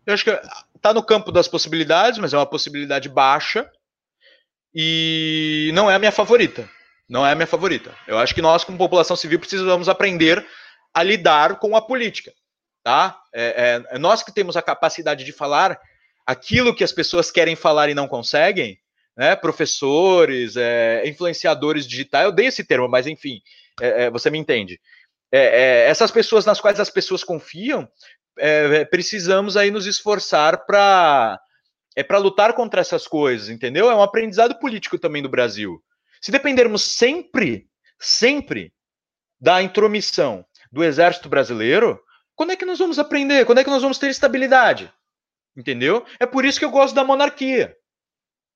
Eu 0.06 0.14
acho 0.14 0.24
que 0.24 0.40
está 0.84 0.92
no 0.92 1.02
campo 1.02 1.32
das 1.32 1.48
possibilidades, 1.48 2.18
mas 2.18 2.34
é 2.34 2.36
uma 2.36 2.44
possibilidade 2.44 3.08
baixa 3.08 3.70
e 4.74 5.70
não 5.72 5.90
é 5.90 5.94
a 5.94 5.98
minha 5.98 6.12
favorita. 6.12 6.68
Não 7.08 7.26
é 7.26 7.32
a 7.32 7.34
minha 7.34 7.46
favorita. 7.46 7.96
Eu 8.06 8.18
acho 8.18 8.34
que 8.34 8.42
nós, 8.42 8.64
como 8.64 8.76
população 8.76 9.16
civil, 9.16 9.38
precisamos 9.38 9.88
aprender 9.88 10.46
a 10.92 11.02
lidar 11.02 11.58
com 11.58 11.74
a 11.74 11.80
política. 11.80 12.32
Tá? 12.82 13.18
É, 13.32 13.82
é, 13.90 13.96
é 13.96 13.98
nós 13.98 14.22
que 14.22 14.32
temos 14.32 14.58
a 14.58 14.62
capacidade 14.62 15.24
de 15.24 15.32
falar 15.32 15.80
aquilo 16.26 16.74
que 16.74 16.84
as 16.84 16.92
pessoas 16.92 17.30
querem 17.30 17.56
falar 17.56 17.88
e 17.88 17.94
não 17.94 18.06
conseguem, 18.06 18.78
né? 19.16 19.36
Professores, 19.36 20.54
é, 20.56 21.02
influenciadores 21.06 21.86
digitais, 21.86 22.24
eu 22.26 22.32
dei 22.32 22.46
esse 22.46 22.64
termo, 22.64 22.88
mas 22.88 23.06
enfim, 23.06 23.40
é, 23.80 24.04
é, 24.04 24.10
você 24.10 24.28
me 24.28 24.38
entende. 24.38 24.78
É, 25.32 25.86
essas 25.88 26.10
pessoas 26.10 26.44
nas 26.44 26.60
quais 26.60 26.78
as 26.78 26.90
pessoas 26.90 27.24
confiam, 27.24 27.88
precisamos 28.90 29.56
aí 29.56 29.70
nos 29.70 29.86
esforçar 29.86 30.66
para 30.66 31.40
é 31.96 32.02
para 32.02 32.18
lutar 32.18 32.54
contra 32.54 32.80
essas 32.80 33.06
coisas, 33.06 33.48
entendeu? 33.48 33.88
É 33.88 33.94
um 33.94 34.02
aprendizado 34.02 34.58
político 34.58 34.98
também 34.98 35.22
do 35.22 35.28
Brasil. 35.28 35.80
Se 36.20 36.32
dependermos 36.32 36.82
sempre, 36.82 37.68
sempre 38.00 38.72
da 39.40 39.62
intromissão 39.62 40.44
do 40.72 40.82
exército 40.82 41.28
brasileiro, 41.28 42.00
quando 42.34 42.50
é 42.50 42.56
que 42.56 42.64
nós 42.64 42.80
vamos 42.80 42.98
aprender? 42.98 43.46
Quando 43.46 43.58
é 43.58 43.64
que 43.64 43.70
nós 43.70 43.82
vamos 43.82 43.98
ter 43.98 44.10
estabilidade? 44.10 44.92
Entendeu? 45.56 46.04
É 46.18 46.26
por 46.26 46.44
isso 46.44 46.58
que 46.58 46.64
eu 46.64 46.70
gosto 46.70 46.94
da 46.94 47.04
monarquia. 47.04 47.76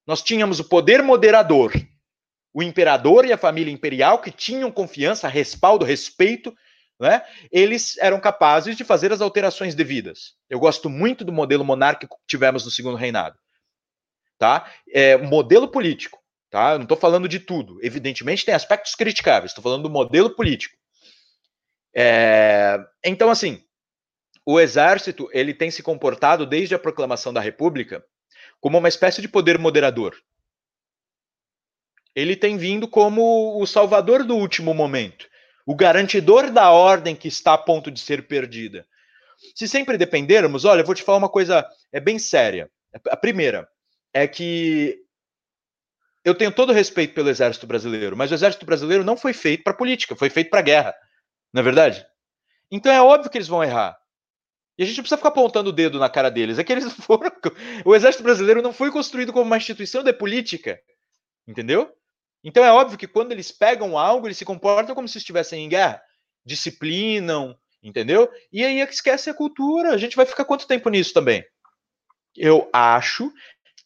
Nós 0.04 0.22
tínhamos 0.22 0.58
o 0.58 0.64
poder 0.64 1.02
moderador, 1.02 1.72
o 2.52 2.62
imperador 2.62 3.24
e 3.24 3.32
a 3.32 3.38
família 3.38 3.72
imperial 3.72 4.20
que 4.20 4.32
tinham 4.32 4.72
confiança, 4.72 5.28
respaldo, 5.28 5.84
respeito, 5.84 6.52
né? 6.98 7.22
Eles 7.52 7.96
eram 7.98 8.20
capazes 8.20 8.76
de 8.76 8.84
fazer 8.84 9.12
as 9.12 9.20
alterações 9.20 9.74
devidas. 9.74 10.34
Eu 10.50 10.58
gosto 10.58 10.90
muito 10.90 11.24
do 11.24 11.32
modelo 11.32 11.64
monárquico 11.64 12.16
que 12.16 12.26
tivemos 12.26 12.64
no 12.64 12.70
segundo 12.70 12.96
reinado, 12.96 13.38
tá? 14.36 14.72
É 14.88 15.16
modelo 15.16 15.68
político, 15.68 16.18
tá? 16.50 16.72
Eu 16.72 16.78
não 16.78 16.84
estou 16.84 16.96
falando 16.96 17.28
de 17.28 17.38
tudo. 17.38 17.78
Evidentemente 17.82 18.44
tem 18.44 18.54
aspectos 18.54 18.94
criticáveis. 18.94 19.52
Estou 19.52 19.62
falando 19.62 19.84
do 19.84 19.90
modelo 19.90 20.30
político. 20.30 20.76
É... 21.94 22.78
Então 23.04 23.30
assim, 23.30 23.64
o 24.44 24.58
exército 24.58 25.28
ele 25.32 25.54
tem 25.54 25.70
se 25.70 25.82
comportado 25.82 26.46
desde 26.46 26.74
a 26.74 26.78
proclamação 26.78 27.32
da 27.32 27.40
República 27.40 28.04
como 28.60 28.78
uma 28.78 28.88
espécie 28.88 29.22
de 29.22 29.28
poder 29.28 29.58
moderador. 29.58 30.16
Ele 32.14 32.34
tem 32.34 32.56
vindo 32.56 32.88
como 32.88 33.62
o 33.62 33.66
salvador 33.66 34.24
do 34.24 34.34
último 34.34 34.74
momento, 34.74 35.27
o 35.68 35.74
garantidor 35.74 36.50
da 36.50 36.70
ordem 36.70 37.14
que 37.14 37.28
está 37.28 37.52
a 37.52 37.58
ponto 37.58 37.90
de 37.90 38.00
ser 38.00 38.26
perdida. 38.26 38.86
Se 39.54 39.68
sempre 39.68 39.98
dependermos, 39.98 40.64
olha, 40.64 40.80
eu 40.80 40.86
vou 40.86 40.94
te 40.94 41.02
falar 41.02 41.18
uma 41.18 41.28
coisa 41.28 41.62
é 41.92 42.00
bem 42.00 42.18
séria. 42.18 42.70
A 43.10 43.16
primeira 43.18 43.68
é 44.14 44.26
que 44.26 44.98
eu 46.24 46.34
tenho 46.34 46.50
todo 46.50 46.72
respeito 46.72 47.12
pelo 47.12 47.28
exército 47.28 47.66
brasileiro, 47.66 48.16
mas 48.16 48.30
o 48.30 48.34
exército 48.34 48.64
brasileiro 48.64 49.04
não 49.04 49.14
foi 49.14 49.34
feito 49.34 49.62
para 49.62 49.74
política, 49.74 50.16
foi 50.16 50.30
feito 50.30 50.48
para 50.48 50.62
guerra. 50.62 50.94
Não 51.52 51.60
é 51.60 51.64
verdade? 51.64 52.06
Então 52.70 52.90
é 52.90 53.02
óbvio 53.02 53.30
que 53.30 53.36
eles 53.36 53.48
vão 53.48 53.62
errar. 53.62 53.94
E 54.78 54.84
a 54.84 54.86
gente 54.86 54.96
não 54.96 55.02
precisa 55.02 55.18
ficar 55.18 55.28
apontando 55.28 55.68
o 55.68 55.72
dedo 55.72 55.98
na 55.98 56.08
cara 56.08 56.30
deles. 56.30 56.58
É 56.58 56.64
que 56.64 56.72
eles 56.72 56.90
foram. 57.04 57.30
O 57.84 57.94
exército 57.94 58.24
brasileiro 58.24 58.62
não 58.62 58.72
foi 58.72 58.90
construído 58.90 59.34
como 59.34 59.44
uma 59.44 59.58
instituição 59.58 60.02
de 60.02 60.14
política. 60.14 60.80
Entendeu? 61.46 61.92
Então 62.42 62.64
é 62.64 62.72
óbvio 62.72 62.98
que 62.98 63.06
quando 63.06 63.32
eles 63.32 63.50
pegam 63.50 63.98
algo, 63.98 64.26
eles 64.26 64.38
se 64.38 64.44
comportam 64.44 64.94
como 64.94 65.08
se 65.08 65.18
estivessem 65.18 65.64
em 65.64 65.68
guerra. 65.68 66.00
Disciplinam, 66.44 67.56
entendeu? 67.82 68.30
E 68.52 68.64
aí 68.64 68.80
é 68.80 68.86
que 68.86 68.94
esquece 68.94 69.28
a 69.28 69.34
cultura. 69.34 69.90
A 69.90 69.96
gente 69.96 70.16
vai 70.16 70.26
ficar 70.26 70.44
quanto 70.44 70.66
tempo 70.66 70.88
nisso 70.88 71.12
também? 71.12 71.44
Eu 72.36 72.68
acho 72.72 73.32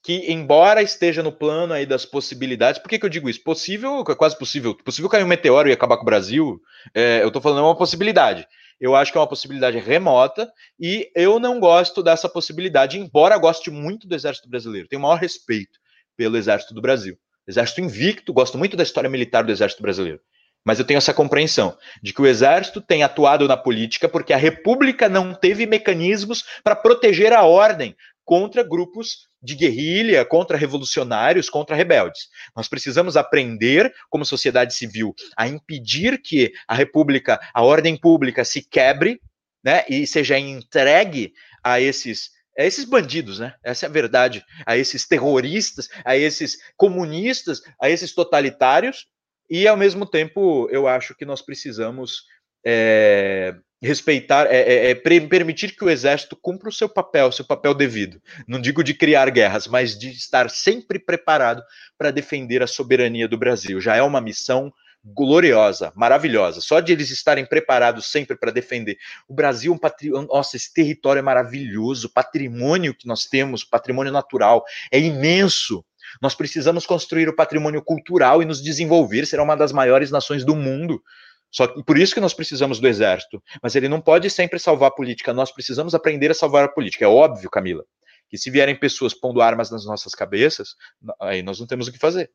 que, 0.03 0.33
embora 0.33 0.83
esteja 0.83 1.23
no 1.23 1.33
plano 1.33 1.73
aí 1.73 1.87
das 1.87 2.05
possibilidades, 2.05 2.81
por 2.81 2.89
que, 2.89 2.99
que 2.99 3.07
eu 3.07 3.11
digo 3.11 3.31
isso? 3.31 3.43
Possível, 3.43 4.05
é 4.07 4.15
quase 4.15 4.37
possível. 4.37 4.75
Possível 4.75 5.09
cair 5.09 5.25
um 5.25 5.29
meteoro 5.29 5.69
e 5.69 5.73
acabar 5.73 5.97
com 5.97 6.03
o 6.03 6.07
Brasil. 6.07 6.61
É, 6.95 7.23
eu 7.23 7.31
tô 7.31 7.41
falando 7.41 7.61
é 7.61 7.63
uma 7.63 7.77
possibilidade. 7.77 8.47
Eu 8.81 8.97
acho 8.97 9.13
que 9.13 9.19
é 9.19 9.21
uma 9.21 9.29
possibilidade 9.29 9.79
remota 9.79 10.53
e 10.79 11.09
eu 11.15 11.39
não 11.39 11.61
gosto 11.61 12.03
dessa 12.03 12.29
possibilidade, 12.29 12.99
embora 12.99 13.39
goste 13.39 13.71
muito 13.71 14.09
do 14.09 14.15
Exército 14.15 14.49
Brasileiro. 14.49 14.89
Tenho 14.89 14.99
o 14.99 15.03
maior 15.05 15.21
respeito 15.21 15.79
pelo 16.17 16.37
Exército 16.37 16.75
do 16.75 16.83
Brasil. 16.83 17.17
Exército 17.47 17.81
invicto, 17.81 18.33
gosto 18.33 18.57
muito 18.57 18.77
da 18.77 18.83
história 18.83 19.11
militar 19.11 19.45
do 19.45 19.53
Exército 19.53 19.83
Brasileiro. 19.83 20.21
Mas 20.65 20.79
eu 20.79 20.85
tenho 20.85 20.99
essa 20.99 21.13
compreensão 21.13 21.77
de 22.01 22.13
que 22.13 22.23
o 22.23 22.27
Exército 22.27 22.81
tem 22.81 23.03
atuado 23.03 23.49
na 23.49 23.57
política 23.57 24.09
porque 24.09 24.33
a 24.33 24.37
República 24.37 25.09
não 25.09 25.35
teve 25.35 25.67
mecanismos 25.67 26.45
para 26.63 26.77
proteger 26.77 27.33
a 27.33 27.43
ordem 27.43 27.97
contra 28.25 28.63
grupos 28.63 29.27
de 29.43 29.57
guerrilha, 29.57 30.25
contra 30.25 30.57
revolucionários, 30.57 31.51
contra 31.51 31.75
rebeldes. 31.75 32.29
Nós 32.55 32.69
precisamos 32.69 33.17
aprender, 33.17 33.93
como 34.09 34.25
sociedade 34.25 34.75
civil, 34.75 35.13
a 35.37 35.49
impedir 35.49 36.23
que 36.23 36.53
a 36.69 36.75
república, 36.75 37.41
a 37.53 37.63
ordem 37.63 37.97
pública 37.97 38.45
se 38.45 38.63
quebre, 38.63 39.21
né, 39.65 39.85
e 39.89 40.07
seja 40.07 40.39
entregue 40.39 41.33
a 41.63 41.81
esses 41.81 42.31
a 42.59 42.65
esses 42.65 42.85
bandidos, 42.85 43.39
né? 43.39 43.55
Essa 43.65 43.87
é 43.87 43.89
a 43.89 43.93
verdade, 43.93 44.45
a 44.67 44.77
esses 44.77 45.07
terroristas, 45.07 45.89
a 46.05 46.17
esses 46.17 46.59
comunistas, 46.77 47.63
a 47.81 47.89
esses 47.89 48.15
totalitários, 48.15 49.07
e 49.49 49.67
ao 49.67 49.77
mesmo 49.77 50.07
tempo 50.07 50.69
eu 50.71 50.87
acho 50.87 51.15
que 51.15 51.25
nós 51.25 51.43
precisamos 51.43 52.25
é, 52.65 53.55
respeitar, 53.83 54.47
é, 54.47 54.61
é, 54.61 54.91
é 54.91 54.95
permitir 54.95 55.77
que 55.77 55.85
o 55.85 55.91
exército 55.91 56.37
cumpra 56.37 56.69
o 56.69 56.73
seu 56.73 56.89
papel, 56.89 57.27
o 57.27 57.33
seu 57.33 57.45
papel 57.45 57.75
devido. 57.75 58.23
Não 58.47 58.61
digo 58.61 58.85
de 58.85 58.95
criar 58.95 59.29
guerras, 59.31 59.67
mas 59.67 59.99
de 59.99 60.11
estar 60.11 60.49
sempre 60.49 60.99
preparado 60.99 61.63
para 61.99 62.13
defender 62.13 62.63
a 62.63 62.67
soberania 62.67 63.27
do 63.27 63.37
Brasil. 63.37 63.81
Já 63.81 63.97
é 63.97 64.03
uma 64.03 64.21
missão 64.21 64.73
gloriosa, 65.05 65.93
maravilhosa. 65.95 66.61
Só 66.61 66.81
de 66.81 66.93
eles 66.93 67.11
estarem 67.11 67.45
preparados 67.45 68.07
sempre 68.07 68.37
para 68.37 68.53
defender 68.53 68.97
o 69.29 69.35
Brasil, 69.35 69.73
um 69.73 69.79
patrimônio, 69.79 70.29
nossa, 70.29 70.57
esse 70.57 70.73
território 70.73 71.21
é 71.21 71.23
maravilhoso, 71.23 72.13
patrimônio 72.13 72.95
que 72.95 73.07
nós 73.07 73.27
temos, 73.27 73.65
patrimônio 73.65 74.13
natural, 74.13 74.65
é 74.91 74.99
imenso. 74.99 75.85
Nós 76.21 76.35
precisamos 76.35 76.87
construir 76.87 77.29
o 77.29 77.35
patrimônio 77.35 77.83
cultural 77.83 78.43
e 78.43 78.45
nos 78.45 78.63
desenvolver, 78.63 79.27
será 79.27 79.43
uma 79.43 79.57
das 79.57 79.73
maiores 79.73 80.11
nações 80.11 80.45
do 80.45 80.55
mundo. 80.55 81.03
Só 81.51 81.67
que 81.67 81.83
por 81.85 81.99
isso 81.99 82.15
que 82.15 82.21
nós 82.21 82.33
precisamos 82.33 82.81
do 82.81 82.89
exército. 82.89 83.43
Mas 83.63 83.77
ele 83.77 83.89
não 83.89 84.01
pode 84.01 84.31
sempre 84.31 84.59
salvar 84.59 84.89
a 84.89 84.95
política. 84.95 85.35
Nós 85.35 85.53
precisamos 85.53 85.95
aprender 85.95 86.31
a 86.31 86.35
salvar 86.35 86.65
a 86.65 86.69
política. 86.69 87.05
É 87.05 87.09
óbvio, 87.09 87.51
Camila, 87.51 87.85
que 88.29 88.39
se 88.39 88.51
vierem 88.51 88.75
pessoas 88.75 89.13
pondo 89.13 89.43
armas 89.43 89.71
nas 89.71 89.85
nossas 89.85 90.15
cabeças, 90.15 90.75
aí 91.21 91.43
nós 91.43 91.61
não 91.61 91.67
temos 91.67 91.89
o 91.89 91.93
que 91.93 91.99
fazer. 91.99 92.31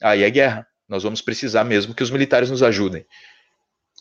Aí 0.00 0.22
é 0.22 0.30
guerra. 0.30 0.66
Nós 0.90 1.04
vamos 1.04 1.22
precisar 1.22 1.62
mesmo 1.62 1.94
que 1.94 2.02
os 2.02 2.10
militares 2.10 2.50
nos 2.50 2.64
ajudem. 2.64 3.06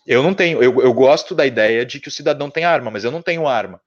Eu 0.07 0.23
não 0.23 0.33
tenho, 0.33 0.61
eu, 0.63 0.81
eu 0.81 0.91
gosto 0.91 1.35
da 1.35 1.45
ideia 1.45 1.85
de 1.85 1.99
que 1.99 2.07
o 2.07 2.11
cidadão 2.11 2.49
tem 2.49 2.65
arma, 2.65 2.89
mas 2.89 3.03
eu 3.03 3.11
não 3.11 3.21
tenho 3.21 3.47
arma. 3.47 3.79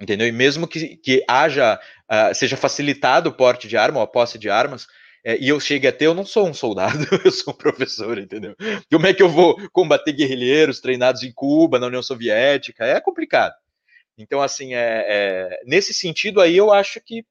Entendeu? 0.00 0.28
E 0.28 0.32
mesmo 0.32 0.68
que, 0.68 0.96
que 0.96 1.24
haja, 1.28 1.80
uh, 2.08 2.32
seja 2.32 2.56
facilitado 2.56 3.28
o 3.28 3.32
porte 3.32 3.66
de 3.66 3.76
arma 3.76 3.98
ou 3.98 4.04
a 4.04 4.06
posse 4.06 4.38
de 4.38 4.48
armas, 4.48 4.86
é, 5.24 5.36
e 5.36 5.48
eu 5.48 5.58
chegue 5.58 5.88
a 5.88 5.92
ter, 5.92 6.06
eu 6.06 6.14
não 6.14 6.24
sou 6.24 6.46
um 6.46 6.54
soldado, 6.54 6.98
eu 7.24 7.32
sou 7.32 7.52
um 7.52 7.56
professor, 7.56 8.18
entendeu? 8.18 8.54
Como 8.88 9.06
é 9.06 9.12
que 9.12 9.22
eu 9.22 9.28
vou 9.28 9.56
combater 9.70 10.12
guerrilheiros 10.12 10.80
treinados 10.80 11.24
em 11.24 11.32
Cuba, 11.32 11.80
na 11.80 11.88
União 11.88 12.02
Soviética? 12.02 12.84
É 12.84 13.00
complicado. 13.00 13.54
Então, 14.16 14.40
assim, 14.40 14.74
é, 14.74 15.06
é, 15.08 15.60
nesse 15.64 15.92
sentido 15.92 16.40
aí, 16.40 16.56
eu 16.56 16.72
acho 16.72 17.00
que 17.00 17.24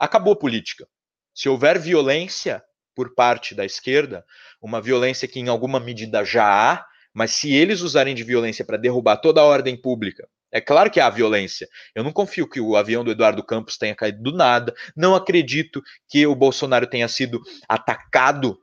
acabou 0.00 0.32
a 0.32 0.38
política. 0.38 0.88
Se 1.34 1.48
houver 1.48 1.78
violência 1.78 2.62
por 2.94 3.14
parte 3.14 3.54
da 3.54 3.64
esquerda, 3.64 4.24
uma 4.60 4.80
violência 4.80 5.28
que 5.28 5.40
em 5.40 5.48
alguma 5.48 5.80
medida 5.80 6.24
já 6.24 6.44
há, 6.44 6.86
mas 7.12 7.32
se 7.32 7.52
eles 7.52 7.80
usarem 7.80 8.14
de 8.14 8.24
violência 8.24 8.64
para 8.64 8.76
derrubar 8.76 9.16
toda 9.16 9.40
a 9.40 9.44
ordem 9.44 9.76
pública, 9.76 10.28
É 10.54 10.60
claro 10.60 10.90
que 10.90 11.00
há 11.00 11.08
violência. 11.08 11.66
Eu 11.94 12.04
não 12.04 12.12
confio 12.12 12.46
que 12.46 12.60
o 12.60 12.76
avião 12.76 13.02
do 13.02 13.10
Eduardo 13.10 13.42
Campos 13.42 13.78
tenha 13.78 13.94
caído 13.94 14.22
do 14.22 14.36
nada. 14.36 14.74
Não 14.94 15.14
acredito 15.14 15.82
que 16.06 16.26
o 16.26 16.34
Bolsonaro 16.34 16.86
tenha 16.86 17.08
sido 17.08 17.40
atacado 17.66 18.58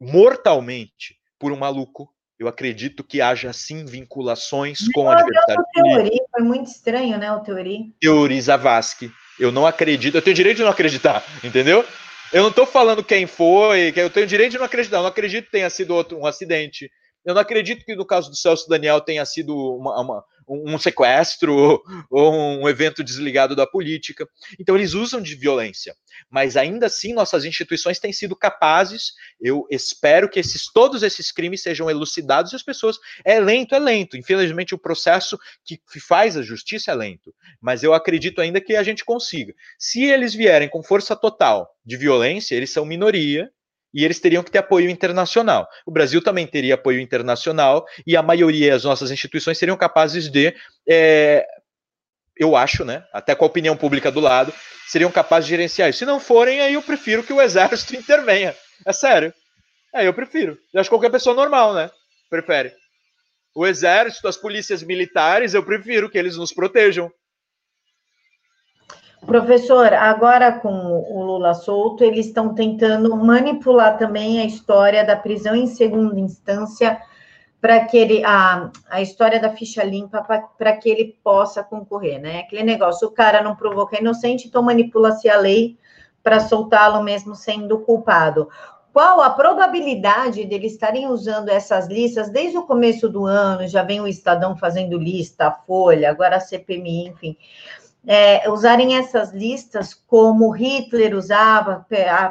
mortalmente 0.00 1.18
por 1.38 1.52
um 1.52 1.56
maluco. 1.56 2.10
Eu 2.38 2.48
acredito 2.48 3.04
que 3.04 3.20
haja 3.20 3.52
sim 3.52 3.84
vinculações 3.84 4.78
com 4.94 5.04
o 5.04 5.10
adversário. 5.10 5.62
Teoria, 5.74 6.24
foi 6.30 6.42
muito 6.42 6.68
estranho, 6.68 7.18
né, 7.18 7.30
o 7.30 7.40
teoria. 7.40 7.80
Teori 8.00 8.40
Zavascki. 8.40 9.12
Eu 9.38 9.52
não 9.52 9.66
acredito, 9.66 10.14
eu 10.16 10.22
tenho 10.22 10.36
direito 10.36 10.58
de 10.58 10.62
não 10.62 10.70
acreditar, 10.70 11.22
entendeu? 11.44 11.84
Eu 12.32 12.42
não 12.42 12.50
estou 12.50 12.66
falando 12.66 13.02
quem 13.02 13.26
foi, 13.26 13.92
eu 13.96 14.10
tenho 14.10 14.26
direito 14.26 14.52
de 14.52 14.58
não 14.58 14.66
acreditar. 14.66 14.98
Eu 14.98 15.02
não 15.02 15.08
acredito 15.08 15.46
que 15.46 15.52
tenha 15.52 15.70
sido 15.70 15.94
outro, 15.94 16.18
um 16.18 16.26
acidente. 16.26 16.90
Eu 17.24 17.34
não 17.34 17.40
acredito 17.40 17.84
que 17.84 17.94
no 17.94 18.06
caso 18.06 18.30
do 18.30 18.36
Celso 18.36 18.68
Daniel 18.68 19.00
tenha 19.00 19.24
sido 19.24 19.54
uma, 19.54 20.00
uma, 20.00 20.24
um 20.48 20.78
sequestro 20.78 21.82
ou 22.10 22.32
um 22.32 22.68
evento 22.68 23.04
desligado 23.04 23.54
da 23.54 23.66
política. 23.66 24.28
Então 24.58 24.76
eles 24.76 24.94
usam 24.94 25.20
de 25.20 25.34
violência, 25.34 25.94
mas 26.30 26.56
ainda 26.56 26.86
assim 26.86 27.12
nossas 27.12 27.44
instituições 27.44 27.98
têm 27.98 28.12
sido 28.12 28.34
capazes. 28.34 29.12
Eu 29.40 29.66
espero 29.70 30.28
que 30.28 30.40
esses 30.40 30.72
todos 30.72 31.02
esses 31.02 31.30
crimes 31.30 31.62
sejam 31.62 31.90
elucidados 31.90 32.52
e 32.52 32.56
as 32.56 32.62
pessoas 32.62 32.98
é 33.24 33.38
lento, 33.40 33.74
é 33.74 33.78
lento. 33.78 34.16
Infelizmente 34.16 34.74
o 34.74 34.78
processo 34.78 35.38
que 35.64 35.80
faz 36.00 36.36
a 36.36 36.42
justiça 36.42 36.92
é 36.92 36.94
lento, 36.94 37.34
mas 37.60 37.82
eu 37.82 37.94
acredito 37.94 38.40
ainda 38.40 38.60
que 38.60 38.76
a 38.76 38.82
gente 38.82 39.04
consiga. 39.04 39.54
Se 39.78 40.04
eles 40.04 40.34
vierem 40.34 40.68
com 40.68 40.82
força 40.82 41.14
total 41.14 41.68
de 41.84 41.96
violência, 41.96 42.54
eles 42.54 42.72
são 42.72 42.84
minoria 42.84 43.50
e 43.92 44.04
eles 44.04 44.20
teriam 44.20 44.42
que 44.42 44.50
ter 44.50 44.58
apoio 44.58 44.90
internacional. 44.90 45.68
O 45.86 45.90
Brasil 45.90 46.22
também 46.22 46.46
teria 46.46 46.74
apoio 46.74 47.00
internacional 47.00 47.86
e 48.06 48.16
a 48.16 48.22
maioria 48.22 48.72
das 48.72 48.84
nossas 48.84 49.10
instituições 49.10 49.58
seriam 49.58 49.76
capazes 49.76 50.28
de, 50.28 50.54
é, 50.88 51.46
eu 52.36 52.54
acho, 52.56 52.84
né, 52.84 53.04
até 53.12 53.34
com 53.34 53.44
a 53.44 53.48
opinião 53.48 53.76
pública 53.76 54.10
do 54.10 54.20
lado, 54.20 54.52
seriam 54.86 55.10
capazes 55.10 55.46
de 55.46 55.50
gerenciar 55.50 55.90
isso. 55.90 56.00
Se 56.00 56.06
não 56.06 56.20
forem, 56.20 56.60
aí 56.60 56.74
eu 56.74 56.82
prefiro 56.82 57.22
que 57.22 57.32
o 57.32 57.40
exército 57.40 57.96
intervenha. 57.96 58.54
É 58.86 58.92
sério. 58.92 59.32
É, 59.94 60.06
eu 60.06 60.14
prefiro. 60.14 60.58
Eu 60.72 60.80
acho 60.80 60.88
que 60.88 60.94
qualquer 60.94 61.10
pessoa 61.10 61.34
normal, 61.34 61.74
né, 61.74 61.90
prefere. 62.30 62.72
O 63.54 63.66
exército, 63.66 64.28
as 64.28 64.36
polícias 64.36 64.82
militares, 64.82 65.54
eu 65.54 65.64
prefiro 65.64 66.08
que 66.08 66.18
eles 66.18 66.36
nos 66.36 66.52
protejam. 66.52 67.10
Professor, 69.26 69.92
agora 69.92 70.52
com 70.52 70.68
o 70.68 71.22
Lula 71.22 71.52
solto, 71.52 72.02
eles 72.02 72.26
estão 72.26 72.54
tentando 72.54 73.14
manipular 73.16 73.98
também 73.98 74.40
a 74.40 74.44
história 74.44 75.04
da 75.04 75.16
prisão 75.16 75.54
em 75.54 75.66
segunda 75.66 76.18
instância 76.18 77.00
para 77.60 77.84
que 77.84 77.96
ele 77.98 78.24
a, 78.24 78.70
a 78.88 79.02
história 79.02 79.40
da 79.40 79.50
ficha 79.50 79.82
limpa 79.82 80.22
para 80.56 80.76
que 80.76 80.88
ele 80.88 81.18
possa 81.22 81.62
concorrer, 81.62 82.20
né? 82.20 82.40
Aquele 82.40 82.62
negócio, 82.62 83.08
o 83.08 83.10
cara 83.10 83.42
não 83.42 83.56
provoca 83.56 84.00
inocente, 84.00 84.46
então 84.46 84.62
manipula-se 84.62 85.28
a 85.28 85.36
lei 85.36 85.76
para 86.22 86.40
soltá-lo 86.40 87.02
mesmo 87.02 87.34
sendo 87.34 87.80
culpado. 87.80 88.48
Qual 88.92 89.20
a 89.20 89.30
probabilidade 89.30 90.44
deles 90.44 90.72
estarem 90.72 91.06
usando 91.08 91.48
essas 91.48 91.88
listas 91.88 92.30
desde 92.30 92.56
o 92.56 92.66
começo 92.66 93.08
do 93.08 93.26
ano? 93.26 93.66
Já 93.68 93.82
vem 93.82 94.00
o 94.00 94.08
Estadão 94.08 94.56
fazendo 94.56 94.96
lista, 94.96 95.48
a 95.48 95.52
Folha, 95.52 96.10
agora 96.10 96.36
a 96.36 96.40
CPMI, 96.40 97.08
enfim 97.08 97.36
é, 98.06 98.48
usarem 98.50 98.96
essas 98.96 99.32
listas 99.32 99.94
como 99.94 100.50
Hitler 100.50 101.14
usava 101.14 101.86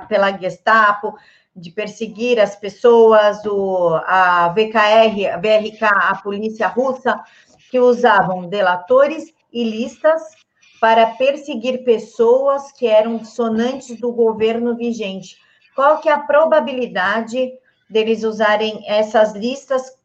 pela 0.07 0.37
Gestapo, 0.37 1.15
de 1.55 1.71
perseguir 1.71 2.39
as 2.39 2.55
pessoas, 2.55 3.43
o, 3.45 3.95
a 4.05 4.49
VKR, 4.49 5.33
a 5.33 5.37
VRK, 5.37 5.83
a 5.83 6.15
polícia 6.21 6.67
russa, 6.67 7.19
que 7.71 7.79
usavam 7.79 8.47
delatores 8.47 9.33
e 9.51 9.63
listas 9.63 10.21
para 10.79 11.07
perseguir 11.15 11.83
pessoas 11.83 12.71
que 12.71 12.85
eram 12.85 13.17
dissonantes 13.17 13.99
do 13.99 14.11
governo 14.11 14.75
vigente. 14.75 15.37
Qual 15.75 15.99
que 15.99 16.09
é 16.09 16.13
a 16.13 16.19
probabilidade 16.19 17.51
deles 17.89 18.23
usarem 18.23 18.83
essas 18.87 19.33
listas? 19.33 19.97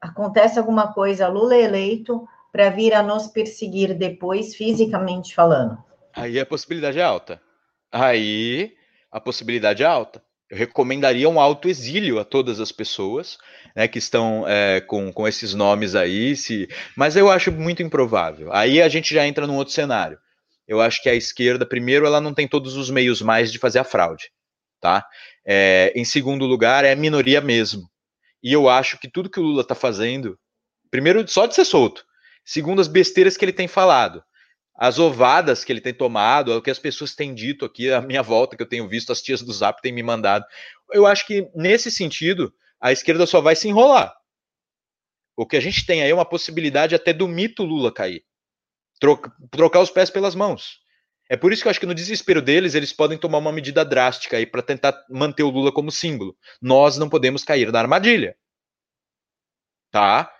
Acontece 0.00 0.58
alguma 0.58 0.92
coisa, 0.92 1.28
Lula 1.28 1.54
é 1.54 1.62
eleito, 1.62 2.26
para 2.52 2.68
vir 2.68 2.92
a 2.92 3.02
nos 3.02 3.26
perseguir 3.28 3.96
depois, 3.96 4.54
fisicamente 4.54 5.34
falando? 5.34 5.78
Aí 6.14 6.38
a 6.38 6.44
possibilidade 6.44 6.98
é 6.98 7.02
alta. 7.02 7.40
Aí 7.90 8.74
a 9.10 9.18
possibilidade 9.18 9.82
é 9.82 9.86
alta. 9.86 10.22
Eu 10.50 10.58
recomendaria 10.58 11.26
um 11.28 11.40
autoexílio 11.40 12.18
a 12.20 12.24
todas 12.26 12.60
as 12.60 12.70
pessoas 12.70 13.38
né, 13.74 13.88
que 13.88 13.98
estão 13.98 14.44
é, 14.46 14.82
com, 14.82 15.10
com 15.10 15.26
esses 15.26 15.54
nomes 15.54 15.94
aí, 15.94 16.36
se... 16.36 16.68
mas 16.94 17.16
eu 17.16 17.30
acho 17.30 17.50
muito 17.50 17.82
improvável. 17.82 18.52
Aí 18.52 18.82
a 18.82 18.88
gente 18.88 19.14
já 19.14 19.26
entra 19.26 19.46
num 19.46 19.56
outro 19.56 19.72
cenário. 19.72 20.18
Eu 20.68 20.80
acho 20.80 21.02
que 21.02 21.08
a 21.08 21.14
esquerda, 21.14 21.64
primeiro, 21.64 22.04
ela 22.04 22.20
não 22.20 22.34
tem 22.34 22.46
todos 22.46 22.76
os 22.76 22.90
meios 22.90 23.22
mais 23.22 23.50
de 23.50 23.58
fazer 23.58 23.78
a 23.78 23.84
fraude. 23.84 24.30
Tá? 24.78 25.06
É, 25.46 25.90
em 25.96 26.04
segundo 26.04 26.44
lugar, 26.44 26.84
é 26.84 26.94
minoria 26.94 27.40
mesmo. 27.40 27.88
E 28.42 28.52
eu 28.52 28.68
acho 28.68 28.98
que 28.98 29.08
tudo 29.08 29.30
que 29.30 29.40
o 29.40 29.42
Lula 29.42 29.62
está 29.62 29.74
fazendo, 29.74 30.38
primeiro, 30.90 31.26
só 31.28 31.46
de 31.46 31.54
ser 31.54 31.64
solto, 31.64 32.04
segundo 32.44 32.80
as 32.80 32.88
besteiras 32.88 33.36
que 33.36 33.44
ele 33.44 33.52
tem 33.52 33.68
falado, 33.68 34.22
as 34.74 34.98
ovadas 34.98 35.64
que 35.64 35.72
ele 35.72 35.80
tem 35.80 35.92
tomado, 35.92 36.56
o 36.56 36.62
que 36.62 36.70
as 36.70 36.78
pessoas 36.78 37.14
têm 37.14 37.34
dito 37.34 37.64
aqui 37.64 37.92
à 37.92 38.00
minha 38.00 38.22
volta, 38.22 38.56
que 38.56 38.62
eu 38.62 38.68
tenho 38.68 38.88
visto, 38.88 39.12
as 39.12 39.20
tias 39.20 39.42
do 39.42 39.52
Zap 39.52 39.80
têm 39.82 39.92
me 39.92 40.02
mandado. 40.02 40.44
Eu 40.92 41.06
acho 41.06 41.26
que, 41.26 41.48
nesse 41.54 41.90
sentido, 41.90 42.52
a 42.80 42.90
esquerda 42.90 43.26
só 43.26 43.40
vai 43.40 43.54
se 43.54 43.68
enrolar. 43.68 44.12
O 45.36 45.46
que 45.46 45.56
a 45.56 45.60
gente 45.60 45.86
tem 45.86 46.02
aí 46.02 46.10
é 46.10 46.14
uma 46.14 46.24
possibilidade 46.24 46.94
até 46.94 47.12
do 47.12 47.28
mito 47.28 47.62
Lula 47.62 47.92
cair. 47.92 48.24
Troca, 48.98 49.32
trocar 49.50 49.80
os 49.80 49.90
pés 49.90 50.10
pelas 50.10 50.34
mãos. 50.34 50.80
É 51.28 51.36
por 51.36 51.52
isso 51.52 51.62
que 51.62 51.68
eu 51.68 51.70
acho 51.70 51.80
que 51.80 51.86
no 51.86 51.94
desespero 51.94 52.42
deles, 52.42 52.74
eles 52.74 52.92
podem 52.92 53.16
tomar 53.16 53.38
uma 53.38 53.52
medida 53.52 53.84
drástica 53.84 54.36
aí 54.36 54.46
para 54.46 54.62
tentar 54.62 54.94
manter 55.08 55.42
o 55.42 55.50
Lula 55.50 55.72
como 55.72 55.90
símbolo. 55.90 56.36
Nós 56.60 56.98
não 56.98 57.08
podemos 57.08 57.44
cair 57.44 57.72
na 57.72 57.78
armadilha. 57.78 58.36
Tá? 59.90 60.30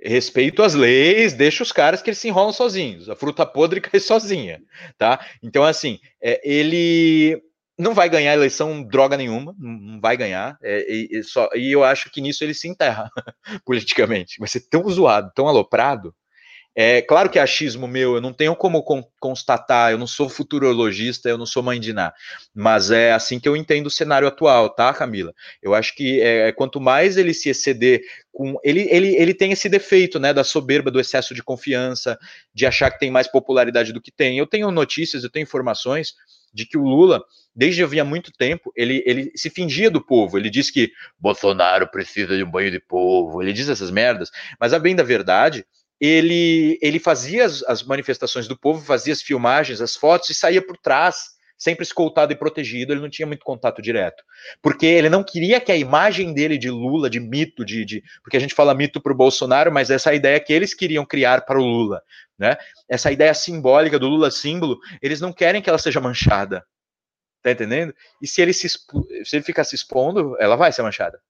Respeito 0.00 0.62
às 0.62 0.74
leis, 0.74 1.32
deixa 1.32 1.62
os 1.62 1.72
caras 1.72 2.02
que 2.02 2.10
eles 2.10 2.18
se 2.18 2.28
enrolam 2.28 2.52
sozinhos. 2.52 3.08
A 3.08 3.16
fruta 3.16 3.46
podre 3.46 3.80
cai 3.82 4.00
sozinha, 4.00 4.60
tá? 4.98 5.24
Então, 5.42 5.64
assim, 5.64 5.98
é, 6.22 6.40
ele 6.44 7.40
não 7.78 7.94
vai 7.94 8.08
ganhar 8.08 8.32
a 8.32 8.36
eleição 8.36 8.82
droga 8.82 9.16
nenhuma, 9.16 9.54
não 9.58 10.00
vai 10.00 10.16
ganhar, 10.16 10.56
é, 10.62 10.80
e, 10.88 11.08
e, 11.18 11.22
só, 11.22 11.48
e 11.54 11.70
eu 11.70 11.84
acho 11.84 12.10
que 12.10 12.20
nisso 12.20 12.42
ele 12.42 12.54
se 12.54 12.68
enterra 12.68 13.10
politicamente. 13.64 14.38
Vai 14.38 14.48
ser 14.48 14.60
tão 14.68 14.88
zoado, 14.88 15.30
tão 15.34 15.46
aloprado, 15.46 16.14
é 16.78 17.00
claro 17.00 17.30
que 17.30 17.38
é 17.38 17.42
achismo 17.42 17.88
meu, 17.88 18.16
eu 18.16 18.20
não 18.20 18.34
tenho 18.34 18.54
como 18.54 18.82
con 18.82 19.02
constatar, 19.18 19.92
eu 19.92 19.98
não 19.98 20.06
sou 20.06 20.28
futurologista, 20.28 21.26
eu 21.26 21.38
não 21.38 21.46
sou 21.46 21.62
mãe 21.62 21.80
de 21.80 21.94
Ná, 21.94 22.12
mas 22.54 22.90
é 22.90 23.12
assim 23.12 23.40
que 23.40 23.48
eu 23.48 23.56
entendo 23.56 23.86
o 23.86 23.90
cenário 23.90 24.28
atual, 24.28 24.68
tá, 24.68 24.92
Camila? 24.92 25.32
Eu 25.62 25.74
acho 25.74 25.94
que 25.94 26.20
é, 26.20 26.52
quanto 26.52 26.78
mais 26.78 27.16
ele 27.16 27.32
se 27.32 27.48
exceder 27.48 28.02
com. 28.30 28.56
Ele, 28.62 28.86
ele, 28.90 29.16
ele 29.16 29.32
tem 29.32 29.52
esse 29.52 29.70
defeito, 29.70 30.18
né, 30.18 30.34
da 30.34 30.44
soberba, 30.44 30.90
do 30.90 31.00
excesso 31.00 31.34
de 31.34 31.42
confiança, 31.42 32.18
de 32.54 32.66
achar 32.66 32.90
que 32.90 32.98
tem 32.98 33.10
mais 33.10 33.26
popularidade 33.26 33.90
do 33.90 34.00
que 34.00 34.12
tem. 34.12 34.36
Eu 34.36 34.46
tenho 34.46 34.70
notícias, 34.70 35.24
eu 35.24 35.30
tenho 35.30 35.44
informações 35.44 36.12
de 36.52 36.66
que 36.66 36.76
o 36.76 36.82
Lula, 36.82 37.24
desde 37.54 37.82
havia 37.82 38.04
muito 38.04 38.30
tempo, 38.32 38.70
ele, 38.76 39.02
ele 39.06 39.32
se 39.34 39.48
fingia 39.48 39.90
do 39.90 40.04
povo. 40.04 40.36
Ele 40.36 40.50
diz 40.50 40.70
que 40.70 40.90
Bolsonaro 41.18 41.90
precisa 41.90 42.36
de 42.36 42.44
um 42.44 42.50
banho 42.50 42.70
de 42.70 42.80
povo, 42.80 43.42
ele 43.42 43.54
diz 43.54 43.70
essas 43.70 43.90
merdas, 43.90 44.30
mas 44.60 44.74
a 44.74 44.78
bem 44.78 44.94
da 44.94 45.02
verdade 45.02 45.64
ele, 46.00 46.78
ele 46.82 46.98
fazia 46.98 47.44
as, 47.44 47.62
as, 47.64 47.82
manifestações 47.82 48.46
do 48.46 48.58
povo, 48.58 48.84
fazia 48.84 49.12
as 49.12 49.22
filmagens, 49.22 49.80
as 49.80 49.96
fotos 49.96 50.30
e 50.30 50.34
saía 50.34 50.60
por 50.60 50.76
trás, 50.76 51.36
sempre 51.56 51.84
escoltado 51.84 52.32
e 52.32 52.36
protegido, 52.36 52.92
ele 52.92 53.00
não 53.00 53.08
tinha 53.08 53.26
muito 53.26 53.44
contato 53.44 53.80
direto. 53.80 54.22
Porque 54.60 54.84
ele 54.84 55.08
não 55.08 55.24
queria 55.24 55.60
que 55.60 55.72
a 55.72 55.76
imagem 55.76 56.34
dele 56.34 56.58
de 56.58 56.70
Lula, 56.70 57.08
de 57.08 57.18
mito, 57.18 57.64
de. 57.64 57.84
de 57.84 58.02
porque 58.22 58.36
a 58.36 58.40
gente 58.40 58.54
fala 58.54 58.74
mito 58.74 59.00
para 59.00 59.12
o 59.12 59.16
Bolsonaro, 59.16 59.72
mas 59.72 59.90
essa 59.90 60.14
ideia 60.14 60.38
que 60.38 60.52
eles 60.52 60.74
queriam 60.74 61.04
criar 61.04 61.46
para 61.46 61.58
o 61.58 61.64
Lula, 61.64 62.02
né? 62.38 62.56
Essa 62.88 63.10
ideia 63.10 63.32
simbólica 63.32 63.98
do 63.98 64.08
Lula 64.08 64.30
símbolo, 64.30 64.78
eles 65.00 65.20
não 65.20 65.32
querem 65.32 65.62
que 65.62 65.68
ela 65.70 65.78
seja 65.78 66.00
manchada. 66.00 66.64
Tá 67.42 67.52
entendendo? 67.52 67.94
E 68.20 68.26
se 68.26 68.42
ele, 68.42 68.52
se, 68.52 68.68
se 68.68 69.36
ele 69.36 69.44
ficar 69.44 69.64
se 69.64 69.74
expondo, 69.74 70.36
ela 70.40 70.56
vai 70.56 70.72
ser 70.72 70.82
manchada. 70.82 71.20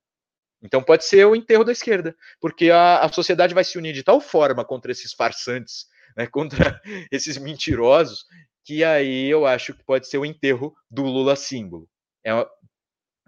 Então 0.63 0.83
pode 0.83 1.05
ser 1.05 1.25
o 1.27 1.37
enterro 1.37 1.65
da 1.65 1.73
esquerda, 1.73 2.17
porque 2.41 2.71
a, 2.71 3.01
a 3.01 3.13
sociedade 3.13 3.55
vai 3.55 3.65
se 3.65 3.79
unir 3.79 3.93
de 3.93 4.03
tal 4.03 4.21
forma 4.21 4.65
contra 4.65 4.91
esses 4.91 5.13
farsantes, 5.13 5.87
né, 6.17 6.27
contra 6.31 6.81
esses 7.11 7.37
mentirosos, 7.37 8.25
que 8.65 8.83
aí 8.83 9.27
eu 9.27 9.47
acho 9.47 9.75
que 9.75 9.85
pode 9.85 10.09
ser 10.09 10.19
o 10.19 10.25
enterro 10.25 10.75
do 10.91 11.03
Lula 11.03 11.37
símbolo. 11.37 11.89
É, 12.25 12.31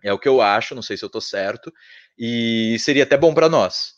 é 0.03 0.13
o 0.13 0.19
que 0.19 0.29
eu 0.29 0.41
acho, 0.41 0.75
não 0.75 0.83
sei 0.83 0.97
se 0.97 1.05
eu 1.05 1.09
estou 1.09 1.21
certo, 1.21 1.73
e 2.19 2.77
seria 2.81 3.05
até 3.05 3.17
bom 3.17 3.35
para 3.35 3.49
nós. 3.49 3.98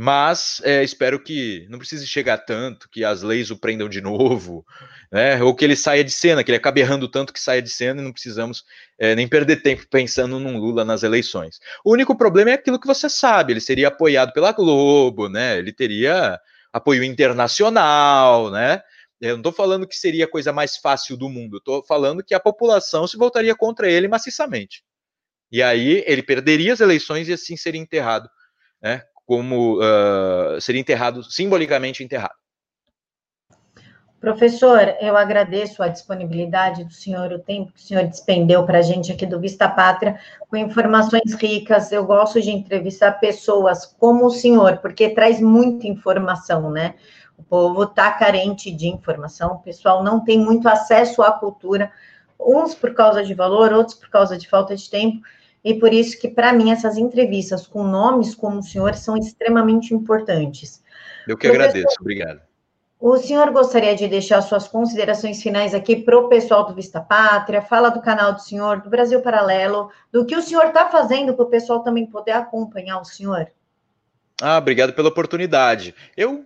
Mas 0.00 0.60
é, 0.62 0.84
espero 0.84 1.18
que 1.18 1.66
não 1.68 1.76
precise 1.76 2.06
chegar 2.06 2.38
tanto, 2.38 2.88
que 2.88 3.04
as 3.04 3.20
leis 3.20 3.50
o 3.50 3.58
prendam 3.58 3.88
de 3.88 4.00
novo, 4.00 4.64
né? 5.10 5.42
ou 5.42 5.52
que 5.52 5.64
ele 5.64 5.74
saia 5.74 6.04
de 6.04 6.12
cena, 6.12 6.44
que 6.44 6.52
ele 6.52 6.56
acabe 6.56 6.80
errando 6.80 7.08
tanto 7.08 7.32
que 7.32 7.40
saia 7.40 7.60
de 7.60 7.68
cena 7.68 8.00
e 8.00 8.04
não 8.04 8.12
precisamos 8.12 8.62
é, 8.96 9.16
nem 9.16 9.26
perder 9.26 9.56
tempo 9.60 9.84
pensando 9.90 10.38
num 10.38 10.56
Lula 10.56 10.84
nas 10.84 11.02
eleições. 11.02 11.58
O 11.84 11.92
único 11.92 12.16
problema 12.16 12.50
é 12.50 12.52
aquilo 12.52 12.78
que 12.78 12.86
você 12.86 13.08
sabe, 13.08 13.52
ele 13.52 13.60
seria 13.60 13.88
apoiado 13.88 14.32
pela 14.32 14.52
Globo, 14.52 15.28
né? 15.28 15.58
ele 15.58 15.72
teria 15.72 16.38
apoio 16.72 17.02
internacional, 17.02 18.52
né? 18.52 18.80
Eu 19.20 19.30
não 19.30 19.40
estou 19.40 19.52
falando 19.52 19.84
que 19.84 19.96
seria 19.96 20.26
a 20.26 20.30
coisa 20.30 20.52
mais 20.52 20.76
fácil 20.76 21.16
do 21.16 21.28
mundo, 21.28 21.56
estou 21.56 21.84
falando 21.84 22.22
que 22.22 22.34
a 22.34 22.38
população 22.38 23.04
se 23.08 23.16
voltaria 23.16 23.56
contra 23.56 23.90
ele 23.90 24.06
maciçamente. 24.06 24.84
E 25.50 25.60
aí 25.60 26.04
ele 26.06 26.22
perderia 26.22 26.72
as 26.72 26.78
eleições 26.78 27.28
e 27.28 27.32
assim 27.32 27.56
seria 27.56 27.80
enterrado, 27.80 28.30
né? 28.80 29.02
Como 29.28 29.76
uh, 29.76 30.58
seria 30.58 30.80
enterrado, 30.80 31.22
simbolicamente 31.22 32.02
enterrado. 32.02 32.34
Professor, 34.18 34.96
eu 35.00 35.16
agradeço 35.16 35.80
a 35.82 35.86
disponibilidade 35.86 36.82
do 36.82 36.92
senhor, 36.92 37.30
o 37.30 37.38
tempo 37.38 37.70
que 37.72 37.78
o 37.78 37.82
senhor 37.82 38.04
despendeu 38.04 38.64
para 38.64 38.78
a 38.78 38.82
gente 38.82 39.12
aqui 39.12 39.26
do 39.26 39.38
Vista 39.38 39.68
Pátria, 39.68 40.18
com 40.48 40.56
informações 40.56 41.34
ricas. 41.34 41.92
Eu 41.92 42.04
gosto 42.06 42.40
de 42.40 42.50
entrevistar 42.50 43.12
pessoas 43.20 43.84
como 43.86 44.26
o 44.26 44.30
senhor, 44.30 44.78
porque 44.78 45.10
traz 45.10 45.40
muita 45.40 45.86
informação, 45.86 46.70
né? 46.70 46.94
O 47.36 47.42
povo 47.44 47.84
está 47.84 48.10
carente 48.10 48.72
de 48.72 48.88
informação, 48.88 49.52
o 49.52 49.58
pessoal 49.58 50.02
não 50.02 50.24
tem 50.24 50.38
muito 50.38 50.68
acesso 50.68 51.22
à 51.22 51.30
cultura, 51.30 51.92
uns 52.40 52.74
por 52.74 52.94
causa 52.94 53.22
de 53.22 53.34
valor, 53.34 53.72
outros 53.72 53.94
por 53.96 54.08
causa 54.08 54.38
de 54.38 54.48
falta 54.48 54.74
de 54.74 54.88
tempo, 54.88 55.20
e 55.64 55.74
por 55.74 55.92
isso 55.92 56.18
que, 56.18 56.28
para 56.28 56.52
mim, 56.52 56.70
essas 56.70 56.96
entrevistas 56.96 57.66
com 57.66 57.84
nomes 57.84 58.34
como 58.34 58.58
o 58.58 58.62
senhor 58.62 58.94
são 58.94 59.16
extremamente 59.16 59.94
importantes. 59.94 60.82
Eu 61.26 61.36
que 61.36 61.48
Professor, 61.48 61.70
agradeço, 61.70 61.96
obrigado. 62.00 62.40
O 63.00 63.16
senhor 63.16 63.50
gostaria 63.52 63.94
de 63.94 64.08
deixar 64.08 64.42
suas 64.42 64.66
considerações 64.66 65.40
finais 65.40 65.72
aqui 65.72 65.94
para 65.94 66.18
o 66.18 66.28
pessoal 66.28 66.66
do 66.66 66.74
Vista 66.74 67.00
Pátria, 67.00 67.62
fala 67.62 67.90
do 67.90 68.02
canal 68.02 68.32
do 68.32 68.40
senhor, 68.40 68.80
do 68.80 68.90
Brasil 68.90 69.20
Paralelo, 69.20 69.90
do 70.10 70.26
que 70.26 70.34
o 70.34 70.42
senhor 70.42 70.66
está 70.66 70.88
fazendo 70.88 71.34
para 71.34 71.44
o 71.44 71.48
pessoal 71.48 71.80
também 71.84 72.06
poder 72.06 72.32
acompanhar 72.32 73.00
o 73.00 73.04
senhor? 73.04 73.46
Ah, 74.42 74.58
obrigado 74.58 74.92
pela 74.92 75.08
oportunidade. 75.08 75.94
Eu 76.16 76.44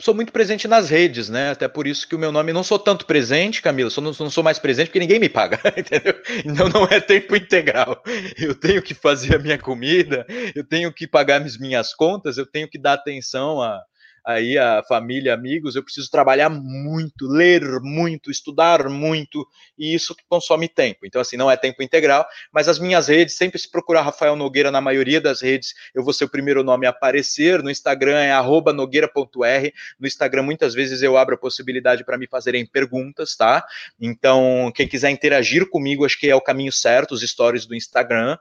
sou 0.00 0.14
muito 0.14 0.32
presente 0.32 0.66
nas 0.66 0.90
redes, 0.90 1.28
né? 1.28 1.50
Até 1.50 1.68
por 1.68 1.86
isso 1.86 2.08
que 2.08 2.14
o 2.14 2.18
meu 2.18 2.32
nome 2.32 2.52
não 2.52 2.64
sou 2.64 2.78
tanto 2.78 3.06
presente, 3.06 3.62
Camila, 3.62 3.90
só 3.90 4.00
não, 4.00 4.12
não, 4.18 4.30
sou 4.30 4.42
mais 4.42 4.58
presente 4.58 4.86
porque 4.86 4.98
ninguém 4.98 5.18
me 5.18 5.28
paga, 5.28 5.60
entendeu? 5.76 6.14
Então 6.44 6.68
não 6.68 6.84
é 6.84 7.00
tempo 7.00 7.36
integral. 7.36 8.02
Eu 8.38 8.54
tenho 8.54 8.82
que 8.82 8.94
fazer 8.94 9.36
a 9.36 9.38
minha 9.38 9.58
comida, 9.58 10.26
eu 10.54 10.64
tenho 10.64 10.92
que 10.92 11.06
pagar 11.06 11.42
as 11.42 11.58
minhas 11.58 11.94
contas, 11.94 12.38
eu 12.38 12.46
tenho 12.46 12.68
que 12.68 12.78
dar 12.78 12.94
atenção 12.94 13.60
a, 13.60 13.80
aí 14.24 14.58
a 14.58 14.82
família, 14.82 15.34
amigos, 15.34 15.76
eu 15.76 15.82
preciso 15.82 16.10
trabalhar 16.10 16.48
muito, 16.48 17.26
ler 17.26 17.80
muito, 17.80 18.30
estudar 18.30 18.88
muito, 18.88 19.46
e 19.78 19.94
isso 19.94 20.14
consome 20.28 20.68
tempo. 20.68 21.06
Então, 21.06 21.20
assim, 21.20 21.36
não 21.36 21.50
é 21.50 21.56
tempo 21.56 21.82
integral, 21.82 22.26
mas 22.52 22.68
as 22.68 22.78
minhas 22.78 23.08
redes, 23.08 23.36
sempre 23.36 23.58
se 23.58 23.70
procurar 23.70 24.02
Rafael 24.02 24.36
Nogueira 24.36 24.70
na 24.70 24.80
maioria 24.80 25.20
das 25.20 25.40
redes, 25.40 25.74
eu 25.94 26.02
vou 26.02 26.12
ser 26.12 26.24
o 26.24 26.28
primeiro 26.28 26.62
nome 26.62 26.86
a 26.86 26.90
aparecer. 26.90 27.62
No 27.62 27.70
Instagram 27.70 28.18
é 28.18 28.32
nogueira.r. 28.72 29.74
No 29.98 30.06
Instagram, 30.06 30.42
muitas 30.42 30.74
vezes 30.74 31.02
eu 31.02 31.16
abro 31.16 31.34
a 31.34 31.38
possibilidade 31.38 32.04
para 32.04 32.18
me 32.18 32.26
fazerem 32.26 32.66
perguntas, 32.66 33.36
tá? 33.36 33.64
Então, 34.00 34.72
quem 34.74 34.88
quiser 34.88 35.10
interagir 35.10 35.68
comigo, 35.68 36.04
acho 36.04 36.18
que 36.18 36.28
é 36.28 36.34
o 36.34 36.40
caminho 36.40 36.72
certo, 36.72 37.12
os 37.12 37.22
stories 37.22 37.66
do 37.66 37.74
Instagram. 37.74 38.36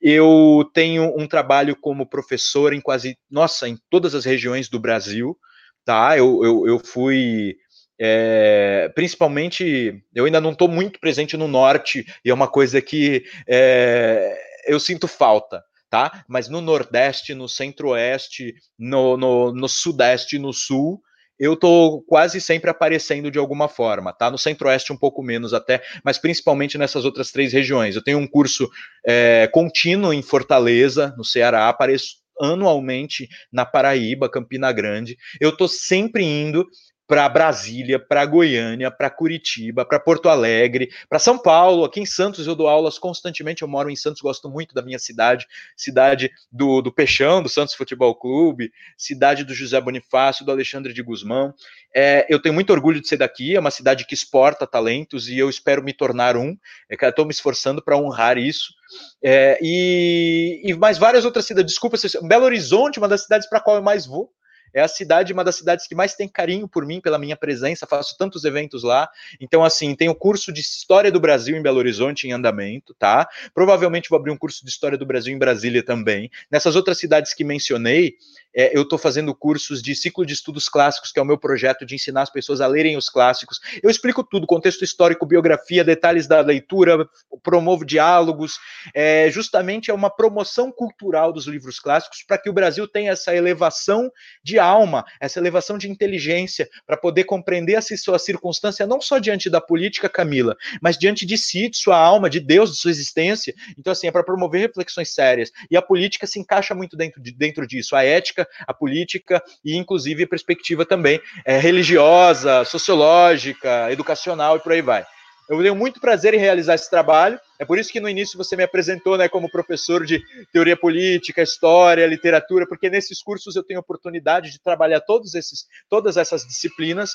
Eu 0.00 0.70
tenho 0.72 1.14
um 1.18 1.26
trabalho 1.26 1.76
como 1.76 2.08
professor 2.08 2.72
em 2.72 2.80
quase, 2.80 3.18
nossa, 3.30 3.68
em 3.68 3.78
todas 3.90 4.14
as 4.14 4.24
regiões 4.24 4.68
do 4.68 4.80
Brasil, 4.80 5.36
tá? 5.84 6.16
Eu, 6.16 6.42
eu, 6.44 6.66
eu 6.66 6.78
fui, 6.78 7.56
é, 7.98 8.90
principalmente, 8.94 10.02
eu 10.14 10.24
ainda 10.24 10.40
não 10.40 10.52
estou 10.52 10.68
muito 10.68 10.98
presente 11.00 11.36
no 11.36 11.46
norte, 11.46 12.04
e 12.24 12.30
é 12.30 12.34
uma 12.34 12.48
coisa 12.48 12.80
que 12.80 13.24
é, 13.46 14.36
eu 14.66 14.80
sinto 14.80 15.06
falta, 15.06 15.62
tá? 15.90 16.24
Mas 16.28 16.48
no 16.48 16.60
Nordeste, 16.60 17.34
no 17.34 17.48
Centro-Oeste, 17.48 18.54
no, 18.78 19.16
no, 19.16 19.52
no 19.52 19.68
Sudeste 19.68 20.38
no 20.38 20.52
Sul, 20.52 21.00
eu 21.40 21.56
tô 21.56 22.04
quase 22.06 22.38
sempre 22.38 22.68
aparecendo 22.68 23.30
de 23.30 23.38
alguma 23.38 23.66
forma, 23.66 24.12
tá? 24.12 24.30
No 24.30 24.36
Centro-Oeste 24.36 24.92
um 24.92 24.96
pouco 24.96 25.22
menos 25.22 25.54
até, 25.54 25.82
mas 26.04 26.18
principalmente 26.18 26.76
nessas 26.76 27.06
outras 27.06 27.32
três 27.32 27.52
regiões. 27.54 27.96
Eu 27.96 28.04
tenho 28.04 28.18
um 28.18 28.26
curso 28.26 28.68
é, 29.06 29.48
contínuo 29.50 30.12
em 30.12 30.20
Fortaleza, 30.20 31.14
no 31.16 31.24
Ceará, 31.24 31.68
apareço 31.70 32.20
anualmente 32.38 33.26
na 33.50 33.64
Paraíba, 33.64 34.28
Campina 34.28 34.70
Grande. 34.70 35.16
Eu 35.40 35.56
tô 35.56 35.66
sempre 35.66 36.22
indo 36.24 36.66
para 37.10 37.28
Brasília, 37.28 37.98
para 37.98 38.24
Goiânia, 38.24 38.88
para 38.88 39.10
Curitiba, 39.10 39.84
para 39.84 39.98
Porto 39.98 40.28
Alegre, 40.28 40.90
para 41.08 41.18
São 41.18 41.36
Paulo. 41.36 41.84
Aqui 41.84 41.98
em 41.98 42.06
Santos 42.06 42.46
eu 42.46 42.54
dou 42.54 42.68
aulas 42.68 43.00
constantemente. 43.00 43.62
Eu 43.62 43.68
moro 43.68 43.90
em 43.90 43.96
Santos, 43.96 44.22
gosto 44.22 44.48
muito 44.48 44.72
da 44.76 44.80
minha 44.80 44.98
cidade, 45.00 45.44
cidade 45.76 46.30
do, 46.52 46.80
do 46.80 46.92
Peixão, 46.92 47.42
do 47.42 47.48
Santos 47.48 47.74
Futebol 47.74 48.14
Clube, 48.14 48.70
cidade 48.96 49.42
do 49.42 49.52
José 49.52 49.80
Bonifácio, 49.80 50.46
do 50.46 50.52
Alexandre 50.52 50.92
de 50.92 51.02
Guzmão. 51.02 51.52
É, 51.92 52.26
eu 52.30 52.40
tenho 52.40 52.54
muito 52.54 52.72
orgulho 52.72 53.00
de 53.00 53.08
ser 53.08 53.16
daqui. 53.16 53.56
É 53.56 53.58
uma 53.58 53.72
cidade 53.72 54.06
que 54.06 54.14
exporta 54.14 54.64
talentos 54.64 55.28
e 55.28 55.36
eu 55.36 55.50
espero 55.50 55.82
me 55.82 55.92
tornar 55.92 56.36
um. 56.36 56.56
É, 56.88 57.08
Estou 57.08 57.24
me 57.24 57.32
esforçando 57.32 57.82
para 57.82 57.98
honrar 57.98 58.38
isso. 58.38 58.72
É, 59.20 59.58
e, 59.60 60.62
e 60.62 60.74
mais 60.74 60.96
várias 60.96 61.24
outras 61.24 61.44
cidades. 61.44 61.72
Desculpa, 61.72 61.96
Belo 62.22 62.44
Horizonte, 62.44 63.00
uma 63.00 63.08
das 63.08 63.24
cidades 63.24 63.48
para 63.48 63.60
qual 63.60 63.74
eu 63.74 63.82
mais 63.82 64.06
vou 64.06 64.30
é 64.72 64.80
a 64.80 64.88
cidade, 64.88 65.32
uma 65.32 65.44
das 65.44 65.56
cidades 65.56 65.86
que 65.86 65.94
mais 65.94 66.14
tem 66.14 66.28
carinho 66.28 66.68
por 66.68 66.86
mim, 66.86 67.00
pela 67.00 67.18
minha 67.18 67.36
presença, 67.36 67.86
faço 67.86 68.16
tantos 68.16 68.44
eventos 68.44 68.82
lá. 68.82 69.08
Então, 69.40 69.64
assim, 69.64 69.94
tem 69.94 70.08
o 70.08 70.14
curso 70.14 70.52
de 70.52 70.60
História 70.60 71.10
do 71.10 71.20
Brasil 71.20 71.56
em 71.56 71.62
Belo 71.62 71.78
Horizonte 71.78 72.26
em 72.26 72.32
andamento, 72.32 72.94
tá? 72.94 73.28
Provavelmente 73.54 74.08
vou 74.08 74.18
abrir 74.18 74.30
um 74.30 74.36
curso 74.36 74.64
de 74.64 74.70
História 74.70 74.98
do 74.98 75.06
Brasil 75.06 75.34
em 75.34 75.38
Brasília 75.38 75.82
também. 75.82 76.30
Nessas 76.50 76.76
outras 76.76 76.98
cidades 76.98 77.34
que 77.34 77.44
mencionei, 77.44 78.14
é, 78.54 78.76
eu 78.76 78.82
estou 78.82 78.98
fazendo 78.98 79.34
cursos 79.34 79.82
de 79.82 79.94
ciclo 79.94 80.24
de 80.26 80.32
estudos 80.32 80.68
clássicos, 80.68 81.12
que 81.12 81.18
é 81.18 81.22
o 81.22 81.26
meu 81.26 81.38
projeto 81.38 81.84
de 81.86 81.94
ensinar 81.94 82.22
as 82.22 82.30
pessoas 82.30 82.60
a 82.60 82.66
lerem 82.66 82.96
os 82.96 83.08
clássicos. 83.08 83.60
Eu 83.82 83.90
explico 83.90 84.24
tudo, 84.24 84.46
contexto 84.46 84.82
histórico, 84.82 85.26
biografia, 85.26 85.84
detalhes 85.84 86.26
da 86.26 86.40
leitura, 86.40 87.08
promovo 87.42 87.84
diálogos. 87.84 88.58
É, 88.94 89.30
justamente 89.30 89.90
é 89.90 89.94
uma 89.94 90.10
promoção 90.10 90.72
cultural 90.72 91.32
dos 91.32 91.46
livros 91.46 91.78
clássicos 91.78 92.22
para 92.22 92.38
que 92.38 92.50
o 92.50 92.52
Brasil 92.52 92.86
tenha 92.86 93.12
essa 93.12 93.34
elevação 93.34 94.10
de 94.42 94.58
alma, 94.58 95.04
essa 95.20 95.38
elevação 95.38 95.78
de 95.78 95.90
inteligência, 95.90 96.68
para 96.86 96.96
poder 96.96 97.24
compreender 97.24 97.76
a 97.76 97.82
sua 97.82 98.18
circunstância, 98.18 98.86
não 98.86 99.00
só 99.00 99.18
diante 99.18 99.48
da 99.48 99.60
política, 99.60 100.08
Camila, 100.08 100.56
mas 100.80 100.98
diante 100.98 101.24
de 101.24 101.36
si, 101.38 101.68
de 101.68 101.76
sua 101.76 101.96
alma, 101.96 102.28
de 102.28 102.40
Deus, 102.40 102.72
de 102.72 102.76
sua 102.76 102.90
existência. 102.90 103.54
Então, 103.78 103.92
assim, 103.92 104.06
é 104.06 104.10
para 104.10 104.22
promover 104.22 104.60
reflexões 104.60 105.12
sérias. 105.14 105.50
E 105.70 105.76
a 105.76 105.82
política 105.82 106.26
se 106.26 106.38
encaixa 106.38 106.74
muito 106.74 106.96
dentro, 106.96 107.22
de, 107.22 107.32
dentro 107.32 107.66
disso. 107.66 107.94
A 107.94 108.04
ética 108.04 108.39
política, 108.40 108.48
a 108.66 108.74
política 108.74 109.42
e, 109.64 109.76
inclusive, 109.76 110.24
a 110.24 110.28
perspectiva 110.28 110.84
também 110.84 111.20
é, 111.44 111.58
religiosa, 111.58 112.64
sociológica, 112.64 113.90
educacional 113.90 114.56
e 114.56 114.60
por 114.60 114.72
aí 114.72 114.82
vai. 114.82 115.04
Eu 115.48 115.60
tenho 115.60 115.74
muito 115.74 116.00
prazer 116.00 116.32
em 116.32 116.38
realizar 116.38 116.76
esse 116.76 116.88
trabalho. 116.88 117.38
É 117.58 117.64
por 117.64 117.76
isso 117.76 117.90
que 117.90 117.98
no 117.98 118.08
início 118.08 118.38
você 118.38 118.54
me 118.56 118.62
apresentou 118.62 119.18
né, 119.18 119.28
como 119.28 119.50
professor 119.50 120.06
de 120.06 120.22
teoria 120.52 120.76
política, 120.76 121.42
história, 121.42 122.06
literatura, 122.06 122.68
porque 122.68 122.88
nesses 122.88 123.20
cursos 123.20 123.56
eu 123.56 123.64
tenho 123.64 123.80
oportunidade 123.80 124.52
de 124.52 124.60
trabalhar 124.60 125.00
todos 125.00 125.34
esses, 125.34 125.66
todas 125.88 126.16
essas 126.16 126.46
disciplinas. 126.46 127.10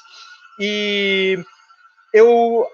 E 0.59 1.39
eu 2.13 2.67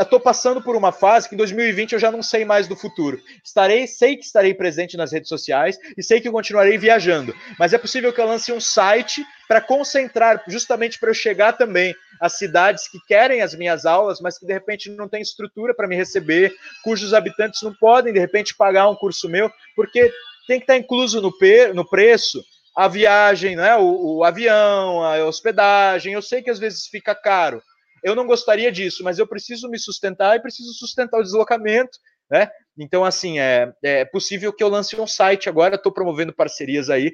estou 0.00 0.18
passando 0.18 0.62
por 0.62 0.74
uma 0.74 0.92
fase 0.92 1.28
que 1.28 1.34
em 1.34 1.38
2020 1.38 1.92
eu 1.92 1.98
já 1.98 2.10
não 2.10 2.22
sei 2.22 2.44
mais 2.44 2.66
do 2.66 2.76
futuro. 2.76 3.20
Estarei, 3.44 3.86
sei 3.86 4.16
que 4.16 4.24
estarei 4.24 4.54
presente 4.54 4.96
nas 4.96 5.12
redes 5.12 5.28
sociais 5.28 5.78
e 5.96 6.02
sei 6.02 6.20
que 6.20 6.28
eu 6.28 6.32
continuarei 6.32 6.78
viajando. 6.78 7.34
Mas 7.58 7.72
é 7.72 7.78
possível 7.78 8.12
que 8.12 8.20
eu 8.20 8.26
lance 8.26 8.52
um 8.52 8.60
site 8.60 9.24
para 9.46 9.60
concentrar, 9.60 10.42
justamente 10.48 10.98
para 10.98 11.10
eu 11.10 11.14
chegar 11.14 11.52
também 11.52 11.94
às 12.20 12.38
cidades 12.38 12.88
que 12.88 12.98
querem 13.06 13.42
as 13.42 13.54
minhas 13.54 13.84
aulas, 13.84 14.20
mas 14.20 14.38
que 14.38 14.46
de 14.46 14.52
repente 14.52 14.90
não 14.90 15.08
tem 15.08 15.20
estrutura 15.20 15.74
para 15.74 15.88
me 15.88 15.96
receber, 15.96 16.54
cujos 16.82 17.12
habitantes 17.12 17.60
não 17.62 17.74
podem 17.74 18.12
de 18.12 18.18
repente 18.18 18.54
pagar 18.56 18.88
um 18.88 18.94
curso 18.94 19.28
meu, 19.28 19.50
porque 19.76 20.10
tem 20.46 20.58
que 20.58 20.64
estar 20.64 20.76
incluso 20.76 21.20
no, 21.20 21.32
no 21.74 21.88
preço 21.88 22.42
a 22.74 22.88
viagem, 22.88 23.54
né, 23.54 23.76
o, 23.76 24.18
o 24.18 24.24
avião, 24.24 25.04
a 25.04 25.24
hospedagem. 25.26 26.14
Eu 26.14 26.22
sei 26.22 26.40
que 26.40 26.50
às 26.50 26.58
vezes 26.58 26.86
fica 26.86 27.14
caro 27.14 27.62
eu 28.02 28.14
não 28.14 28.26
gostaria 28.26 28.70
disso, 28.72 29.04
mas 29.04 29.18
eu 29.18 29.26
preciso 29.26 29.68
me 29.68 29.78
sustentar 29.78 30.36
e 30.36 30.42
preciso 30.42 30.72
sustentar 30.74 31.20
o 31.20 31.22
deslocamento, 31.22 31.98
né? 32.30 32.50
Então, 32.78 33.04
assim, 33.04 33.38
é, 33.38 33.72
é 33.82 34.04
possível 34.04 34.52
que 34.52 34.64
eu 34.64 34.68
lance 34.68 34.98
um 34.98 35.06
site 35.06 35.48
agora, 35.48 35.74
estou 35.74 35.92
promovendo 35.92 36.32
parcerias 36.32 36.88
aí, 36.88 37.12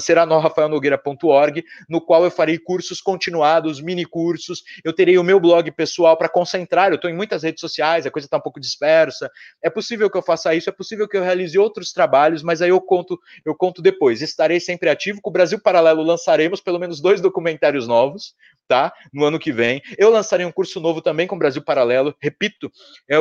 será 0.00 0.24
no 0.24 0.38
rafaelnogueira.org, 0.38 1.64
no 1.88 2.00
qual 2.00 2.24
eu 2.24 2.30
farei 2.30 2.58
cursos 2.58 3.00
continuados, 3.00 3.80
mini 3.80 4.04
cursos, 4.04 4.62
eu 4.84 4.92
terei 4.92 5.18
o 5.18 5.24
meu 5.24 5.40
blog 5.40 5.70
pessoal 5.72 6.16
para 6.16 6.28
concentrar, 6.28 6.90
eu 6.90 6.94
estou 6.94 7.10
em 7.10 7.16
muitas 7.16 7.42
redes 7.42 7.60
sociais, 7.60 8.06
a 8.06 8.10
coisa 8.10 8.26
está 8.26 8.36
um 8.36 8.40
pouco 8.42 8.60
dispersa, 8.60 9.30
é 9.62 9.68
possível 9.68 10.08
que 10.08 10.16
eu 10.16 10.22
faça 10.22 10.54
isso, 10.54 10.70
é 10.70 10.72
possível 10.72 11.08
que 11.08 11.16
eu 11.16 11.22
realize 11.22 11.58
outros 11.58 11.92
trabalhos, 11.92 12.42
mas 12.42 12.62
aí 12.62 12.70
eu 12.70 12.80
conto, 12.80 13.18
eu 13.44 13.54
conto 13.54 13.82
depois. 13.82 14.22
Estarei 14.22 14.60
sempre 14.60 14.88
ativo, 14.88 15.20
com 15.20 15.30
o 15.30 15.32
Brasil 15.32 15.60
Paralelo 15.60 16.02
lançaremos 16.02 16.60
pelo 16.60 16.78
menos 16.78 17.00
dois 17.00 17.20
documentários 17.20 17.86
novos, 17.86 18.34
tá? 18.70 18.92
No 19.12 19.24
ano 19.24 19.38
que 19.38 19.52
vem. 19.52 19.82
Eu 19.98 20.10
lançarei 20.10 20.46
um 20.46 20.52
curso 20.52 20.78
novo 20.80 21.02
também 21.02 21.26
com 21.26 21.34
o 21.34 21.38
Brasil 21.38 21.60
Paralelo. 21.60 22.14
Repito, 22.22 22.70
é 23.08 23.18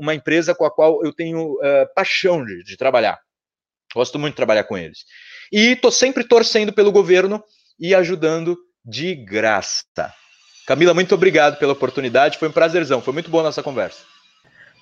uma 0.00 0.12
empresa 0.12 0.54
com 0.54 0.64
a 0.64 0.70
qual 0.70 1.04
eu 1.04 1.12
tenho 1.28 1.54
uh, 1.54 1.94
paixão 1.94 2.44
de, 2.44 2.62
de, 2.64 2.76
trabalhar. 2.76 3.18
Gosto 3.94 4.18
muito 4.18 4.32
de 4.32 4.36
trabalhar 4.36 4.64
com 4.64 4.76
eles. 4.76 5.04
E 5.52 5.72
estou 5.72 5.90
sempre 5.90 6.24
torcendo 6.24 6.72
pelo 6.72 6.92
governo 6.92 7.42
e 7.78 7.94
ajudando 7.94 8.56
de 8.84 9.14
graça. 9.14 10.12
Camila, 10.66 10.92
muito 10.92 11.14
obrigado 11.14 11.58
pela 11.58 11.72
oportunidade, 11.72 12.38
foi 12.38 12.48
um 12.48 12.52
prazerzão, 12.52 13.00
foi 13.00 13.14
muito 13.14 13.30
boa 13.30 13.42
a 13.42 13.46
nossa 13.46 13.62
conversa. 13.62 14.04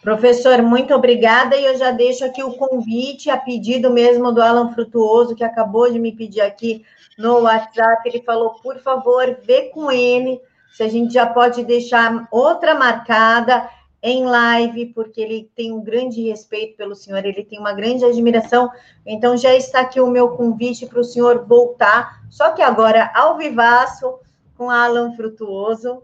Professor, 0.03 0.63
muito 0.63 0.95
obrigada 0.95 1.57
e 1.57 1.65
eu 1.65 1.77
já 1.77 1.91
deixo 1.91 2.25
aqui 2.25 2.43
o 2.43 2.53
convite 2.53 3.31
a 3.31 3.37
pedido 3.37 3.91
mesmo 3.91 4.33
do 4.33 4.43
Alan 4.43 4.73
Frutuoso, 4.73 5.35
que 5.35 5.45
acabou 5.45 5.91
de 5.91 5.99
me 5.99 6.13
pedir 6.13 6.41
aqui 6.41 6.85
no 7.19 7.41
WhatsApp. 7.41 8.09
Ele 8.09 8.23
falou, 8.23 8.55
por 8.63 8.79
favor, 8.81 9.39
vê 9.45 9.71
com 9.71 9.91
ele 9.91 10.41
se 10.73 10.83
a 10.83 10.89
gente 10.89 11.15
já 11.15 11.27
pode 11.27 11.65
deixar 11.65 12.29
outra 12.31 12.75
marcada 12.75 13.69
em 14.03 14.25
live, 14.25 14.87
porque 14.87 15.21
ele 15.21 15.51
tem 15.55 15.73
um 15.73 15.83
grande 15.83 16.23
respeito 16.23 16.77
pelo 16.77 16.95
senhor, 16.95 17.25
ele 17.25 17.45
tem 17.45 17.59
uma 17.59 17.73
grande 17.73 18.05
admiração. 18.05 18.71
Então, 19.05 19.37
já 19.37 19.55
está 19.55 19.81
aqui 19.81 20.01
o 20.01 20.11
meu 20.11 20.31
convite 20.31 20.87
para 20.87 21.01
o 21.01 21.05
senhor 21.05 21.45
voltar, 21.47 22.23
só 22.31 22.53
que 22.53 22.63
agora 22.63 23.11
ao 23.15 23.37
vivaço, 23.37 24.19
com 24.57 24.71
Alan 24.71 25.13
Frutuoso. 25.15 26.03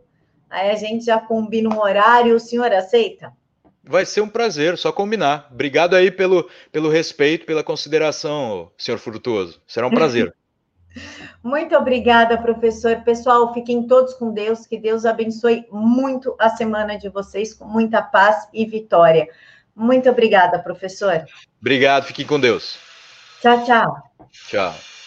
Aí 0.50 0.70
a 0.70 0.76
gente 0.76 1.04
já 1.04 1.18
combina 1.18 1.74
um 1.74 1.80
horário, 1.80 2.36
o 2.36 2.40
senhor 2.40 2.72
aceita? 2.72 3.32
Vai 3.84 4.04
ser 4.06 4.20
um 4.20 4.28
prazer, 4.28 4.76
só 4.78 4.92
combinar. 4.92 5.48
Obrigado 5.50 5.94
aí 5.94 6.10
pelo, 6.10 6.48
pelo 6.70 6.88
respeito, 6.88 7.46
pela 7.46 7.64
consideração, 7.64 8.70
senhor 8.76 8.98
Frutuoso. 8.98 9.60
Será 9.66 9.86
um 9.86 9.90
prazer. 9.90 10.34
Muito 11.42 11.76
obrigada, 11.76 12.38
professor. 12.38 12.96
Pessoal, 13.02 13.52
fiquem 13.52 13.86
todos 13.86 14.14
com 14.14 14.32
Deus. 14.32 14.66
Que 14.66 14.78
Deus 14.78 15.04
abençoe 15.04 15.66
muito 15.70 16.34
a 16.38 16.50
semana 16.50 16.96
de 16.96 17.08
vocês, 17.08 17.52
com 17.54 17.64
muita 17.64 18.02
paz 18.02 18.48
e 18.52 18.64
vitória. 18.64 19.26
Muito 19.74 20.08
obrigada, 20.08 20.58
professor. 20.58 21.24
Obrigado, 21.60 22.04
fiquem 22.04 22.26
com 22.26 22.38
Deus. 22.38 22.78
Tchau, 23.40 23.64
tchau. 23.64 24.02
Tchau. 24.48 25.01